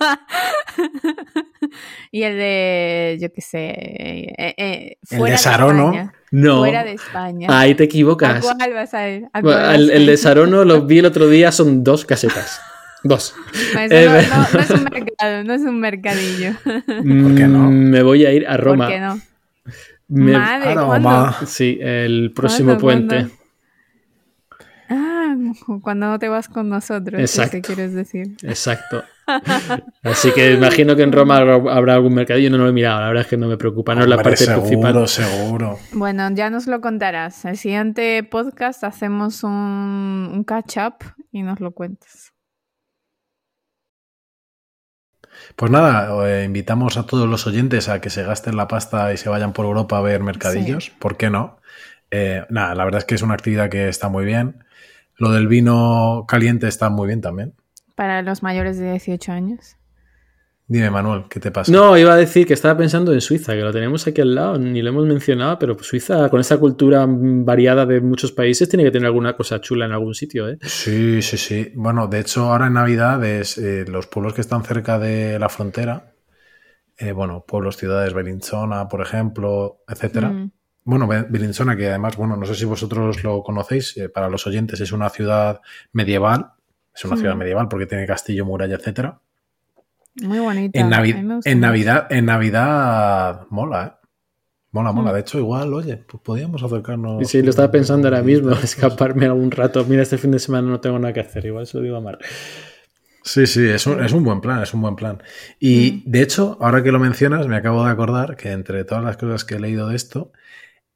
y 2.12 2.22
el 2.22 2.36
de, 2.36 3.18
yo 3.20 3.32
qué 3.32 3.40
sé, 3.40 3.58
eh, 3.70 4.54
eh, 4.56 4.96
El 5.10 5.18
fuera 5.18 5.32
de 5.34 5.38
Sarono. 5.38 5.88
España. 5.92 6.12
No, 6.32 6.58
Fuera 6.58 6.84
de 6.84 6.92
España. 6.92 7.48
ahí 7.50 7.74
te 7.74 7.82
¿A 7.82 7.86
equivocas. 7.86 8.44
cuál 8.44 8.72
vas 8.72 8.94
a 8.94 9.08
ir? 9.08 9.24
¿A 9.32 9.42
cuál 9.42 9.54
vas 9.54 9.74
el, 9.74 9.90
a 9.90 9.94
el 9.94 10.06
de? 10.06 10.16
Sarono 10.16 10.64
lo 10.64 10.82
vi 10.86 10.98
el 11.00 11.06
otro 11.06 11.28
día, 11.28 11.50
son 11.52 11.82
dos 11.82 12.04
casetas. 12.04 12.60
Dos. 13.02 13.34
No, 13.74 13.80
eso 13.80 13.94
Eh, 13.94 14.06
no, 14.30 14.36
no- 14.36 14.48
no 14.52 14.60
es 14.60 14.70
un 14.70 14.84
mercado, 14.84 15.44
no 15.44 15.54
es 15.54 15.62
un 15.62 15.80
mercadillo. 15.80 16.52
¿Por 16.62 17.34
qué 17.34 17.46
no? 17.48 17.70
Mm, 17.70 17.90
Me 17.90 18.02
voy 18.02 18.26
a 18.26 18.32
ir 18.32 18.46
a 18.46 18.56
Roma. 18.56 18.84
¿Por 18.86 18.94
qué 18.94 19.00
no? 19.00 19.20
Me- 20.08 20.32
Madre. 20.38 20.74
¿cuándo? 20.74 21.34
Sí, 21.46 21.78
el 21.80 22.32
próximo 22.34 22.78
¿Cuándo, 22.78 23.08
puente. 23.08 23.14
cuándo? 23.16 23.34
Ah, 25.30 25.36
cuando 25.82 26.06
no 26.08 26.18
te 26.18 26.28
vas 26.28 26.48
con 26.48 26.68
nosotros, 26.68 27.20
es 27.20 27.36
Exacto. 27.36 27.52
que 27.52 27.62
quieres 27.62 27.94
decir. 27.94 28.36
Exacto. 28.42 29.04
Así 30.02 30.32
que 30.32 30.52
imagino 30.52 30.96
que 30.96 31.02
en 31.02 31.12
Roma 31.12 31.38
habrá 31.38 31.94
algún 31.94 32.14
mercadillo, 32.14 32.50
no 32.50 32.58
lo 32.58 32.68
he 32.68 32.72
mirado, 32.72 33.00
la 33.00 33.06
verdad 33.08 33.22
es 33.22 33.28
que 33.28 33.36
no 33.36 33.46
me 33.46 33.56
preocupa, 33.56 33.94
no 33.94 34.02
es 34.02 34.08
la 34.08 34.16
parte 34.16 34.38
seguro, 34.38 34.66
principal. 34.66 35.08
seguro. 35.08 35.78
Bueno, 35.92 36.28
ya 36.32 36.50
nos 36.50 36.66
lo 36.66 36.80
contarás. 36.80 37.44
El 37.44 37.56
siguiente 37.56 38.22
podcast 38.24 38.82
hacemos 38.82 39.44
un, 39.44 40.30
un 40.32 40.44
catch 40.44 40.78
up 40.78 40.94
y 41.30 41.42
nos 41.42 41.60
lo 41.60 41.70
cuentas. 41.70 42.32
Pues 45.56 45.70
nada, 45.70 46.28
eh, 46.28 46.44
invitamos 46.44 46.96
a 46.96 47.06
todos 47.06 47.28
los 47.28 47.46
oyentes 47.46 47.88
a 47.88 48.00
que 48.00 48.10
se 48.10 48.24
gasten 48.24 48.56
la 48.56 48.68
pasta 48.68 49.12
y 49.12 49.16
se 49.16 49.28
vayan 49.28 49.52
por 49.52 49.64
Europa 49.66 49.98
a 49.98 50.02
ver 50.02 50.22
mercadillos. 50.22 50.90
¿Por 50.98 51.16
qué 51.16 51.30
no? 51.30 51.60
Eh, 52.10 52.44
nada, 52.50 52.74
la 52.74 52.84
verdad 52.84 52.98
es 52.98 53.04
que 53.04 53.14
es 53.14 53.22
una 53.22 53.34
actividad 53.34 53.70
que 53.70 53.88
está 53.88 54.08
muy 54.08 54.24
bien. 54.24 54.64
Lo 55.20 55.30
del 55.30 55.48
vino 55.48 56.24
caliente 56.26 56.66
está 56.66 56.88
muy 56.88 57.06
bien 57.06 57.20
también. 57.20 57.54
para 57.94 58.22
los 58.22 58.42
mayores 58.42 58.78
de 58.78 58.92
18 58.92 59.30
años. 59.30 59.76
Dime, 60.66 60.88
Manuel, 60.88 61.24
¿qué 61.28 61.38
te 61.38 61.50
pasa? 61.50 61.70
No, 61.70 61.98
iba 61.98 62.14
a 62.14 62.16
decir 62.16 62.46
que 62.46 62.54
estaba 62.54 62.78
pensando 62.78 63.12
en 63.12 63.20
Suiza, 63.20 63.52
que 63.52 63.60
lo 63.60 63.72
tenemos 63.72 64.06
aquí 64.06 64.22
al 64.22 64.34
lado, 64.34 64.58
ni 64.58 64.80
lo 64.80 64.88
hemos 64.88 65.04
mencionado, 65.04 65.58
pero 65.58 65.76
Suiza, 65.82 66.30
con 66.30 66.40
esa 66.40 66.56
cultura 66.58 67.04
variada 67.08 67.84
de 67.84 68.00
muchos 68.00 68.32
países, 68.32 68.68
tiene 68.70 68.84
que 68.84 68.90
tener 68.90 69.06
alguna 69.06 69.36
cosa 69.36 69.60
chula 69.60 69.84
en 69.84 69.92
algún 69.92 70.14
sitio, 70.14 70.48
¿eh? 70.48 70.58
Sí, 70.62 71.20
sí, 71.20 71.36
sí. 71.36 71.72
Bueno, 71.74 72.06
de 72.06 72.20
hecho, 72.20 72.50
ahora 72.52 72.68
en 72.68 72.74
Navidad, 72.74 73.20
eh, 73.22 73.84
los 73.88 74.06
pueblos 74.06 74.32
que 74.32 74.40
están 74.40 74.62
cerca 74.64 74.98
de 74.98 75.38
la 75.38 75.50
frontera, 75.50 76.14
eh, 76.96 77.12
bueno, 77.12 77.44
pueblos, 77.46 77.76
ciudades, 77.76 78.14
Bellinzona, 78.14 78.88
por 78.88 79.02
ejemplo, 79.02 79.82
etcétera. 79.88 80.30
Mm. 80.30 80.52
Bueno, 80.84 81.06
Bellinzona, 81.06 81.76
que 81.76 81.88
además, 81.88 82.16
bueno, 82.16 82.36
no 82.36 82.46
sé 82.46 82.54
si 82.54 82.64
vosotros 82.64 83.22
lo 83.22 83.42
conocéis, 83.42 83.96
eh, 83.96 84.08
para 84.08 84.28
los 84.28 84.46
oyentes 84.46 84.80
es 84.80 84.92
una 84.92 85.10
ciudad 85.10 85.60
medieval, 85.92 86.52
es 86.94 87.04
una 87.04 87.16
ciudad 87.16 87.36
medieval 87.36 87.68
porque 87.68 87.86
tiene 87.86 88.06
castillo, 88.06 88.44
muralla, 88.44 88.76
etcétera. 88.76 89.20
Muy 90.22 90.38
bonita. 90.38 90.78
En, 90.78 90.86
en 91.44 91.60
Navidad, 91.60 92.06
en 92.10 92.24
Navidad 92.26 93.46
mola, 93.50 93.86
¿eh? 93.86 94.00
Mola, 94.72 94.92
mola. 94.92 95.10
Mm. 95.10 95.14
De 95.14 95.20
hecho, 95.20 95.38
igual, 95.38 95.74
oye, 95.74 95.96
pues 95.96 96.22
podíamos 96.22 96.62
acercarnos. 96.62 97.28
Sí, 97.28 97.42
lo 97.42 97.50
estaba 97.50 97.70
pensando 97.70 98.08
ahora 98.08 98.22
mismo, 98.22 98.50
escaparme 98.62 99.26
algún 99.26 99.50
rato. 99.50 99.84
Mira, 99.84 100.02
este 100.02 100.18
fin 100.18 100.30
de 100.30 100.38
semana 100.38 100.68
no 100.68 100.80
tengo 100.80 100.98
nada 100.98 101.12
que 101.12 101.20
hacer, 101.20 101.44
igual 101.46 101.66
se 101.66 101.78
lo 101.78 101.82
digo 101.82 101.96
a 101.96 102.00
Mar. 102.00 102.18
Sí, 103.22 103.46
sí, 103.46 103.66
es 103.68 103.86
un, 103.86 104.02
es 104.02 104.12
un 104.12 104.24
buen 104.24 104.40
plan, 104.40 104.62
es 104.62 104.72
un 104.72 104.80
buen 104.80 104.96
plan. 104.96 105.22
Y 105.58 106.04
mm. 106.06 106.10
de 106.10 106.22
hecho, 106.22 106.56
ahora 106.60 106.82
que 106.82 106.92
lo 106.92 107.00
mencionas, 107.00 107.48
me 107.48 107.56
acabo 107.56 107.84
de 107.84 107.90
acordar 107.90 108.36
que 108.36 108.52
entre 108.52 108.84
todas 108.84 109.02
las 109.02 109.16
cosas 109.16 109.44
que 109.44 109.56
he 109.56 109.60
leído 109.60 109.88
de 109.88 109.96
esto, 109.96 110.32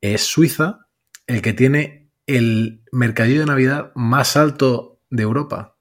es 0.01 0.23
Suiza 0.23 0.87
el 1.27 1.43
que 1.43 1.53
tiene 1.53 2.11
el 2.27 2.83
mercadillo 2.93 3.41
de 3.41 3.47
Navidad 3.47 3.93
más 3.95 4.37
alto 4.37 5.01
de 5.11 5.23
Europa. 5.23 5.77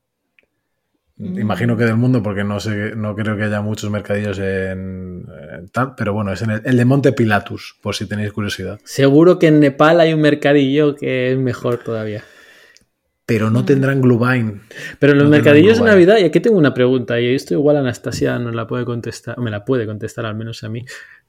Mm. 1.18 1.40
Imagino 1.40 1.78
que 1.78 1.86
del 1.86 1.98
mundo, 1.98 2.24
porque 2.24 2.44
no 2.44 2.60
sé, 2.60 2.96
no 2.96 3.16
creo 3.16 3.38
que 3.38 3.44
haya 3.44 3.62
muchos 3.62 3.90
mercadillos 3.90 4.40
en, 4.40 5.26
tal, 5.72 5.94
pero 5.96 6.14
bueno, 6.14 6.34
es 6.34 6.42
en 6.42 6.52
el, 6.52 6.78
de 6.78 6.86
Monte 6.86 7.14
Pilatus, 7.14 7.78
por 7.82 7.96
si 7.96 8.08
tenéis 8.08 8.34
curiosidad. 8.34 8.80
Seguro 8.84 9.40
que 9.40 9.48
en 9.48 9.60
Nepal 9.60 10.00
hay 10.00 10.14
un 10.14 10.22
mercadillo 10.22 10.96
que 10.96 11.32
es 11.32 11.38
mejor 11.38 11.78
todavía. 11.78 12.24
Pero 13.26 13.50
no 13.50 13.62
mm. 13.62 13.66
tendrán 13.66 14.02
Glühwein. 14.02 14.62
Pero 15.00 15.14
en 15.14 15.20
los 15.20 15.30
mercadillos 15.30 15.78
de 15.78 15.86
Navidad, 15.86 16.18
y 16.18 16.24
aquí 16.24 16.40
tengo 16.40 16.58
una 16.58 16.74
pregunta, 16.74 17.20
y 17.22 17.34
esto 17.34 17.54
igual 17.54 17.78
Anastasia 17.78 18.38
no 18.40 18.52
la 18.52 18.68
puede 18.68 18.84
contestar, 18.84 19.38
me 19.40 19.52
la 19.52 19.64
puede 19.64 19.86
contestar 19.86 20.26
al 20.26 20.36
menos 20.36 20.64
a 20.64 20.70
mí. 20.70 20.84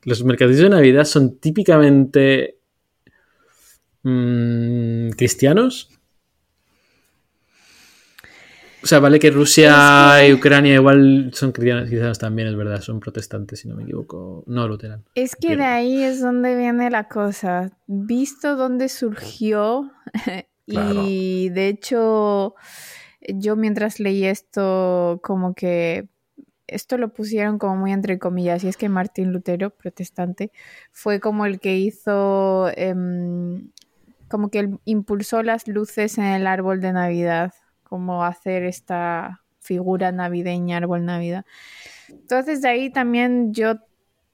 Los 0.04 0.24
mercadillos 0.24 0.62
de 0.62 0.70
Navidad 0.70 1.04
son 1.04 1.38
típicamente 1.38 2.58
mm, 4.04 5.10
cristianos 5.10 5.90
o 8.84 8.86
sea, 8.86 9.00
vale 9.00 9.18
que 9.18 9.30
Rusia 9.30 10.28
y 10.28 10.34
Ucrania 10.34 10.74
igual 10.74 11.30
son 11.32 11.52
cristianos 11.52 12.18
también, 12.18 12.48
es 12.48 12.54
verdad, 12.54 12.82
son 12.82 13.00
protestantes, 13.00 13.60
si 13.60 13.66
no 13.66 13.76
me 13.76 13.84
equivoco, 13.84 14.44
no 14.46 14.68
luteranos. 14.68 15.06
Es 15.14 15.36
que 15.36 15.56
de 15.56 15.64
ahí 15.64 16.02
es 16.02 16.20
donde 16.20 16.54
viene 16.54 16.90
la 16.90 17.08
cosa. 17.08 17.70
Visto 17.86 18.56
dónde 18.56 18.90
surgió, 18.90 19.90
y 20.66 21.48
de 21.48 21.68
hecho, 21.68 22.56
yo 23.26 23.56
mientras 23.56 24.00
leí 24.00 24.26
esto, 24.26 25.18
como 25.22 25.54
que 25.54 26.10
esto 26.66 26.98
lo 26.98 27.12
pusieron 27.12 27.58
como 27.58 27.76
muy 27.76 27.92
entre 27.92 28.18
comillas, 28.18 28.64
y 28.64 28.68
es 28.68 28.76
que 28.76 28.90
Martín 28.90 29.32
Lutero, 29.32 29.70
protestante, 29.70 30.52
fue 30.92 31.20
como 31.20 31.46
el 31.46 31.58
que 31.58 31.78
hizo, 31.78 32.68
em, 32.76 33.70
como 34.28 34.50
que 34.50 34.70
impulsó 34.84 35.42
las 35.42 35.68
luces 35.68 36.18
en 36.18 36.24
el 36.24 36.46
árbol 36.46 36.80
de 36.80 36.92
Navidad 36.92 37.52
como 37.82 38.24
hacer 38.24 38.64
esta 38.64 39.42
figura 39.60 40.12
navideña, 40.12 40.78
árbol 40.78 41.04
Navidad. 41.04 41.44
Entonces 42.08 42.60
de 42.62 42.68
ahí 42.68 42.90
también 42.90 43.52
yo 43.54 43.76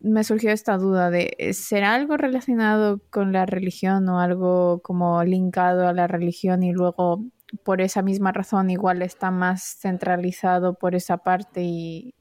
me 0.00 0.24
surgió 0.24 0.50
esta 0.50 0.78
duda 0.78 1.10
de 1.10 1.52
¿será 1.52 1.94
algo 1.94 2.16
relacionado 2.16 3.00
con 3.10 3.32
la 3.32 3.46
religión 3.46 4.08
o 4.08 4.18
algo 4.18 4.80
como 4.82 5.22
linkado 5.24 5.86
a 5.86 5.92
la 5.92 6.06
religión 6.06 6.62
y 6.62 6.72
luego 6.72 7.24
por 7.64 7.80
esa 7.80 8.02
misma 8.02 8.32
razón 8.32 8.70
igual 8.70 9.02
está 9.02 9.30
más 9.30 9.76
centralizado 9.80 10.74
por 10.74 10.94
esa 10.94 11.18
parte 11.18 11.62
y 11.62 12.14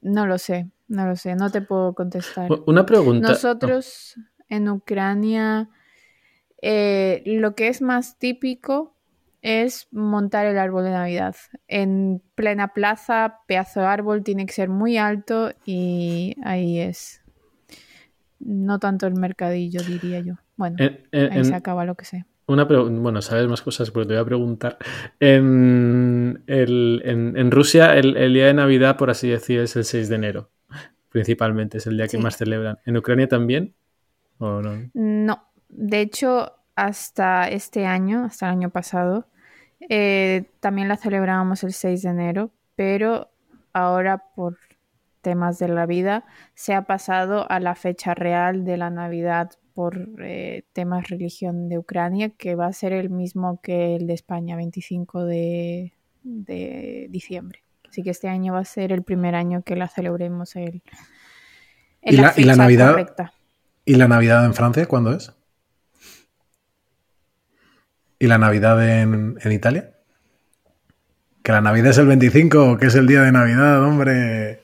no 0.00 0.26
lo 0.26 0.38
sé, 0.38 0.70
no 0.88 1.06
lo 1.06 1.16
sé, 1.16 1.34
no 1.34 1.50
te 1.50 1.60
puedo 1.60 1.94
contestar. 1.94 2.48
Una 2.66 2.86
pregunta. 2.86 3.28
Nosotros 3.28 4.16
en 4.48 4.68
Ucrania 4.68 5.68
eh, 6.62 7.22
lo 7.26 7.54
que 7.54 7.68
es 7.68 7.82
más 7.82 8.18
típico 8.18 8.94
es 9.42 9.88
montar 9.90 10.46
el 10.46 10.58
árbol 10.58 10.84
de 10.84 10.90
Navidad. 10.90 11.36
En 11.68 12.22
plena 12.34 12.74
plaza, 12.74 13.38
pedazo 13.46 13.80
de 13.80 13.86
árbol, 13.86 14.22
tiene 14.22 14.46
que 14.46 14.52
ser 14.52 14.68
muy 14.68 14.98
alto 14.98 15.52
y 15.64 16.36
ahí 16.44 16.78
es. 16.78 17.22
No 18.38 18.78
tanto 18.78 19.06
el 19.06 19.14
mercadillo, 19.14 19.82
diría 19.82 20.20
yo. 20.20 20.34
Bueno, 20.56 20.76
ahí 21.12 21.44
se 21.44 21.54
acaba 21.54 21.84
lo 21.84 21.94
que 21.94 22.04
sé. 22.04 22.24
Una 22.50 22.64
bueno, 22.64 23.22
sabes 23.22 23.46
más 23.46 23.62
cosas, 23.62 23.92
pero 23.92 24.06
te 24.06 24.14
voy 24.14 24.22
a 24.22 24.24
preguntar. 24.24 24.76
En, 25.20 26.42
Rusia, 27.50 27.96
el, 27.96 28.34
día 28.34 28.46
de 28.46 28.54
Navidad, 28.54 28.96
por 28.96 29.08
así 29.08 29.28
decir, 29.28 29.60
es 29.60 29.76
el 29.76 29.84
6 29.84 30.08
de 30.08 30.16
enero. 30.16 30.50
Principalmente, 31.10 31.78
es 31.78 31.86
el 31.86 31.96
día 31.96 32.08
que 32.08 32.18
más 32.18 32.36
celebran. 32.36 32.78
¿En 32.84 32.96
Ucrania 32.96 33.28
también? 33.28 33.74
¿O 34.38 34.60
no? 34.60 34.90
No. 34.94 35.49
De 35.70 36.00
hecho, 36.00 36.52
hasta 36.74 37.48
este 37.48 37.86
año, 37.86 38.24
hasta 38.24 38.46
el 38.46 38.52
año 38.52 38.70
pasado, 38.70 39.26
eh, 39.88 40.44
también 40.60 40.88
la 40.88 40.96
celebrábamos 40.96 41.64
el 41.64 41.72
6 41.72 42.02
de 42.02 42.08
enero, 42.08 42.50
pero 42.76 43.30
ahora 43.72 44.24
por 44.34 44.58
temas 45.22 45.58
de 45.58 45.68
la 45.68 45.86
vida 45.86 46.24
se 46.54 46.74
ha 46.74 46.82
pasado 46.82 47.50
a 47.50 47.60
la 47.60 47.74
fecha 47.74 48.14
real 48.14 48.64
de 48.64 48.76
la 48.76 48.90
Navidad 48.90 49.50
por 49.74 50.08
eh, 50.22 50.64
temas 50.72 51.08
religión 51.08 51.68
de 51.68 51.78
Ucrania, 51.78 52.30
que 52.30 52.54
va 52.54 52.66
a 52.66 52.72
ser 52.72 52.92
el 52.92 53.10
mismo 53.10 53.60
que 53.62 53.96
el 53.96 54.06
de 54.06 54.14
España, 54.14 54.56
25 54.56 55.24
de, 55.24 55.92
diciembre. 56.22 57.62
Así 57.88 58.02
que 58.02 58.10
este 58.10 58.28
año 58.28 58.52
va 58.52 58.60
a 58.60 58.64
ser 58.64 58.92
el 58.92 59.02
primer 59.02 59.34
año 59.34 59.62
que 59.62 59.76
la 59.76 59.88
celebremos 59.88 60.54
el, 60.56 60.82
¿Y, 62.02 62.16
la, 62.16 62.34
¿Y 62.36 62.44
la 62.44 62.56
Navidad? 62.56 63.30
¿Y 63.84 63.94
la 63.94 64.08
Navidad 64.08 64.44
en 64.44 64.54
Francia 64.54 64.86
cuándo 64.86 65.12
es? 65.12 65.32
¿Y 68.22 68.26
la 68.26 68.36
Navidad 68.36 68.86
en, 68.86 69.38
Italia? 69.50 69.92
Que 71.42 71.52
la 71.52 71.62
Navidad 71.62 71.88
es 71.88 71.98
el 71.98 72.06
25, 72.06 72.76
que 72.76 72.86
es 72.86 72.94
el 72.94 73.06
día 73.06 73.22
de 73.22 73.32
Navidad, 73.32 73.82
hombre. 73.82 74.62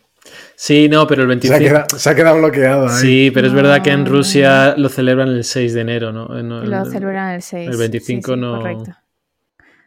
Sí, 0.57 0.91
no, 0.91 1.07
pero 1.07 1.23
el 1.23 1.29
25. 1.29 1.59
Se 1.97 2.11
ha 2.11 2.15
quedado, 2.15 2.37
bloqueado 2.37 2.87
ahí. 2.87 3.01
Sí, 3.01 3.31
pero 3.33 3.47
es 3.47 3.55
verdad 3.55 3.83
que 3.83 3.93
en 3.93 4.05
Rusia 4.05 4.77
lo 4.77 4.91
celebran 4.91 5.29
el 5.29 5.43
6 5.43 5.73
de 5.73 5.81
enero, 5.81 6.13
¿no? 6.13 6.27
lo 6.29 6.85
celebran 6.85 7.35
el 7.35 7.41
6. 7.41 7.71
El 7.71 7.79
25 7.79 8.37
no. 8.37 8.59
Correcto. 8.59 8.93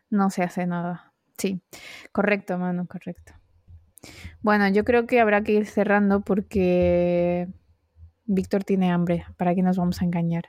No 0.10 0.32
se 0.32 0.42
hace 0.42 0.66
nada. 0.66 1.14
Sí, 1.38 1.62
correcto, 2.12 2.58
mano, 2.58 2.88
correcto. 2.88 3.34
Bueno, 4.42 4.68
yo 4.70 4.84
creo 4.84 5.06
que 5.06 5.20
habrá 5.20 5.44
que 5.44 5.52
ir 5.52 5.68
cerrando 5.68 6.22
porque 6.22 7.48
Víctor 8.26 8.64
tiene 8.64 8.92
hambre. 8.92 9.26
¿Para 9.38 9.54
qué 9.54 9.62
nos 9.62 9.78
vamos 9.78 10.02
a 10.02 10.06
engañar? 10.06 10.46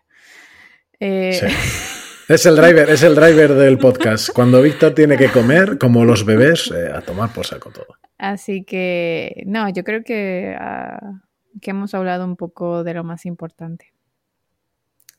Eh... 1.01 1.39
Sí. 1.39 1.97
Es 2.31 2.47
el 2.47 2.55
driver, 2.55 2.89
es 2.89 3.03
el 3.03 3.16
driver 3.16 3.55
del 3.55 3.76
podcast. 3.76 4.31
Cuando 4.33 4.62
Víctor 4.62 4.95
tiene 4.95 5.16
que 5.16 5.33
comer, 5.33 5.78
como 5.78 6.05
los 6.05 6.24
bebés, 6.24 6.70
eh, 6.70 6.89
a 6.89 7.01
tomar 7.01 7.33
por 7.33 7.45
saco 7.45 7.70
todo. 7.70 7.89
Así 8.18 8.62
que, 8.62 9.43
no, 9.47 9.68
yo 9.68 9.83
creo 9.83 10.05
que, 10.05 10.55
ah, 10.57 11.22
que 11.61 11.72
hemos 11.72 11.93
hablado 11.93 12.24
un 12.24 12.37
poco 12.37 12.85
de 12.85 12.95
lo 12.95 13.03
más 13.03 13.26
importante. 13.26 13.93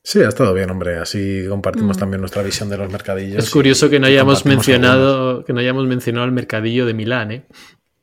Sí, 0.01 0.21
ha 0.21 0.29
estado 0.29 0.53
bien, 0.53 0.71
hombre. 0.71 0.99
Así 0.99 1.43
compartimos 1.49 1.97
mm. 1.97 1.99
también 1.99 2.21
nuestra 2.21 2.43
visión 2.43 2.69
de 2.69 2.77
los 2.77 2.89
mercadillos. 2.89 3.43
Es 3.43 3.49
curioso 3.49 3.89
que 3.89 3.99
no 3.99 4.07
hayamos 4.07 4.45
mencionado, 4.45 5.43
que 5.43 5.51
no 5.51 5.59
hayamos 5.59 5.85
mencionado 5.87 6.25
el 6.25 6.31
mercadillo 6.31 6.85
de 6.85 6.93
Milán, 6.93 7.31
¿eh? 7.33 7.45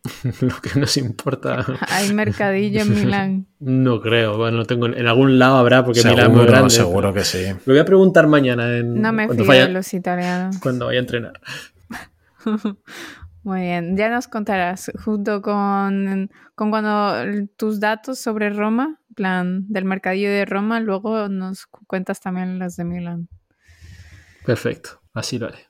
lo 0.40 0.60
que 0.60 0.78
nos 0.78 0.96
importa. 0.96 1.64
Hay 1.88 2.12
mercadillo 2.12 2.82
en 2.82 2.94
Milán. 2.94 3.46
No 3.60 4.00
creo, 4.00 4.36
bueno, 4.36 4.64
tengo 4.64 4.86
en 4.86 5.06
algún 5.06 5.38
lado 5.38 5.56
habrá 5.56 5.84
porque 5.84 6.02
Milán 6.04 6.30
es 6.30 6.36
muy 6.36 6.46
grande. 6.46 6.70
Seguro 6.70 7.12
que 7.12 7.24
sí. 7.24 7.44
Lo 7.64 7.72
voy 7.74 7.78
a 7.78 7.84
preguntar 7.84 8.28
mañana 8.28 8.76
en, 8.76 9.00
No 9.00 9.12
me 9.12 9.28
fío 9.28 9.44
de 9.44 9.68
los 9.68 9.92
italianos. 9.94 10.58
Cuando 10.58 10.86
vaya 10.86 10.98
a 10.98 11.02
entrenar. 11.02 11.40
Muy 13.42 13.62
bien, 13.62 13.96
ya 13.96 14.10
nos 14.10 14.28
contarás 14.28 14.92
junto 15.02 15.40
con, 15.42 16.30
con 16.54 16.70
cuando 16.70 17.48
tus 17.56 17.80
datos 17.80 18.18
sobre 18.18 18.50
Roma, 18.50 19.00
plan 19.14 19.64
del 19.68 19.84
mercadillo 19.84 20.28
de 20.28 20.44
Roma, 20.44 20.80
luego 20.80 21.28
nos 21.28 21.66
cuentas 21.66 22.20
también 22.20 22.58
las 22.58 22.76
de 22.76 22.84
Milán. 22.84 23.28
Perfecto, 24.44 25.00
así 25.14 25.38
lo 25.38 25.46
haré. 25.46 25.66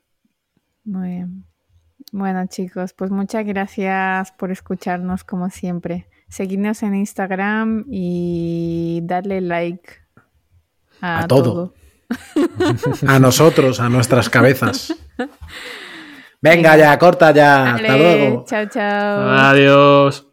Muy 0.84 1.08
bien. 1.08 1.47
Bueno 2.12 2.46
chicos, 2.46 2.92
pues 2.92 3.10
muchas 3.10 3.44
gracias 3.44 4.32
por 4.32 4.50
escucharnos 4.50 5.24
como 5.24 5.50
siempre. 5.50 6.08
Seguidnos 6.28 6.82
en 6.82 6.94
Instagram 6.94 7.84
y 7.90 9.00
darle 9.04 9.40
like 9.40 9.90
a, 11.00 11.26
todo. 11.26 11.74
a 13.06 13.18
nosotros, 13.18 13.80
a 13.80 13.88
nuestras 13.88 14.28
cabezas. 14.30 14.94
Venga 16.40 16.76
ya, 16.76 16.98
corta 16.98 17.32
ya. 17.32 17.74
Hasta 17.74 17.96
luego. 17.96 18.44
Chao, 18.46 18.66
chao. 18.66 19.28
Adiós. 19.30 20.27